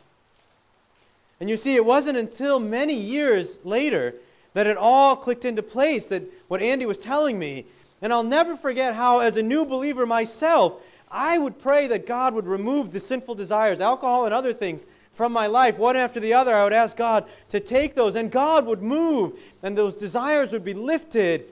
And 1.39 1.51
you 1.51 1.57
see, 1.57 1.75
it 1.75 1.85
wasn't 1.85 2.17
until 2.17 2.59
many 2.59 2.95
years 2.95 3.59
later 3.63 4.15
that 4.57 4.67
it 4.67 4.79
all 4.79 5.17
clicked 5.17 5.45
into 5.45 5.63
place, 5.63 6.07
that 6.07 6.23
what 6.49 6.63
Andy 6.63 6.87
was 6.87 6.99
telling 6.99 7.39
me. 7.39 7.67
And 8.01 8.11
I'll 8.11 8.25
never 8.25 8.57
forget 8.57 8.95
how, 8.95 9.21
as 9.21 9.37
a 9.37 9.43
new 9.43 9.67
believer 9.67 10.07
myself, 10.07 10.83
I 11.11 11.37
would 11.37 11.59
pray 11.59 11.87
that 11.89 12.07
God 12.07 12.33
would 12.33 12.47
remove 12.47 12.91
the 12.91 12.99
sinful 12.99 13.35
desires, 13.35 13.81
alcohol 13.81 14.25
and 14.25 14.33
other 14.33 14.55
things, 14.55 14.87
from 15.13 15.31
my 15.31 15.47
life. 15.47 15.77
One 15.77 15.95
after 15.95 16.21
the 16.21 16.33
other, 16.33 16.55
I 16.55 16.65
would 16.65 16.73
ask 16.73 16.97
God 16.97 17.29
to 17.51 17.61
take 17.61 17.95
those, 17.95 18.17
and 18.17 18.31
God 18.31 18.65
would 18.65 18.81
move, 18.81 19.39
and 19.63 19.77
those 19.77 19.95
desires 19.95 20.53
would 20.53 20.65
be 20.65 20.73
lifted. 20.73 21.45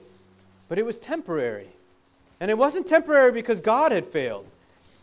But 0.67 0.79
it 0.79 0.85
was 0.85 0.97
temporary. 0.97 1.69
And 2.39 2.49
it 2.49 2.57
wasn't 2.57 2.87
temporary 2.87 3.31
because 3.31 3.61
God 3.61 3.91
had 3.91 4.07
failed. 4.07 4.49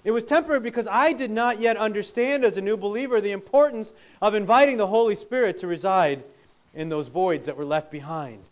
It 0.02 0.10
was 0.10 0.24
temporary 0.24 0.58
because 0.58 0.88
I 0.88 1.12
did 1.12 1.30
not 1.30 1.60
yet 1.60 1.76
understand 1.76 2.44
as 2.44 2.56
a 2.56 2.62
new 2.62 2.76
believer 2.76 3.20
the 3.20 3.30
importance 3.30 3.94
of 4.20 4.34
inviting 4.34 4.76
the 4.76 4.88
Holy 4.88 5.14
Spirit 5.14 5.56
to 5.58 5.68
reside 5.68 6.24
in 6.74 6.88
those 6.88 7.08
voids 7.08 7.46
that 7.46 7.56
were 7.56 7.64
left 7.64 7.90
behind. 7.90 8.42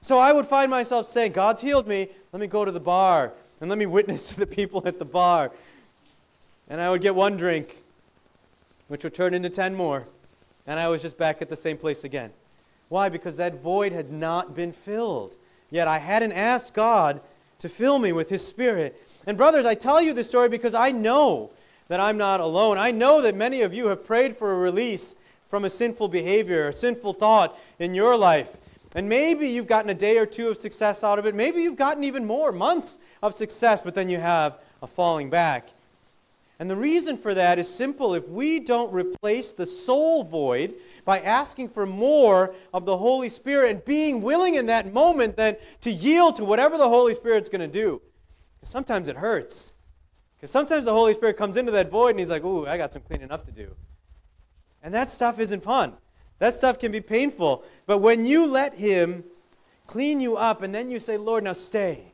So 0.00 0.18
I 0.18 0.32
would 0.32 0.46
find 0.46 0.70
myself 0.70 1.06
saying, 1.06 1.32
God's 1.32 1.62
healed 1.62 1.86
me. 1.86 2.08
Let 2.32 2.40
me 2.40 2.46
go 2.46 2.64
to 2.64 2.70
the 2.70 2.80
bar 2.80 3.32
and 3.60 3.68
let 3.68 3.78
me 3.78 3.86
witness 3.86 4.28
to 4.34 4.38
the 4.38 4.46
people 4.46 4.82
at 4.86 4.98
the 4.98 5.04
bar. 5.04 5.50
And 6.68 6.80
I 6.80 6.90
would 6.90 7.00
get 7.00 7.14
one 7.14 7.36
drink, 7.36 7.82
which 8.88 9.04
would 9.04 9.14
turn 9.14 9.34
into 9.34 9.50
10 9.50 9.74
more. 9.74 10.06
And 10.66 10.80
I 10.80 10.88
was 10.88 11.02
just 11.02 11.16
back 11.16 11.42
at 11.42 11.48
the 11.48 11.56
same 11.56 11.76
place 11.76 12.04
again. 12.04 12.32
Why? 12.88 13.08
Because 13.08 13.36
that 13.36 13.60
void 13.60 13.92
had 13.92 14.10
not 14.10 14.54
been 14.54 14.72
filled. 14.72 15.36
Yet 15.70 15.88
I 15.88 15.98
hadn't 15.98 16.32
asked 16.32 16.74
God 16.74 17.20
to 17.58 17.68
fill 17.68 17.98
me 17.98 18.12
with 18.12 18.28
His 18.28 18.46
Spirit. 18.46 19.00
And, 19.26 19.36
brothers, 19.36 19.66
I 19.66 19.74
tell 19.74 20.00
you 20.00 20.12
this 20.12 20.28
story 20.28 20.48
because 20.48 20.74
I 20.74 20.92
know 20.92 21.50
that 21.88 22.00
I'm 22.00 22.16
not 22.16 22.40
alone. 22.40 22.78
I 22.78 22.90
know 22.90 23.22
that 23.22 23.34
many 23.34 23.62
of 23.62 23.74
you 23.74 23.88
have 23.88 24.04
prayed 24.04 24.36
for 24.36 24.52
a 24.52 24.56
release 24.56 25.14
from 25.48 25.64
a 25.64 25.70
sinful 25.70 26.08
behavior, 26.08 26.68
a 26.68 26.72
sinful 26.72 27.14
thought 27.14 27.58
in 27.78 27.94
your 27.94 28.16
life. 28.16 28.56
And 28.94 29.08
maybe 29.08 29.48
you've 29.48 29.66
gotten 29.66 29.90
a 29.90 29.94
day 29.94 30.16
or 30.16 30.26
two 30.26 30.48
of 30.48 30.56
success 30.56 31.04
out 31.04 31.18
of 31.18 31.26
it. 31.26 31.34
Maybe 31.34 31.60
you've 31.62 31.76
gotten 31.76 32.02
even 32.04 32.24
more, 32.24 32.50
months 32.50 32.98
of 33.22 33.34
success, 33.34 33.82
but 33.82 33.94
then 33.94 34.08
you 34.08 34.18
have 34.18 34.58
a 34.82 34.86
falling 34.86 35.28
back. 35.28 35.68
And 36.58 36.70
the 36.70 36.76
reason 36.76 37.18
for 37.18 37.34
that 37.34 37.58
is 37.58 37.68
simple. 37.68 38.14
If 38.14 38.26
we 38.28 38.60
don't 38.60 38.90
replace 38.92 39.52
the 39.52 39.66
soul 39.66 40.24
void 40.24 40.74
by 41.04 41.20
asking 41.20 41.68
for 41.68 41.84
more 41.84 42.54
of 42.72 42.86
the 42.86 42.96
Holy 42.96 43.28
Spirit 43.28 43.70
and 43.70 43.84
being 43.84 44.22
willing 44.22 44.54
in 44.54 44.64
that 44.66 44.92
moment 44.92 45.36
then 45.36 45.56
to 45.82 45.90
yield 45.90 46.36
to 46.36 46.44
whatever 46.46 46.78
the 46.78 46.88
Holy 46.88 47.12
Spirit's 47.12 47.50
going 47.50 47.60
to 47.60 47.66
do, 47.66 48.00
because 48.58 48.70
sometimes 48.70 49.08
it 49.08 49.16
hurts. 49.16 49.74
Because 50.36 50.50
sometimes 50.50 50.86
the 50.86 50.92
Holy 50.92 51.12
Spirit 51.12 51.36
comes 51.36 51.58
into 51.58 51.72
that 51.72 51.90
void 51.90 52.10
and 52.10 52.18
he's 52.18 52.30
like, 52.30 52.44
ooh, 52.44 52.66
I 52.66 52.78
got 52.78 52.94
some 52.94 53.02
cleaning 53.02 53.30
up 53.30 53.44
to 53.44 53.52
do. 53.52 53.74
And 54.86 54.94
that 54.94 55.10
stuff 55.10 55.40
isn't 55.40 55.64
fun. 55.64 55.94
That 56.38 56.54
stuff 56.54 56.78
can 56.78 56.92
be 56.92 57.00
painful. 57.00 57.64
But 57.86 57.98
when 57.98 58.24
you 58.24 58.46
let 58.46 58.76
Him 58.76 59.24
clean 59.88 60.20
you 60.20 60.36
up 60.36 60.62
and 60.62 60.72
then 60.72 60.90
you 60.90 61.00
say, 61.00 61.16
Lord, 61.18 61.42
now 61.42 61.54
stay. 61.54 62.12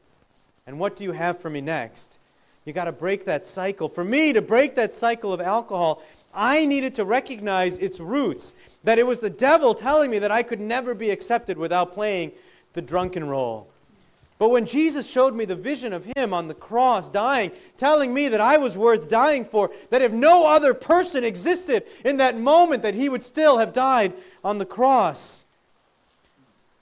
And 0.66 0.78
what 0.78 0.96
do 0.96 1.04
you 1.04 1.12
have 1.12 1.38
for 1.38 1.50
me 1.50 1.60
next? 1.60 2.18
You 2.64 2.72
got 2.72 2.86
to 2.86 2.92
break 2.92 3.26
that 3.26 3.44
cycle. 3.44 3.90
For 3.90 4.04
me 4.04 4.32
to 4.32 4.40
break 4.40 4.74
that 4.76 4.94
cycle 4.94 5.34
of 5.34 5.40
alcohol, 5.42 6.02
I 6.32 6.64
needed 6.64 6.94
to 6.94 7.04
recognize 7.04 7.76
its 7.76 8.00
roots. 8.00 8.54
That 8.84 8.98
it 8.98 9.06
was 9.06 9.18
the 9.18 9.28
devil 9.28 9.74
telling 9.74 10.10
me 10.10 10.18
that 10.20 10.32
I 10.32 10.42
could 10.42 10.60
never 10.60 10.94
be 10.94 11.10
accepted 11.10 11.58
without 11.58 11.92
playing 11.92 12.32
the 12.72 12.80
drunken 12.80 13.28
role. 13.28 13.68
But 14.42 14.48
when 14.48 14.66
Jesus 14.66 15.08
showed 15.08 15.36
me 15.36 15.44
the 15.44 15.54
vision 15.54 15.92
of 15.92 16.04
him 16.16 16.34
on 16.34 16.48
the 16.48 16.54
cross 16.54 17.08
dying, 17.08 17.52
telling 17.76 18.12
me 18.12 18.26
that 18.26 18.40
I 18.40 18.56
was 18.56 18.76
worth 18.76 19.08
dying 19.08 19.44
for, 19.44 19.70
that 19.90 20.02
if 20.02 20.10
no 20.10 20.48
other 20.48 20.74
person 20.74 21.22
existed 21.22 21.84
in 22.04 22.16
that 22.16 22.36
moment, 22.36 22.82
that 22.82 22.96
he 22.96 23.08
would 23.08 23.22
still 23.22 23.58
have 23.58 23.72
died 23.72 24.14
on 24.42 24.58
the 24.58 24.66
cross. 24.66 25.46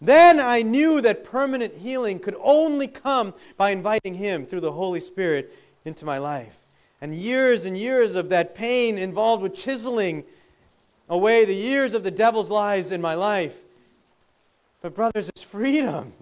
Then 0.01 0.41
I 0.41 0.63
knew 0.63 1.03
that 1.03 1.23
permanent 1.23 1.77
healing 1.77 2.19
could 2.19 2.37
only 2.41 2.87
come 2.87 3.35
by 3.59 3.73
inviting 3.73 4.15
him 4.15 4.47
through 4.47 4.63
the 4.63 4.73
Holy 4.73 5.01
Spirit 5.01 5.55
into 5.85 6.07
my 6.07 6.17
life. 6.17 6.61
And 6.99 7.15
years 7.15 7.67
and 7.67 7.77
years 7.77 8.15
of 8.15 8.31
that 8.31 8.55
pain 8.55 8.97
involved 8.97 9.43
with 9.43 9.53
chiseling 9.53 10.25
away 11.11 11.45
the 11.45 11.53
years 11.53 11.93
of 11.93 12.05
the 12.05 12.11
devil's 12.11 12.49
lies 12.49 12.91
in 12.91 13.03
my 13.03 13.13
life. 13.13 13.59
But, 14.81 14.95
brothers, 14.95 15.29
it's 15.29 15.43
freedom. 15.43 16.15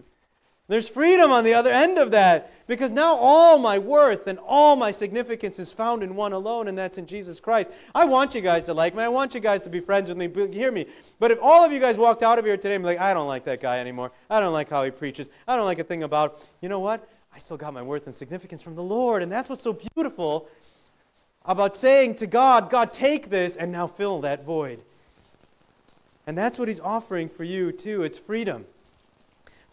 There's 0.68 0.86
freedom 0.86 1.32
on 1.32 1.44
the 1.44 1.54
other 1.54 1.70
end 1.70 1.96
of 1.96 2.10
that 2.10 2.52
because 2.66 2.92
now 2.92 3.16
all 3.16 3.58
my 3.58 3.78
worth 3.78 4.26
and 4.26 4.38
all 4.38 4.76
my 4.76 4.90
significance 4.90 5.58
is 5.58 5.72
found 5.72 6.02
in 6.02 6.14
one 6.14 6.34
alone, 6.34 6.68
and 6.68 6.76
that's 6.76 6.98
in 6.98 7.06
Jesus 7.06 7.40
Christ. 7.40 7.70
I 7.94 8.04
want 8.04 8.34
you 8.34 8.42
guys 8.42 8.66
to 8.66 8.74
like 8.74 8.94
me. 8.94 9.02
I 9.02 9.08
want 9.08 9.32
you 9.32 9.40
guys 9.40 9.62
to 9.62 9.70
be 9.70 9.80
friends 9.80 10.10
with 10.10 10.18
me. 10.18 10.28
Hear 10.52 10.70
me. 10.70 10.86
But 11.18 11.30
if 11.30 11.38
all 11.40 11.64
of 11.64 11.72
you 11.72 11.80
guys 11.80 11.96
walked 11.96 12.22
out 12.22 12.38
of 12.38 12.44
here 12.44 12.58
today 12.58 12.74
and 12.74 12.84
be 12.84 12.88
like, 12.88 13.00
I 13.00 13.14
don't 13.14 13.26
like 13.26 13.44
that 13.44 13.62
guy 13.62 13.80
anymore. 13.80 14.12
I 14.28 14.40
don't 14.40 14.52
like 14.52 14.68
how 14.68 14.84
he 14.84 14.90
preaches. 14.90 15.30
I 15.46 15.56
don't 15.56 15.64
like 15.64 15.78
a 15.78 15.84
thing 15.84 16.02
about, 16.02 16.46
you 16.60 16.68
know 16.68 16.80
what? 16.80 17.08
I 17.34 17.38
still 17.38 17.56
got 17.56 17.72
my 17.72 17.82
worth 17.82 18.04
and 18.04 18.14
significance 18.14 18.60
from 18.60 18.74
the 18.74 18.82
Lord. 18.82 19.22
And 19.22 19.32
that's 19.32 19.48
what's 19.48 19.62
so 19.62 19.72
beautiful 19.72 20.48
about 21.46 21.78
saying 21.78 22.16
to 22.16 22.26
God, 22.26 22.68
God, 22.68 22.92
take 22.92 23.30
this 23.30 23.56
and 23.56 23.72
now 23.72 23.86
fill 23.86 24.20
that 24.20 24.44
void. 24.44 24.82
And 26.26 26.36
that's 26.36 26.58
what 26.58 26.68
He's 26.68 26.80
offering 26.80 27.30
for 27.30 27.44
you, 27.44 27.72
too. 27.72 28.02
It's 28.02 28.18
freedom 28.18 28.66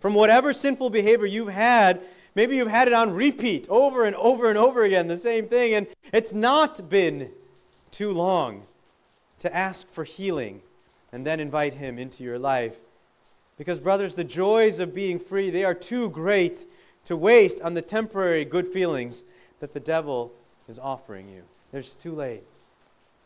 from 0.05 0.13
whatever 0.13 0.53
sinful 0.53 0.91
behavior 0.91 1.25
you've 1.25 1.49
had 1.49 1.99
Maybe 2.35 2.57
you've 2.57 2.67
had 2.67 2.87
it 2.87 2.93
on 2.93 3.11
repeat 3.11 3.65
over 3.69 4.03
and 4.03 4.15
over 4.17 4.49
and 4.49 4.57
over 4.57 4.83
again, 4.83 5.07
the 5.07 5.17
same 5.17 5.47
thing, 5.47 5.73
and 5.73 5.87
it's 6.13 6.33
not 6.33 6.89
been 6.89 7.31
too 7.91 8.11
long 8.11 8.63
to 9.39 9.55
ask 9.55 9.87
for 9.87 10.03
healing 10.03 10.61
and 11.13 11.25
then 11.25 11.39
invite 11.39 11.75
Him 11.75 11.97
into 11.97 12.23
your 12.23 12.37
life. 12.37 12.75
Because, 13.57 13.79
brothers, 13.79 14.15
the 14.15 14.25
joys 14.25 14.79
of 14.79 14.93
being 14.93 15.17
free, 15.17 15.49
they 15.49 15.63
are 15.63 15.73
too 15.73 16.09
great 16.09 16.65
to 17.05 17.15
waste 17.15 17.61
on 17.61 17.73
the 17.73 17.81
temporary 17.81 18.43
good 18.43 18.67
feelings 18.67 19.23
that 19.61 19.73
the 19.73 19.79
devil 19.79 20.33
is 20.67 20.77
offering 20.77 21.29
you. 21.29 21.43
Just 21.71 22.01
too 22.01 22.13
late. 22.13 22.43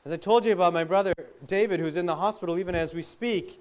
As 0.06 0.12
I 0.12 0.18
told 0.18 0.46
you 0.46 0.54
about 0.54 0.72
my 0.72 0.84
brother 0.84 1.14
David, 1.46 1.80
who's 1.80 1.96
in 1.96 2.06
the 2.06 2.16
hospital 2.16 2.60
even 2.60 2.76
as 2.76 2.94
we 2.94 3.02
speak, 3.02 3.60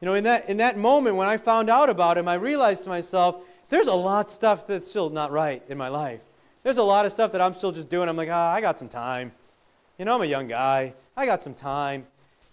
you 0.00 0.06
know, 0.06 0.14
in 0.14 0.24
that, 0.24 0.48
in 0.48 0.56
that 0.58 0.78
moment 0.78 1.16
when 1.16 1.28
I 1.28 1.36
found 1.36 1.68
out 1.68 1.90
about 1.90 2.16
him, 2.16 2.26
I 2.26 2.34
realized 2.34 2.84
to 2.84 2.88
myself, 2.88 3.36
there's 3.68 3.86
a 3.86 3.94
lot 3.94 4.26
of 4.26 4.32
stuff 4.32 4.66
that's 4.66 4.88
still 4.88 5.10
not 5.10 5.30
right 5.30 5.62
in 5.68 5.76
my 5.76 5.88
life. 5.88 6.20
There's 6.62 6.78
a 6.78 6.82
lot 6.82 7.06
of 7.06 7.12
stuff 7.12 7.32
that 7.32 7.40
I'm 7.40 7.54
still 7.54 7.72
just 7.72 7.88
doing. 7.88 8.08
I'm 8.08 8.16
like, 8.16 8.28
ah, 8.30 8.52
I 8.52 8.60
got 8.60 8.78
some 8.78 8.88
time. 8.88 9.32
You 9.98 10.04
know, 10.04 10.14
I'm 10.14 10.22
a 10.22 10.26
young 10.26 10.48
guy. 10.48 10.94
I 11.16 11.26
got 11.26 11.42
some 11.42 11.54
time. 11.54 12.06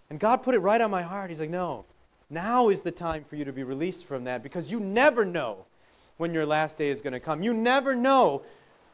And 0.09 0.19
God 0.19 0.43
put 0.43 0.55
it 0.55 0.59
right 0.59 0.79
on 0.79 0.91
my 0.91 1.01
heart. 1.01 1.29
He's 1.29 1.39
like, 1.39 1.49
no, 1.49 1.85
now 2.29 2.69
is 2.69 2.81
the 2.81 2.91
time 2.91 3.23
for 3.23 3.35
you 3.35 3.45
to 3.45 3.53
be 3.53 3.63
released 3.63 4.05
from 4.05 4.25
that 4.25 4.43
because 4.43 4.71
you 4.71 4.79
never 4.79 5.23
know 5.25 5.65
when 6.17 6.33
your 6.33 6.45
last 6.45 6.77
day 6.77 6.89
is 6.89 7.01
going 7.01 7.13
to 7.13 7.19
come. 7.19 7.41
You 7.41 7.53
never 7.53 7.95
know 7.95 8.43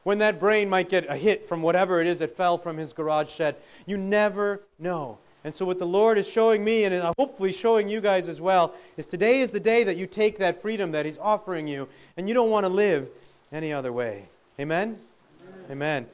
when 0.04 0.20
that 0.20 0.40
brain 0.40 0.70
might 0.70 0.90
get 0.90 1.10
a 1.10 1.16
hit 1.16 1.48
from 1.48 1.62
whatever 1.62 2.02
it 2.02 2.08
is 2.08 2.20
that 2.20 2.36
fell 2.36 2.58
from 2.58 2.78
his 2.78 2.94
garage 2.94 3.32
shed. 3.32 3.56
You 3.86 3.98
never 3.98 4.64
know. 4.78 5.18
And 5.44 5.54
so, 5.54 5.66
what 5.66 5.78
the 5.78 5.86
Lord 5.86 6.18
is 6.18 6.28
showing 6.28 6.64
me, 6.64 6.86
and 6.86 7.14
hopefully 7.18 7.52
showing 7.52 7.90
you 7.90 8.00
guys 8.00 8.30
as 8.30 8.40
well, 8.40 8.74
is 8.96 9.08
today 9.08 9.42
is 9.42 9.52
the 9.52 9.60
day 9.60 9.84
that 9.84 9.98
you 9.98 10.08
take 10.08 10.38
that 10.38 10.62
freedom 10.62 10.92
that 10.92 11.06
He's 11.06 11.18
offering 11.18 11.68
you, 11.68 11.90
and 12.16 12.30
you 12.30 12.34
don't 12.34 12.50
want 12.50 12.64
to 12.66 12.70
live 12.70 13.10
any 13.52 13.74
other 13.74 13.92
way. 13.92 14.30
Amen? 14.60 14.98
Amen. 15.46 15.72
Amen. 15.72 16.08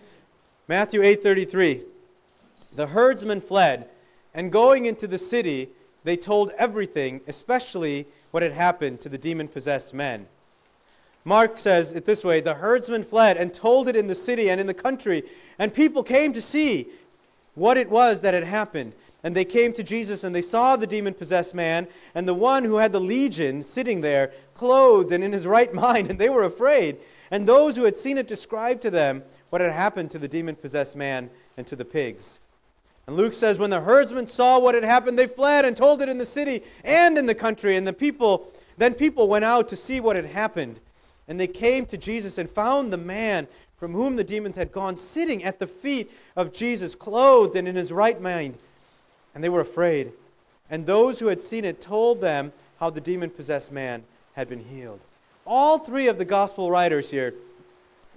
Matthew 0.67 1.01
8:33. 1.01 1.83
The 2.75 2.87
herdsmen 2.87 3.41
fled, 3.41 3.89
and 4.33 4.51
going 4.51 4.85
into 4.85 5.07
the 5.07 5.17
city, 5.17 5.69
they 6.03 6.15
told 6.17 6.51
everything, 6.57 7.21
especially 7.27 8.07
what 8.31 8.43
had 8.43 8.53
happened 8.53 9.01
to 9.01 9.09
the 9.09 9.17
demon 9.17 9.47
possessed 9.47 9.93
men. 9.93 10.27
Mark 11.23 11.59
says 11.59 11.93
it 11.93 12.05
this 12.05 12.23
way 12.23 12.41
The 12.41 12.55
herdsmen 12.55 13.03
fled 13.03 13.37
and 13.37 13.53
told 13.53 13.87
it 13.87 13.95
in 13.95 14.07
the 14.07 14.15
city 14.15 14.49
and 14.49 14.59
in 14.59 14.67
the 14.67 14.73
country, 14.73 15.23
and 15.57 15.73
people 15.73 16.03
came 16.03 16.33
to 16.33 16.41
see 16.41 16.87
what 17.55 17.77
it 17.77 17.89
was 17.89 18.21
that 18.21 18.33
had 18.33 18.45
happened. 18.45 18.93
And 19.23 19.35
they 19.35 19.45
came 19.45 19.73
to 19.73 19.83
Jesus 19.83 20.23
and 20.23 20.33
they 20.33 20.41
saw 20.41 20.75
the 20.75 20.87
demon 20.87 21.13
possessed 21.13 21.53
man 21.53 21.87
and 22.15 22.27
the 22.27 22.33
one 22.33 22.63
who 22.63 22.77
had 22.77 22.91
the 22.91 23.01
legion 23.01 23.63
sitting 23.63 24.01
there, 24.01 24.31
clothed 24.53 25.11
and 25.11 25.23
in 25.23 25.33
his 25.33 25.45
right 25.45 25.73
mind, 25.85 26.09
and 26.09 26.19
they 26.19 26.29
were 26.29 26.43
afraid. 26.43 26.97
And 27.29 27.47
those 27.47 27.75
who 27.75 27.83
had 27.83 27.97
seen 27.97 28.17
it 28.17 28.27
described 28.27 28.81
to 28.83 28.89
them 28.89 29.23
what 29.49 29.61
had 29.61 29.73
happened 29.73 30.11
to 30.11 30.19
the 30.19 30.27
demon 30.27 30.55
possessed 30.55 30.95
man 30.95 31.29
and 31.57 31.67
to 31.67 31.75
the 31.75 31.85
pigs. 31.85 32.39
And 33.07 33.17
Luke 33.17 33.33
says, 33.33 33.59
When 33.59 33.71
the 33.71 33.81
herdsmen 33.81 34.27
saw 34.27 34.59
what 34.59 34.75
had 34.75 34.83
happened, 34.83 35.19
they 35.19 35.27
fled 35.27 35.65
and 35.65 35.75
told 35.75 36.01
it 36.01 36.09
in 36.09 36.17
the 36.17 36.25
city 36.25 36.63
and 36.83 37.17
in 37.17 37.25
the 37.25 37.35
country. 37.35 37.75
And 37.75 37.85
the 37.85 37.93
people, 37.93 38.51
then 38.77 38.93
people 38.93 39.27
went 39.27 39.45
out 39.45 39.67
to 39.69 39.75
see 39.75 39.99
what 39.99 40.15
had 40.15 40.27
happened. 40.27 40.79
And 41.27 41.39
they 41.39 41.47
came 41.47 41.85
to 41.87 41.97
Jesus 41.97 42.37
and 42.37 42.49
found 42.49 42.93
the 42.93 42.97
man 42.97 43.47
from 43.77 43.93
whom 43.93 44.15
the 44.15 44.23
demons 44.23 44.57
had 44.57 44.71
gone 44.71 44.95
sitting 44.97 45.43
at 45.43 45.59
the 45.59 45.67
feet 45.67 46.11
of 46.35 46.53
Jesus, 46.53 46.95
clothed 46.95 47.55
and 47.55 47.67
in 47.67 47.75
his 47.75 47.91
right 47.91 48.19
mind 48.21 48.57
and 49.39 49.43
they 49.45 49.47
were 49.47 49.61
afraid. 49.61 50.11
And 50.69 50.85
those 50.85 51.19
who 51.19 51.27
had 51.27 51.41
seen 51.41 51.63
it 51.63 51.79
told 51.79 52.19
them 52.19 52.51
how 52.77 52.89
the 52.89 52.99
demon 52.99 53.29
possessed 53.29 53.71
man 53.71 54.03
had 54.33 54.49
been 54.49 54.65
healed. 54.65 54.99
All 55.47 55.77
three 55.77 56.09
of 56.09 56.17
the 56.17 56.25
gospel 56.25 56.69
writers 56.69 57.09
here 57.09 57.33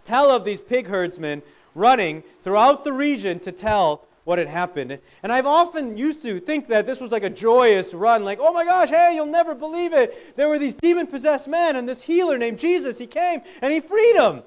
tell 0.03 0.33
of 0.33 0.45
these 0.45 0.61
pig 0.61 0.89
herdsmen 0.89 1.43
running 1.77 2.25
throughout 2.43 2.83
the 2.83 2.93
region 2.93 3.39
to 3.39 3.53
tell 3.53 4.03
what 4.25 4.41
had 4.41 4.49
happened. 4.49 4.99
And 5.23 5.31
I've 5.31 5.47
often 5.47 5.97
used 5.97 6.23
to 6.23 6.41
think 6.41 6.67
that 6.67 6.89
this 6.89 7.01
was 7.01 7.13
like 7.13 7.23
a 7.23 7.31
joyous 7.31 7.95
run, 7.95 8.25
like, 8.25 8.39
oh 8.41 8.53
my 8.53 8.65
gosh, 8.65 8.89
hey, 8.89 9.13
you'll 9.15 9.27
never 9.27 9.55
believe 9.55 9.93
it. 9.93 10.37
There 10.37 10.49
were 10.49 10.59
these 10.59 10.75
demon 10.75 11.07
possessed 11.07 11.47
men, 11.47 11.77
and 11.77 11.89
this 11.89 12.03
healer 12.03 12.37
named 12.37 12.59
Jesus, 12.59 12.99
he 12.99 13.07
came 13.07 13.43
and 13.61 13.73
he 13.73 13.79
freed 13.79 14.17
them. 14.17 14.43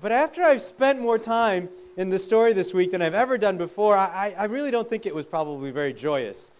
But 0.00 0.12
after 0.12 0.42
I've 0.42 0.62
spent 0.62 1.00
more 1.00 1.18
time 1.18 1.68
in 1.96 2.08
the 2.08 2.18
story 2.18 2.52
this 2.52 2.72
week 2.72 2.92
than 2.92 3.02
I've 3.02 3.14
ever 3.14 3.36
done 3.36 3.58
before, 3.58 3.96
I, 3.96 4.34
I 4.36 4.44
really 4.44 4.70
don't 4.70 4.88
think 4.88 5.04
it 5.04 5.14
was 5.14 5.26
probably 5.26 5.70
very 5.70 5.92
joyous. 5.92 6.50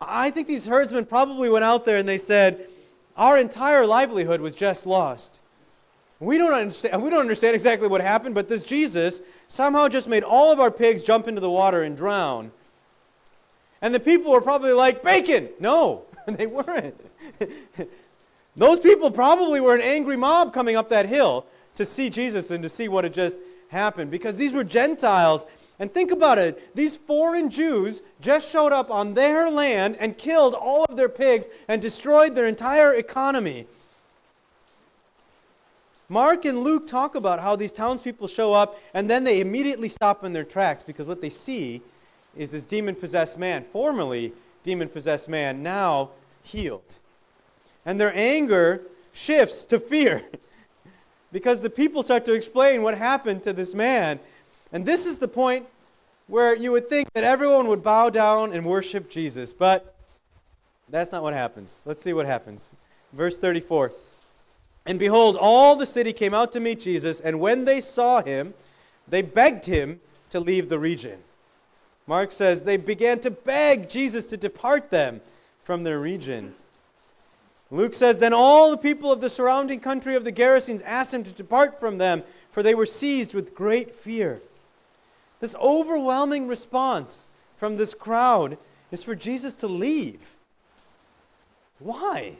I 0.00 0.30
think 0.30 0.46
these 0.46 0.66
herdsmen 0.66 1.04
probably 1.04 1.50
went 1.50 1.64
out 1.64 1.84
there 1.84 1.98
and 1.98 2.08
they 2.08 2.18
said, 2.18 2.68
Our 3.16 3.36
entire 3.36 3.86
livelihood 3.86 4.40
was 4.40 4.54
just 4.54 4.86
lost. 4.86 5.42
We 6.20 6.38
don't, 6.38 6.52
understand, 6.52 7.02
we 7.02 7.10
don't 7.10 7.20
understand 7.20 7.54
exactly 7.54 7.86
what 7.86 8.00
happened, 8.00 8.34
but 8.34 8.48
this 8.48 8.64
Jesus 8.64 9.20
somehow 9.46 9.88
just 9.88 10.08
made 10.08 10.24
all 10.24 10.52
of 10.52 10.58
our 10.58 10.70
pigs 10.70 11.02
jump 11.02 11.28
into 11.28 11.40
the 11.40 11.50
water 11.50 11.82
and 11.82 11.96
drown. 11.96 12.50
And 13.82 13.94
the 13.94 14.00
people 14.00 14.32
were 14.32 14.40
probably 14.40 14.72
like, 14.72 15.02
Bacon! 15.02 15.50
No, 15.60 16.04
they 16.26 16.46
weren't. 16.46 16.98
Those 18.56 18.80
people 18.80 19.10
probably 19.10 19.60
were 19.60 19.74
an 19.74 19.82
angry 19.82 20.16
mob 20.16 20.52
coming 20.54 20.74
up 20.74 20.88
that 20.88 21.06
hill 21.06 21.46
to 21.78 21.84
see 21.84 22.10
Jesus 22.10 22.50
and 22.50 22.62
to 22.62 22.68
see 22.68 22.88
what 22.88 23.04
had 23.04 23.14
just 23.14 23.38
happened 23.68 24.10
because 24.10 24.36
these 24.36 24.52
were 24.52 24.64
Gentiles. 24.64 25.46
And 25.78 25.92
think 25.92 26.10
about 26.10 26.38
it 26.38 26.74
these 26.74 26.96
foreign 26.96 27.50
Jews 27.50 28.02
just 28.20 28.50
showed 28.50 28.72
up 28.72 28.90
on 28.90 29.14
their 29.14 29.48
land 29.48 29.96
and 30.00 30.18
killed 30.18 30.54
all 30.54 30.84
of 30.84 30.96
their 30.96 31.08
pigs 31.08 31.48
and 31.68 31.80
destroyed 31.80 32.34
their 32.34 32.46
entire 32.46 32.92
economy. 32.92 33.66
Mark 36.08 36.44
and 36.44 36.60
Luke 36.60 36.88
talk 36.88 37.14
about 37.14 37.40
how 37.40 37.54
these 37.54 37.70
townspeople 37.70 38.28
show 38.28 38.52
up 38.52 38.78
and 38.92 39.08
then 39.08 39.24
they 39.24 39.40
immediately 39.40 39.88
stop 39.88 40.24
in 40.24 40.32
their 40.32 40.44
tracks 40.44 40.82
because 40.82 41.06
what 41.06 41.20
they 41.20 41.28
see 41.28 41.80
is 42.36 42.50
this 42.50 42.64
demon 42.64 42.96
possessed 42.96 43.38
man, 43.38 43.62
formerly 43.62 44.32
demon 44.64 44.88
possessed 44.88 45.28
man, 45.28 45.62
now 45.62 46.10
healed. 46.42 46.98
And 47.86 48.00
their 48.00 48.12
anger 48.16 48.82
shifts 49.12 49.64
to 49.66 49.78
fear. 49.78 50.24
because 51.32 51.60
the 51.60 51.70
people 51.70 52.02
start 52.02 52.24
to 52.26 52.32
explain 52.32 52.82
what 52.82 52.96
happened 52.96 53.42
to 53.44 53.52
this 53.52 53.74
man. 53.74 54.20
And 54.72 54.86
this 54.86 55.06
is 55.06 55.18
the 55.18 55.28
point 55.28 55.66
where 56.26 56.54
you 56.54 56.72
would 56.72 56.88
think 56.88 57.08
that 57.14 57.24
everyone 57.24 57.68
would 57.68 57.82
bow 57.82 58.10
down 58.10 58.52
and 58.52 58.64
worship 58.64 59.10
Jesus, 59.10 59.52
but 59.52 59.94
that's 60.88 61.12
not 61.12 61.22
what 61.22 61.34
happens. 61.34 61.82
Let's 61.84 62.02
see 62.02 62.12
what 62.12 62.26
happens. 62.26 62.74
Verse 63.12 63.38
34 63.38 63.92
And 64.86 64.98
behold, 64.98 65.36
all 65.38 65.76
the 65.76 65.86
city 65.86 66.12
came 66.12 66.34
out 66.34 66.52
to 66.52 66.60
meet 66.60 66.80
Jesus, 66.80 67.20
and 67.20 67.40
when 67.40 67.64
they 67.64 67.80
saw 67.80 68.22
him, 68.22 68.54
they 69.06 69.22
begged 69.22 69.66
him 69.66 70.00
to 70.30 70.40
leave 70.40 70.68
the 70.68 70.78
region. 70.78 71.20
Mark 72.06 72.32
says 72.32 72.64
they 72.64 72.76
began 72.76 73.20
to 73.20 73.30
beg 73.30 73.88
Jesus 73.88 74.26
to 74.26 74.36
depart 74.36 74.90
them 74.90 75.20
from 75.62 75.84
their 75.84 75.98
region. 75.98 76.54
Luke 77.70 77.94
says, 77.94 78.18
Then 78.18 78.32
all 78.32 78.70
the 78.70 78.78
people 78.78 79.12
of 79.12 79.20
the 79.20 79.30
surrounding 79.30 79.80
country 79.80 80.14
of 80.14 80.24
the 80.24 80.32
Gerasenes 80.32 80.82
asked 80.84 81.12
him 81.12 81.24
to 81.24 81.32
depart 81.32 81.78
from 81.78 81.98
them, 81.98 82.22
for 82.50 82.62
they 82.62 82.74
were 82.74 82.86
seized 82.86 83.34
with 83.34 83.54
great 83.54 83.94
fear. 83.94 84.40
This 85.40 85.54
overwhelming 85.56 86.48
response 86.48 87.28
from 87.56 87.76
this 87.76 87.94
crowd 87.94 88.58
is 88.90 89.02
for 89.02 89.14
Jesus 89.14 89.54
to 89.56 89.68
leave. 89.68 90.36
Why? 91.78 92.38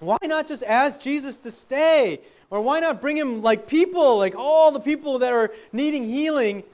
Why 0.00 0.18
not 0.22 0.48
just 0.48 0.62
ask 0.64 1.00
Jesus 1.00 1.38
to 1.40 1.50
stay? 1.50 2.20
Or 2.50 2.60
why 2.60 2.80
not 2.80 3.00
bring 3.00 3.16
him 3.16 3.42
like 3.42 3.66
people, 3.66 4.16
like 4.16 4.34
all 4.36 4.72
the 4.72 4.80
people 4.80 5.18
that 5.18 5.32
are 5.32 5.50
needing 5.72 6.04
healing? 6.04 6.64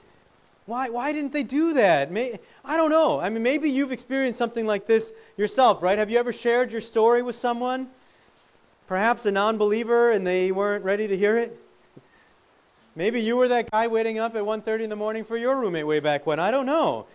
Why, 0.65 0.89
why 0.89 1.13
didn't 1.13 1.31
they 1.31 1.43
do 1.43 1.73
that? 1.73 2.11
May, 2.11 2.39
I 2.63 2.75
don't 2.75 2.89
know. 2.89 3.19
I 3.19 3.29
mean, 3.29 3.43
maybe 3.43 3.69
you've 3.69 3.91
experienced 3.91 4.39
something 4.39 4.65
like 4.65 4.87
this 4.87 5.13
yourself, 5.37 5.83
right? 5.83 5.97
Have 5.97 6.09
you 6.09 6.17
ever 6.17 6.33
shared 6.33 6.71
your 6.71 6.81
story 6.81 7.21
with 7.21 7.35
someone? 7.35 7.89
Perhaps 8.87 9.25
a 9.25 9.31
non 9.31 9.57
believer 9.57 10.11
and 10.11 10.25
they 10.25 10.51
weren't 10.51 10.83
ready 10.83 11.07
to 11.07 11.15
hear 11.15 11.37
it? 11.37 11.59
Maybe 12.95 13.21
you 13.21 13.35
were 13.35 13.47
that 13.49 13.69
guy 13.69 13.87
waiting 13.87 14.19
up 14.19 14.35
at 14.35 14.43
1.30 14.43 14.83
in 14.83 14.89
the 14.89 14.95
morning 14.95 15.23
for 15.23 15.37
your 15.37 15.55
roommate 15.57 15.85
way 15.85 15.99
back 15.99 16.25
when. 16.25 16.39
I 16.39 16.49
don't 16.49 16.65
know. 16.65 17.05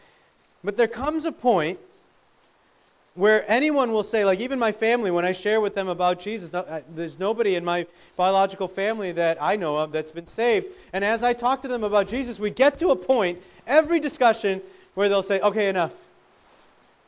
But 0.62 0.76
there 0.76 0.88
comes 0.88 1.24
a 1.24 1.32
point 1.32 1.78
where 3.20 3.44
anyone 3.50 3.92
will 3.92 4.02
say, 4.02 4.24
like 4.24 4.40
even 4.40 4.58
my 4.58 4.72
family, 4.72 5.10
when 5.10 5.26
I 5.26 5.32
share 5.32 5.60
with 5.60 5.74
them 5.74 5.88
about 5.88 6.18
Jesus, 6.18 6.54
uh, 6.54 6.80
there's 6.88 7.18
nobody 7.18 7.54
in 7.54 7.62
my 7.62 7.86
biological 8.16 8.66
family 8.66 9.12
that 9.12 9.36
I 9.42 9.56
know 9.56 9.76
of 9.76 9.92
that's 9.92 10.10
been 10.10 10.26
saved. 10.26 10.68
And 10.94 11.04
as 11.04 11.22
I 11.22 11.34
talk 11.34 11.60
to 11.60 11.68
them 11.68 11.84
about 11.84 12.08
Jesus, 12.08 12.40
we 12.40 12.48
get 12.48 12.78
to 12.78 12.88
a 12.88 12.96
point, 12.96 13.42
every 13.66 14.00
discussion, 14.00 14.62
where 14.94 15.10
they'll 15.10 15.22
say, 15.22 15.38
okay, 15.40 15.68
enough. 15.68 15.92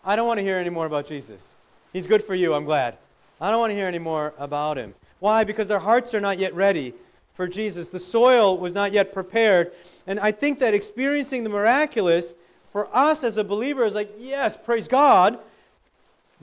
I 0.04 0.14
don't 0.14 0.26
want 0.26 0.36
to 0.36 0.44
hear 0.44 0.58
any 0.58 0.68
more 0.68 0.84
about 0.84 1.06
Jesus. 1.06 1.56
He's 1.94 2.06
good 2.06 2.22
for 2.22 2.34
you, 2.34 2.52
I'm 2.52 2.66
glad. 2.66 2.98
I 3.40 3.50
don't 3.50 3.58
want 3.58 3.70
to 3.70 3.76
hear 3.76 3.86
any 3.88 3.98
more 3.98 4.34
about 4.38 4.76
him. 4.76 4.94
Why? 5.18 5.44
Because 5.44 5.66
their 5.66 5.78
hearts 5.78 6.12
are 6.12 6.20
not 6.20 6.38
yet 6.38 6.54
ready 6.54 6.92
for 7.32 7.48
Jesus. 7.48 7.88
The 7.88 7.98
soil 7.98 8.58
was 8.58 8.74
not 8.74 8.92
yet 8.92 9.14
prepared. 9.14 9.72
And 10.06 10.20
I 10.20 10.30
think 10.30 10.58
that 10.58 10.74
experiencing 10.74 11.42
the 11.42 11.48
miraculous 11.48 12.34
for 12.66 12.94
us 12.94 13.24
as 13.24 13.38
a 13.38 13.44
believer 13.44 13.86
is 13.86 13.94
like, 13.94 14.12
yes, 14.18 14.58
praise 14.58 14.86
God. 14.86 15.38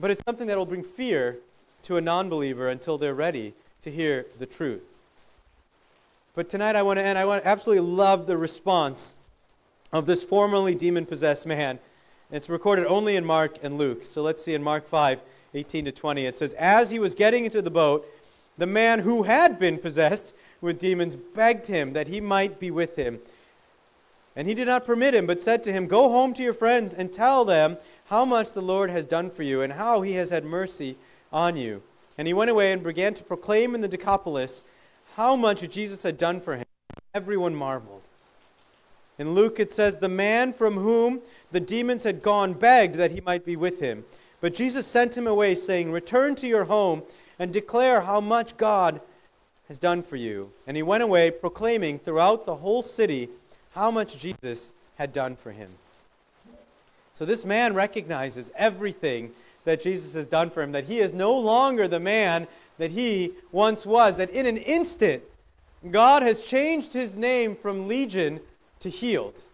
But 0.00 0.10
it's 0.10 0.22
something 0.24 0.46
that 0.46 0.56
will 0.56 0.66
bring 0.66 0.82
fear 0.82 1.38
to 1.82 1.96
a 1.96 2.00
non 2.00 2.28
believer 2.28 2.68
until 2.68 2.96
they're 2.96 3.14
ready 3.14 3.54
to 3.82 3.90
hear 3.90 4.26
the 4.38 4.46
truth. 4.46 4.82
But 6.34 6.48
tonight 6.48 6.76
I 6.76 6.82
want 6.82 6.98
to 6.98 7.02
end. 7.02 7.18
I 7.18 7.24
want 7.24 7.44
absolutely 7.44 7.86
love 7.86 8.26
the 8.26 8.36
response 8.36 9.14
of 9.92 10.06
this 10.06 10.24
formerly 10.24 10.74
demon 10.74 11.04
possessed 11.04 11.46
man. 11.46 11.78
It's 12.30 12.48
recorded 12.48 12.86
only 12.86 13.16
in 13.16 13.24
Mark 13.24 13.56
and 13.62 13.76
Luke. 13.76 14.04
So 14.04 14.22
let's 14.22 14.44
see 14.44 14.54
in 14.54 14.62
Mark 14.62 14.88
5 14.88 15.20
18 15.52 15.84
to 15.86 15.92
20. 15.92 16.26
It 16.26 16.38
says, 16.38 16.52
As 16.54 16.90
he 16.90 16.98
was 16.98 17.14
getting 17.14 17.44
into 17.44 17.60
the 17.60 17.70
boat, 17.70 18.06
the 18.56 18.66
man 18.66 19.00
who 19.00 19.24
had 19.24 19.58
been 19.58 19.78
possessed 19.78 20.32
with 20.60 20.78
demons 20.78 21.16
begged 21.16 21.66
him 21.66 21.92
that 21.92 22.08
he 22.08 22.20
might 22.20 22.60
be 22.60 22.70
with 22.70 22.96
him. 22.96 23.18
And 24.36 24.46
he 24.46 24.54
did 24.54 24.68
not 24.68 24.86
permit 24.86 25.14
him, 25.14 25.26
but 25.26 25.42
said 25.42 25.64
to 25.64 25.72
him, 25.72 25.86
Go 25.88 26.08
home 26.08 26.32
to 26.34 26.42
your 26.42 26.54
friends 26.54 26.94
and 26.94 27.12
tell 27.12 27.44
them 27.44 27.78
how 28.10 28.24
much 28.24 28.52
the 28.52 28.60
Lord 28.60 28.90
has 28.90 29.06
done 29.06 29.30
for 29.30 29.44
you 29.44 29.62
and 29.62 29.74
how 29.74 30.02
he 30.02 30.14
has 30.14 30.30
had 30.30 30.44
mercy 30.44 30.96
on 31.32 31.56
you. 31.56 31.80
And 32.18 32.26
he 32.26 32.34
went 32.34 32.50
away 32.50 32.72
and 32.72 32.82
began 32.82 33.14
to 33.14 33.22
proclaim 33.22 33.72
in 33.72 33.82
the 33.82 33.88
Decapolis 33.88 34.64
how 35.14 35.36
much 35.36 35.68
Jesus 35.70 36.02
had 36.02 36.18
done 36.18 36.40
for 36.40 36.56
him. 36.56 36.64
Everyone 37.14 37.54
marveled. 37.54 38.02
In 39.16 39.32
Luke 39.32 39.60
it 39.60 39.72
says, 39.72 39.98
The 39.98 40.08
man 40.08 40.52
from 40.52 40.74
whom 40.74 41.20
the 41.52 41.60
demons 41.60 42.02
had 42.02 42.20
gone 42.20 42.52
begged 42.54 42.96
that 42.96 43.12
he 43.12 43.20
might 43.20 43.44
be 43.44 43.54
with 43.54 43.78
him. 43.78 44.04
But 44.40 44.56
Jesus 44.56 44.88
sent 44.88 45.16
him 45.16 45.28
away, 45.28 45.54
saying, 45.54 45.92
Return 45.92 46.34
to 46.36 46.48
your 46.48 46.64
home 46.64 47.04
and 47.38 47.52
declare 47.52 48.00
how 48.00 48.20
much 48.20 48.56
God 48.56 49.00
has 49.68 49.78
done 49.78 50.02
for 50.02 50.16
you. 50.16 50.50
And 50.66 50.76
he 50.76 50.82
went 50.82 51.04
away, 51.04 51.30
proclaiming 51.30 52.00
throughout 52.00 52.44
the 52.44 52.56
whole 52.56 52.82
city 52.82 53.28
how 53.74 53.92
much 53.92 54.18
Jesus 54.18 54.68
had 54.96 55.12
done 55.12 55.36
for 55.36 55.52
him. 55.52 55.70
So 57.20 57.26
this 57.26 57.44
man 57.44 57.74
recognizes 57.74 58.50
everything 58.56 59.32
that 59.64 59.82
Jesus 59.82 60.14
has 60.14 60.26
done 60.26 60.48
for 60.48 60.62
him, 60.62 60.72
that 60.72 60.84
he 60.84 61.00
is 61.00 61.12
no 61.12 61.38
longer 61.38 61.86
the 61.86 62.00
man 62.00 62.46
that 62.78 62.92
he 62.92 63.32
once 63.52 63.84
was, 63.84 64.16
that 64.16 64.30
in 64.30 64.46
an 64.46 64.56
instant, 64.56 65.22
God 65.90 66.22
has 66.22 66.40
changed 66.40 66.94
his 66.94 67.16
name 67.18 67.56
from 67.56 67.86
legion 67.86 68.40
to 68.78 68.88
healed. 68.88 69.44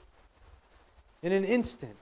In 1.25 1.33
an 1.33 1.43
instant. 1.43 1.97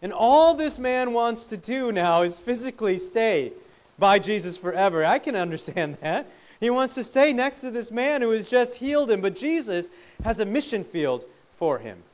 And 0.00 0.12
all 0.12 0.54
this 0.54 0.78
man 0.78 1.12
wants 1.12 1.46
to 1.46 1.56
do 1.56 1.90
now 1.90 2.22
is 2.22 2.38
physically 2.38 2.96
stay 2.96 3.52
by 3.98 4.20
Jesus 4.20 4.56
forever. 4.56 5.04
I 5.04 5.18
can 5.18 5.34
understand 5.34 5.98
that. 6.00 6.30
He 6.60 6.70
wants 6.70 6.94
to 6.94 7.02
stay 7.02 7.32
next 7.32 7.60
to 7.62 7.72
this 7.72 7.90
man 7.90 8.22
who 8.22 8.30
has 8.30 8.46
just 8.46 8.76
healed 8.76 9.10
him, 9.10 9.20
but 9.20 9.34
Jesus 9.34 9.90
has 10.22 10.38
a 10.38 10.44
mission 10.44 10.84
field 10.84 11.24
for 11.56 11.80
him. 11.80 12.04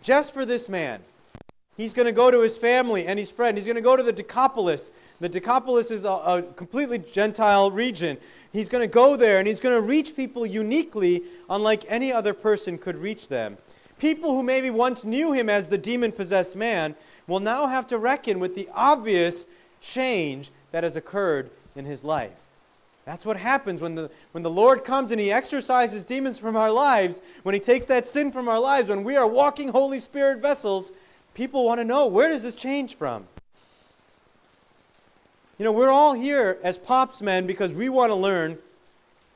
Just 0.00 0.32
for 0.32 0.46
this 0.46 0.68
man. 0.68 1.00
He's 1.76 1.94
going 1.94 2.06
to 2.06 2.12
go 2.12 2.30
to 2.30 2.40
his 2.40 2.56
family 2.56 3.06
and 3.06 3.18
his 3.18 3.30
friend. 3.30 3.56
He's 3.56 3.66
going 3.66 3.76
to 3.76 3.82
go 3.82 3.96
to 3.96 4.02
the 4.02 4.12
Decapolis. 4.12 4.90
The 5.20 5.28
Decapolis 5.28 5.90
is 5.90 6.04
a, 6.04 6.10
a 6.10 6.42
completely 6.42 6.98
Gentile 6.98 7.70
region. 7.70 8.18
He's 8.52 8.68
going 8.68 8.82
to 8.82 8.92
go 8.92 9.16
there 9.16 9.38
and 9.38 9.48
he's 9.48 9.60
going 9.60 9.74
to 9.74 9.80
reach 9.80 10.14
people 10.14 10.44
uniquely, 10.44 11.22
unlike 11.48 11.84
any 11.88 12.12
other 12.12 12.34
person 12.34 12.76
could 12.76 12.96
reach 12.96 13.28
them. 13.28 13.56
People 13.98 14.32
who 14.34 14.42
maybe 14.42 14.68
once 14.68 15.04
knew 15.04 15.32
him 15.32 15.48
as 15.48 15.68
the 15.68 15.78
demon 15.78 16.12
possessed 16.12 16.56
man 16.56 16.94
will 17.26 17.40
now 17.40 17.68
have 17.68 17.86
to 17.86 17.98
reckon 17.98 18.38
with 18.38 18.54
the 18.54 18.68
obvious 18.74 19.46
change 19.80 20.50
that 20.72 20.84
has 20.84 20.96
occurred 20.96 21.50
in 21.74 21.84
his 21.84 22.04
life. 22.04 22.32
That's 23.04 23.26
what 23.26 23.36
happens 23.36 23.80
when 23.80 23.94
the, 23.94 24.10
when 24.32 24.42
the 24.42 24.50
Lord 24.50 24.84
comes 24.84 25.10
and 25.10 25.20
He 25.20 25.32
exorcises 25.32 26.04
demons 26.04 26.38
from 26.38 26.54
our 26.54 26.70
lives, 26.70 27.20
when 27.42 27.52
He 27.52 27.60
takes 27.60 27.86
that 27.86 28.06
sin 28.06 28.30
from 28.30 28.48
our 28.48 28.60
lives, 28.60 28.88
when 28.88 29.02
we 29.02 29.16
are 29.16 29.26
walking 29.26 29.68
Holy 29.68 29.98
Spirit 29.98 30.40
vessels, 30.40 30.92
people 31.34 31.64
want 31.64 31.80
to 31.80 31.84
know 31.84 32.06
where 32.06 32.28
does 32.28 32.42
this 32.42 32.54
change 32.54 32.96
from? 32.96 33.26
You 35.58 35.64
know, 35.64 35.72
we're 35.72 35.90
all 35.90 36.14
here 36.14 36.58
as 36.62 36.78
pops 36.78 37.22
men 37.22 37.46
because 37.46 37.72
we 37.72 37.88
want 37.88 38.10
to 38.10 38.16
learn 38.16 38.58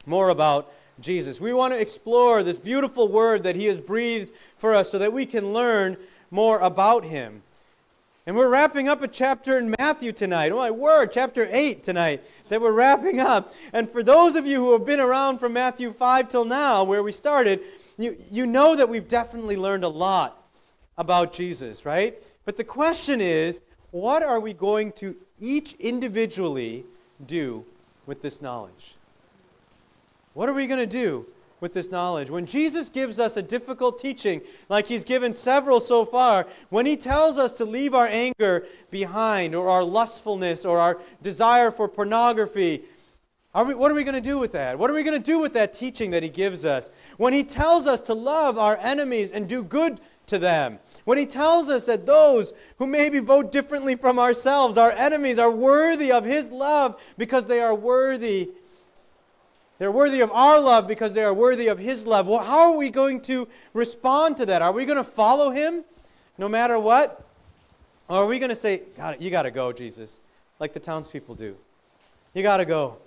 more 0.07 0.29
about 0.29 0.73
Jesus. 1.01 1.41
We 1.41 1.53
want 1.53 1.75
to 1.75 1.81
explore 1.81 2.43
this 2.43 2.59
beautiful 2.59 3.09
word 3.09 3.43
that 3.43 3.55
He 3.55 3.67
has 3.67 3.79
breathed 3.79 4.33
for 4.59 4.75
us 4.75 4.91
so 4.91 4.99
that 4.99 5.13
we 5.13 5.27
can 5.27 5.53
learn 5.53 5.97
more 6.31 6.59
about 6.59 7.05
Him. 7.05 7.43
And 8.27 8.35
we're 8.35 8.49
wrapping 8.49 8.89
up 8.89 9.03
a 9.03 9.09
chapter 9.09 9.57
in 9.57 9.73
Matthew 9.79 10.11
tonight. 10.11 10.51
Oh, 10.51 10.57
my 10.57 10.71
word, 10.71 11.13
chapter 11.13 11.47
8 11.49 11.83
tonight 11.83 12.25
that 12.49 12.61
we're 12.61 12.73
wrapping 12.73 13.21
up. 13.21 13.55
And 13.73 13.89
for 13.89 14.03
those 14.03 14.35
of 14.35 14.47
you 14.47 14.59
who 14.59 14.73
have 14.73 14.85
been 14.85 15.01
around 15.01 15.39
from 15.39 15.53
Matthew 15.53 15.93
5 15.93 16.29
till 16.29 16.45
now, 16.45 16.83
where 16.83 17.03
we 17.03 17.13
started, 17.13 17.61
you, 17.99 18.17
you 18.31 18.47
know 18.47 18.75
that 18.75 18.89
we've 18.89 19.07
definitely 19.07 19.57
learned 19.57 19.85
a 19.85 19.89
lot 19.89 20.46
about 20.99 21.33
Jesus, 21.33 21.85
right? 21.85 22.23
But 22.45 22.57
the 22.57 22.65
question 22.65 23.21
is, 23.21 23.61
what 23.91 24.23
are 24.23 24.41
we 24.41 24.53
going 24.53 24.93
to 24.93 25.17
each 25.41 25.75
individually 25.75 26.85
do 27.27 27.65
with 28.07 28.23
this 28.23 28.41
knowledge? 28.41 28.97
What 30.35 30.49
are 30.49 30.55
we 30.55 30.67
going 30.67 30.81
to 30.81 30.87
do 30.87 31.27
with 31.61 31.75
this 31.75 31.91
knowledge. 31.91 32.31
When 32.31 32.47
Jesus 32.47 32.89
gives 32.89 33.19
us 33.19 33.37
a 33.37 33.43
difficult 33.43 33.99
teaching, 33.99 34.43
like 34.69 34.87
he's 34.87 35.05
given 35.05 35.33
several 35.35 35.81
so 35.81 36.05
far, 36.05 36.47
when 36.69 36.87
he 36.87 36.97
tells 36.97 37.39
us 37.39 37.53
to 37.55 37.65
leave 37.65 37.95
our 37.95 38.07
anger 38.07 38.67
behind, 38.91 39.55
or 39.55 39.69
our 39.69 39.85
lustfulness, 39.85 40.65
or 40.65 40.79
our 40.79 41.01
desire 41.23 41.71
for 41.71 41.89
pornography, 41.89 42.83
are 43.55 43.65
we, 43.65 43.75
what 43.75 43.91
are 43.91 43.95
we 43.95 44.05
going 44.05 44.15
to 44.15 44.21
do 44.21 44.39
with 44.39 44.53
that? 44.53 44.79
What 44.79 44.91
are 44.91 44.95
we 44.95 45.03
going 45.03 45.21
to 45.21 45.25
do 45.25 45.39
with 45.39 45.55
that 45.55 45.73
teaching 45.73 46.11
that 46.11 46.23
he 46.23 46.29
gives 46.29 46.67
us? 46.67 46.91
When 47.17 47.33
he 47.33 47.43
tells 47.43 47.87
us 47.87 48.03
to 48.03 48.15
love 48.15 48.59
our 48.59 48.77
enemies 48.77 49.31
and 49.31 49.49
do 49.49 49.65
good 49.65 49.99
to 50.27 50.39
them, 50.39 50.79
when 51.07 51.17
he 51.17 51.25
tells 51.25 51.71
us 51.71 51.87
that 51.87 52.05
those 52.05 52.53
who 52.77 52.87
maybe 52.87 53.21
vote 53.21 53.51
differently 53.51 53.97
from 53.97 54.19
ourselves, 54.19 54.77
our 54.77 54.93
enemies, 54.93 55.39
are 55.39 55.51
worthy 55.51 56.13
of 56.13 56.27
his 56.27 56.51
love 56.51 57.01
because 57.17 57.47
they 57.47 57.63
are 57.63 57.75
worthy 57.75 58.51
they're 59.79 59.93
worthy 59.93 60.21
of 60.21 60.31
our 60.33 60.59
love 60.59 60.89
because 60.89 61.13
they 61.13 61.23
are 61.23 61.35
worthy 61.35 61.69
of 61.69 61.79
His 61.79 62.07
love. 62.07 62.27
Well, 62.27 62.43
how 62.43 62.73
are 62.73 62.77
we 62.77 62.91
going 62.91 63.21
to 63.23 63.47
respond 63.75 64.39
to 64.39 64.47
that? 64.47 64.63
Are 64.63 64.73
we 64.73 64.87
going 64.87 64.97
to 64.97 65.05
follow 65.05 65.51
Him 65.51 65.85
no 66.39 66.49
matter 66.49 66.79
what? 66.79 67.23
Or 68.09 68.25
are 68.25 68.27
we 68.27 68.39
going 68.39 68.51
to 68.51 68.57
say, 68.57 68.83
God, 68.97 69.19
you 69.21 69.31
got 69.31 69.43
to 69.43 69.51
go, 69.51 69.73
Jesus, 69.73 70.21
like 70.61 70.73
the 70.73 70.81
townspeople 70.81 71.35
do? 71.35 71.57
You 72.33 72.43
got 72.43 72.59
to 72.59 72.65
go. 72.65 72.99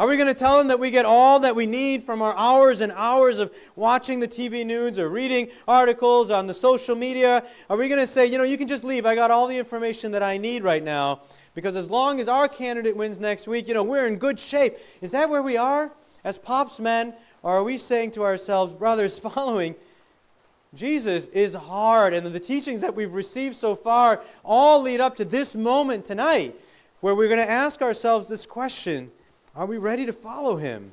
Are 0.00 0.08
we 0.08 0.16
going 0.16 0.28
to 0.28 0.34
tell 0.34 0.56
them 0.56 0.68
that 0.68 0.80
we 0.80 0.90
get 0.90 1.04
all 1.04 1.40
that 1.40 1.54
we 1.54 1.66
need 1.66 2.04
from 2.04 2.22
our 2.22 2.34
hours 2.34 2.80
and 2.80 2.90
hours 2.92 3.38
of 3.38 3.54
watching 3.76 4.18
the 4.18 4.26
TV 4.26 4.64
news 4.64 4.98
or 4.98 5.10
reading 5.10 5.48
articles 5.68 6.30
on 6.30 6.46
the 6.46 6.54
social 6.54 6.96
media? 6.96 7.44
Are 7.68 7.76
we 7.76 7.86
going 7.86 8.00
to 8.00 8.06
say, 8.06 8.24
you 8.24 8.38
know, 8.38 8.44
you 8.44 8.56
can 8.56 8.66
just 8.66 8.82
leave. 8.82 9.04
I 9.04 9.14
got 9.14 9.30
all 9.30 9.46
the 9.46 9.58
information 9.58 10.12
that 10.12 10.22
I 10.22 10.38
need 10.38 10.62
right 10.62 10.82
now 10.82 11.20
because 11.54 11.76
as 11.76 11.90
long 11.90 12.18
as 12.18 12.28
our 12.28 12.48
candidate 12.48 12.96
wins 12.96 13.20
next 13.20 13.46
week, 13.46 13.68
you 13.68 13.74
know, 13.74 13.82
we're 13.82 14.06
in 14.06 14.16
good 14.16 14.40
shape. 14.40 14.78
Is 15.02 15.10
that 15.10 15.28
where 15.28 15.42
we 15.42 15.58
are? 15.58 15.92
As 16.24 16.38
pops 16.38 16.80
men, 16.80 17.12
or 17.42 17.58
are 17.58 17.62
we 17.62 17.76
saying 17.76 18.12
to 18.12 18.24
ourselves, 18.24 18.72
brothers, 18.72 19.18
following 19.34 19.74
Jesus 20.74 21.26
is 21.26 21.52
hard, 21.52 22.14
and 22.14 22.26
the 22.26 22.40
teachings 22.40 22.80
that 22.80 22.96
we've 22.96 23.12
received 23.12 23.54
so 23.54 23.74
far 23.74 24.22
all 24.46 24.80
lead 24.80 25.02
up 25.02 25.16
to 25.16 25.26
this 25.26 25.54
moment 25.54 26.06
tonight 26.06 26.58
where 27.00 27.14
we're 27.14 27.28
going 27.28 27.46
to 27.46 27.50
ask 27.50 27.82
ourselves 27.82 28.28
this 28.28 28.46
question 28.46 29.10
Are 29.54 29.66
we 29.66 29.78
ready 29.78 30.06
to 30.06 30.12
follow 30.12 30.56
him? 30.56 30.92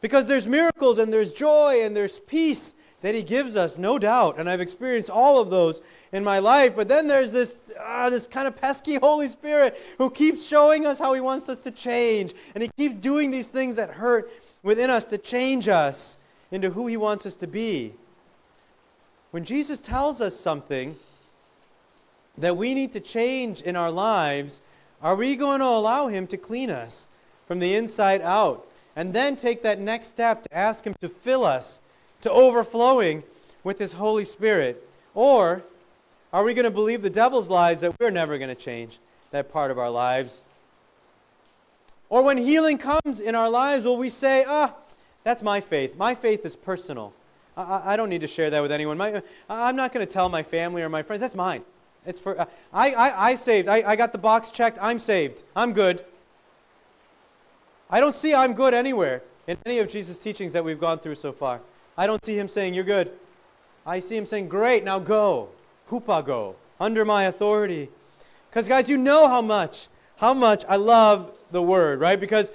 Because 0.00 0.28
there's 0.28 0.46
miracles 0.46 0.98
and 0.98 1.12
there's 1.12 1.32
joy 1.32 1.82
and 1.82 1.96
there's 1.96 2.20
peace 2.20 2.74
that 3.00 3.14
he 3.14 3.22
gives 3.22 3.56
us, 3.56 3.78
no 3.78 3.98
doubt. 3.98 4.38
And 4.38 4.48
I've 4.48 4.60
experienced 4.60 5.10
all 5.10 5.40
of 5.40 5.50
those 5.50 5.80
in 6.12 6.24
my 6.24 6.40
life. 6.40 6.74
But 6.74 6.88
then 6.88 7.06
there's 7.06 7.32
this, 7.32 7.56
uh, 7.78 8.10
this 8.10 8.26
kind 8.26 8.48
of 8.48 8.56
pesky 8.56 8.94
Holy 9.02 9.28
Spirit 9.28 9.76
who 9.98 10.10
keeps 10.10 10.44
showing 10.44 10.86
us 10.86 10.98
how 10.98 11.14
he 11.14 11.20
wants 11.20 11.48
us 11.48 11.60
to 11.60 11.70
change. 11.70 12.34
And 12.54 12.62
he 12.62 12.70
keeps 12.76 12.96
doing 12.96 13.30
these 13.30 13.48
things 13.48 13.76
that 13.76 13.90
hurt 13.90 14.30
within 14.62 14.90
us 14.90 15.04
to 15.06 15.18
change 15.18 15.68
us 15.68 16.18
into 16.50 16.70
who 16.70 16.86
he 16.86 16.96
wants 16.96 17.24
us 17.26 17.36
to 17.36 17.46
be. 17.46 17.94
When 19.30 19.44
Jesus 19.44 19.80
tells 19.80 20.20
us 20.20 20.34
something 20.34 20.96
that 22.36 22.56
we 22.56 22.74
need 22.74 22.92
to 22.92 23.00
change 23.00 23.62
in 23.62 23.76
our 23.76 23.90
lives, 23.90 24.62
are 25.02 25.14
we 25.14 25.36
going 25.36 25.60
to 25.60 25.66
allow 25.66 26.08
him 26.08 26.26
to 26.28 26.36
clean 26.36 26.70
us 26.70 27.08
from 27.48 27.58
the 27.58 27.74
inside 27.74 28.22
out? 28.22 28.64
And 28.94 29.12
then 29.12 29.34
take 29.36 29.62
that 29.62 29.80
next 29.80 30.08
step 30.08 30.44
to 30.44 30.56
ask 30.56 30.86
him 30.86 30.94
to 31.00 31.08
fill 31.08 31.44
us 31.44 31.80
to 32.20 32.30
overflowing 32.30 33.22
with 33.64 33.78
His 33.78 33.94
Holy 33.94 34.24
Spirit? 34.24 34.88
Or 35.14 35.62
are 36.32 36.44
we 36.44 36.54
going 36.54 36.64
to 36.64 36.70
believe 36.70 37.02
the 37.02 37.10
devil's 37.10 37.48
lies 37.48 37.80
that 37.80 37.94
we're 37.98 38.10
never 38.10 38.38
going 38.38 38.48
to 38.50 38.54
change 38.54 38.98
that 39.30 39.50
part 39.50 39.70
of 39.70 39.78
our 39.78 39.90
lives? 39.90 40.42
Or 42.08 42.22
when 42.22 42.38
healing 42.38 42.78
comes 42.78 43.20
in 43.20 43.34
our 43.34 43.50
lives, 43.50 43.84
will 43.84 43.98
we 43.98 44.10
say, 44.10 44.44
ah, 44.46 44.74
that's 45.24 45.42
my 45.42 45.60
faith. 45.60 45.96
My 45.96 46.14
faith 46.14 46.46
is 46.46 46.56
personal. 46.56 47.12
I, 47.56 47.94
I 47.94 47.96
don't 47.96 48.08
need 48.08 48.22
to 48.22 48.26
share 48.26 48.50
that 48.50 48.62
with 48.62 48.72
anyone. 48.72 48.96
My, 48.96 49.22
I'm 49.48 49.76
not 49.76 49.92
going 49.92 50.06
to 50.06 50.10
tell 50.10 50.28
my 50.28 50.42
family 50.42 50.82
or 50.82 50.88
my 50.88 51.02
friends. 51.02 51.20
That's 51.20 51.34
mine. 51.34 51.62
It's 52.06 52.20
for, 52.20 52.40
uh, 52.40 52.46
I, 52.72 52.92
I, 52.92 53.26
I 53.30 53.34
saved. 53.34 53.68
I, 53.68 53.82
I 53.86 53.96
got 53.96 54.12
the 54.12 54.18
box 54.18 54.50
checked. 54.50 54.78
I'm 54.80 54.98
saved. 54.98 55.42
I'm 55.54 55.72
good. 55.72 56.04
I 57.90 58.00
don't 58.00 58.14
see 58.14 58.34
I'm 58.34 58.52
good 58.52 58.74
anywhere 58.74 59.22
in 59.46 59.56
any 59.64 59.78
of 59.78 59.88
Jesus' 59.88 60.18
teachings 60.18 60.52
that 60.52 60.64
we've 60.64 60.80
gone 60.80 60.98
through 60.98 61.14
so 61.14 61.32
far. 61.32 61.60
I 61.96 62.06
don't 62.06 62.24
see 62.24 62.38
him 62.38 62.48
saying, 62.48 62.74
You're 62.74 62.84
good. 62.84 63.10
I 63.86 64.00
see 64.00 64.16
him 64.16 64.26
saying, 64.26 64.48
Great, 64.48 64.84
now 64.84 64.98
go. 64.98 65.48
Hupago, 65.90 66.54
under 66.78 67.04
my 67.04 67.24
authority. 67.24 67.88
Because, 68.50 68.68
guys, 68.68 68.90
you 68.90 68.98
know 68.98 69.26
how 69.28 69.40
much, 69.40 69.88
how 70.16 70.34
much 70.34 70.64
I 70.68 70.76
love 70.76 71.32
the 71.50 71.62
word, 71.62 72.00
right? 72.00 72.20
Because 72.20 72.50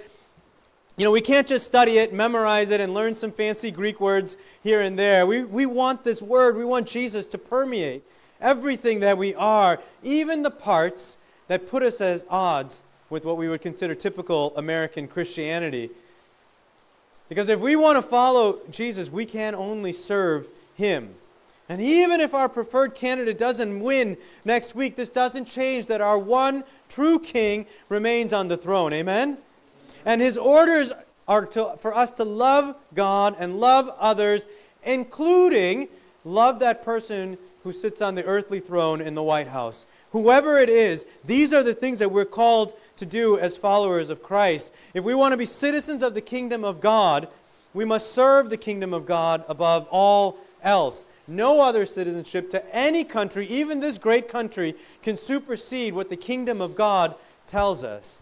you 0.96 1.04
know, 1.04 1.12
we 1.12 1.22
can't 1.22 1.48
just 1.48 1.66
study 1.66 1.98
it, 1.98 2.14
memorize 2.14 2.70
it, 2.70 2.80
and 2.80 2.94
learn 2.94 3.16
some 3.16 3.32
fancy 3.32 3.72
Greek 3.72 4.00
words 4.00 4.38
here 4.62 4.80
and 4.80 4.98
there. 4.98 5.26
We, 5.26 5.44
we 5.44 5.66
want 5.66 6.04
this 6.04 6.22
word, 6.22 6.56
we 6.56 6.66
want 6.66 6.88
Jesus 6.88 7.26
to 7.28 7.40
permeate 7.40 8.04
everything 8.40 9.00
that 9.00 9.18
we 9.18 9.34
are, 9.34 9.80
even 10.04 10.44
the 10.44 10.52
parts 10.52 11.18
that 11.48 11.68
put 11.68 11.82
us 11.82 12.00
at 12.00 12.24
odds 12.30 12.84
with 13.14 13.26
what 13.26 13.38
we 13.38 13.48
would 13.48 13.62
consider 13.62 13.94
typical 13.94 14.52
American 14.58 15.08
Christianity. 15.08 15.92
Because 17.30 17.48
if 17.48 17.60
we 17.60 17.76
want 17.76 17.96
to 17.96 18.02
follow 18.02 18.60
Jesus, 18.72 19.12
we 19.12 19.28
can 19.28 19.54
only 19.54 19.94
serve 19.94 20.48
Him. 20.74 21.14
And 21.70 21.80
even 21.80 22.20
if 22.20 22.34
our 22.34 22.50
preferred 22.50 22.96
candidate 22.96 23.38
doesn't 23.38 23.80
win 23.80 24.18
next 24.44 24.74
week, 24.74 24.96
this 24.96 25.10
doesn't 25.10 25.46
change 25.46 25.86
that 25.86 26.02
our 26.02 26.18
one 26.18 26.64
true 26.90 27.20
King 27.20 27.68
remains 27.88 28.34
on 28.34 28.48
the 28.48 28.58
throne. 28.58 28.92
Amen? 28.94 29.38
And 30.04 30.20
His 30.20 30.36
orders 30.36 30.92
are 31.28 31.46
to, 31.46 31.76
for 31.80 31.94
us 31.94 32.12
to 32.14 32.24
love 32.24 32.76
God 32.96 33.36
and 33.38 33.60
love 33.60 33.92
others, 34.00 34.48
including 34.84 35.88
love 36.26 36.60
that 36.60 36.84
person 36.84 37.38
who 37.64 37.74
sits 37.74 38.02
on 38.02 38.16
the 38.16 38.26
earthly 38.26 38.60
throne 38.60 39.02
in 39.02 39.14
the 39.14 39.24
White 39.24 39.50
House. 39.50 39.86
Whoever 40.12 40.60
it 40.60 40.70
is, 40.70 41.08
these 41.26 41.54
are 41.54 41.64
the 41.64 41.74
things 41.74 41.98
that 42.00 42.12
we're 42.12 42.26
called 42.26 42.74
to 43.04 43.10
do 43.10 43.38
as 43.38 43.58
followers 43.58 44.10
of 44.10 44.24
Christ. 44.24 44.72
If 44.94 45.04
we 45.04 45.14
want 45.14 45.34
to 45.34 45.38
be 45.38 45.46
citizens 45.46 46.02
of 46.02 46.14
the 46.14 46.22
kingdom 46.22 46.64
of 46.64 46.80
God, 46.80 47.28
we 47.74 47.84
must 47.84 48.14
serve 48.14 48.50
the 48.50 48.58
kingdom 48.58 48.94
of 48.94 49.06
God 49.06 49.44
above 49.50 49.88
all 49.92 50.38
else. 50.64 51.06
No 51.28 51.62
other 51.62 51.86
citizenship 51.86 52.50
to 52.52 52.76
any 52.76 53.04
country, 53.04 53.46
even 53.48 53.82
this 53.82 53.98
great 53.98 54.30
country, 54.30 54.76
can 55.02 55.18
supersede 55.18 55.94
what 55.94 56.10
the 56.10 56.16
kingdom 56.16 56.62
of 56.62 56.76
God 56.76 57.16
tells 57.46 57.84
us. 57.84 58.22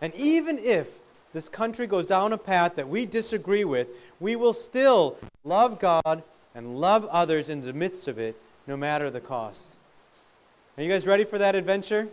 And 0.00 0.14
even 0.14 0.58
if 0.58 0.98
this 1.34 1.50
country 1.50 1.86
goes 1.86 2.06
down 2.06 2.32
a 2.32 2.38
path 2.38 2.76
that 2.76 2.88
we 2.88 3.04
disagree 3.04 3.64
with, 3.64 3.88
we 4.18 4.34
will 4.34 4.54
still 4.54 5.18
love 5.44 5.78
God 5.78 6.22
and 6.54 6.80
love 6.80 7.04
others 7.06 7.50
in 7.50 7.60
the 7.60 7.72
midst 7.74 8.08
of 8.08 8.18
it, 8.18 8.34
no 8.66 8.76
matter 8.76 9.10
the 9.10 9.20
cost. 9.20 9.76
Are 10.78 10.82
you 10.82 10.88
guys 10.88 11.06
ready 11.06 11.24
for 11.24 11.36
that 11.36 11.54
adventure? 11.54 12.08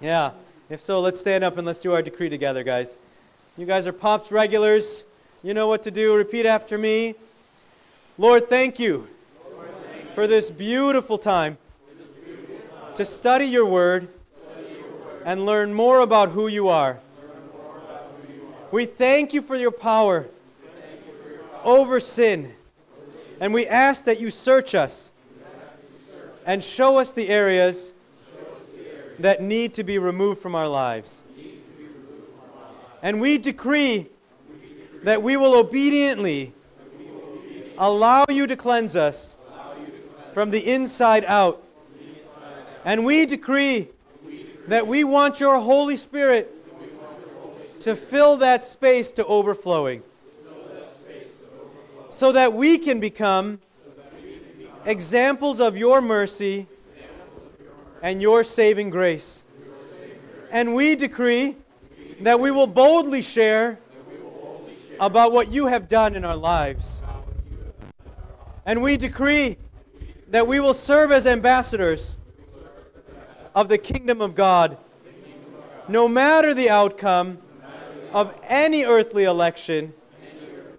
Yeah. 0.00 0.32
If 0.70 0.82
so, 0.82 1.00
let's 1.00 1.18
stand 1.18 1.44
up 1.44 1.56
and 1.56 1.66
let's 1.66 1.78
do 1.78 1.94
our 1.94 2.02
decree 2.02 2.28
together, 2.28 2.62
guys. 2.62 2.98
You 3.56 3.64
guys 3.64 3.86
are 3.86 3.92
Pops 3.92 4.30
regulars. 4.30 5.04
You 5.42 5.54
know 5.54 5.66
what 5.66 5.82
to 5.84 5.90
do. 5.90 6.14
Repeat 6.14 6.44
after 6.44 6.76
me. 6.76 7.14
Lord, 8.18 8.50
thank 8.50 8.78
you, 8.78 9.08
Lord, 9.50 9.68
thank 9.90 10.10
for 10.10 10.26
this 10.26 10.50
beautiful 10.50 11.16
time, 11.16 11.56
this 11.98 12.08
beautiful 12.08 12.68
time 12.68 12.94
to 12.96 13.04
study 13.06 13.46
your 13.46 13.64
word, 13.64 14.08
study 14.34 14.74
your 14.74 14.90
word 14.90 15.22
and 15.24 15.46
learn 15.46 15.72
more 15.72 16.00
about 16.00 16.32
who 16.32 16.48
you 16.48 16.68
are. 16.68 16.98
We 18.70 18.84
thank 18.84 19.32
you 19.32 19.40
for 19.40 19.56
your 19.56 19.70
power, 19.70 20.26
you 20.62 20.68
for 21.22 21.30
your 21.30 21.38
power 21.44 21.60
over 21.64 21.98
sin. 21.98 22.52
And 23.40 23.54
we 23.54 23.66
ask 23.66 24.04
that 24.04 24.20
you 24.20 24.30
search 24.30 24.74
us 24.74 25.12
and 26.44 26.62
show 26.62 26.98
us 26.98 27.12
the 27.12 27.28
areas 27.28 27.94
that 29.18 29.42
need 29.42 29.74
to 29.74 29.84
be 29.84 29.98
removed 29.98 30.40
from 30.40 30.54
our 30.54 30.68
lives. 30.68 31.22
And 33.02 33.20
we 33.20 33.38
decree 33.38 34.08
that 35.02 35.22
we 35.22 35.36
will 35.36 35.54
obediently 35.54 36.52
allow 37.76 38.24
you 38.28 38.46
to 38.46 38.56
cleanse 38.56 38.96
us 38.96 39.36
from 40.32 40.50
the 40.50 40.70
inside 40.70 41.24
out. 41.26 41.62
And 42.84 43.04
we 43.04 43.26
decree 43.26 43.88
that 44.66 44.86
we 44.86 45.04
want 45.04 45.40
your 45.40 45.58
Holy 45.60 45.96
Spirit 45.96 46.54
to 47.80 47.94
fill 47.94 48.36
that 48.38 48.64
space 48.64 49.12
to 49.12 49.24
overflowing 49.26 50.02
so 52.08 52.32
that 52.32 52.52
we 52.52 52.78
can 52.78 52.98
become 52.98 53.60
examples 54.84 55.60
of 55.60 55.76
your 55.76 56.00
mercy 56.00 56.66
and 58.02 58.22
your 58.22 58.44
saving 58.44 58.90
grace. 58.90 59.44
And 60.50 60.74
we 60.74 60.96
decree 60.96 61.56
that 62.20 62.40
we 62.40 62.50
will 62.50 62.66
boldly 62.66 63.22
share 63.22 63.78
about 65.00 65.32
what 65.32 65.52
you 65.52 65.66
have 65.66 65.88
done 65.88 66.14
in 66.14 66.24
our 66.24 66.36
lives. 66.36 67.02
And 68.66 68.82
we 68.82 68.96
decree 68.96 69.56
that 70.28 70.46
we 70.46 70.60
will 70.60 70.74
serve 70.74 71.10
as 71.12 71.26
ambassadors 71.26 72.18
of 73.54 73.68
the 73.68 73.78
kingdom 73.78 74.20
of 74.20 74.34
God, 74.34 74.76
no 75.88 76.06
matter 76.06 76.52
the 76.54 76.68
outcome 76.68 77.38
of 78.12 78.38
any 78.42 78.84
earthly 78.84 79.24
election. 79.24 79.94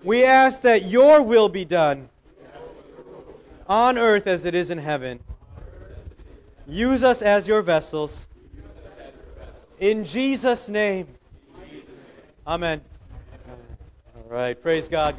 We 0.03 0.23
ask 0.23 0.61
that 0.61 0.85
your 0.85 1.21
will 1.21 1.49
be 1.49 1.65
done 1.65 2.09
on 3.67 3.97
earth 3.97 4.27
as 4.27 4.45
it 4.45 4.55
is 4.55 4.71
in 4.71 4.77
heaven. 4.77 5.19
Use 6.69 7.03
us 7.03 7.23
as 7.23 7.47
your 7.47 7.63
vessels. 7.63 8.27
In 9.79 10.05
Jesus' 10.05 10.69
name. 10.69 11.07
Amen. 12.45 12.81
All 14.15 14.29
right. 14.29 14.61
Praise 14.61 14.87
God. 14.87 15.17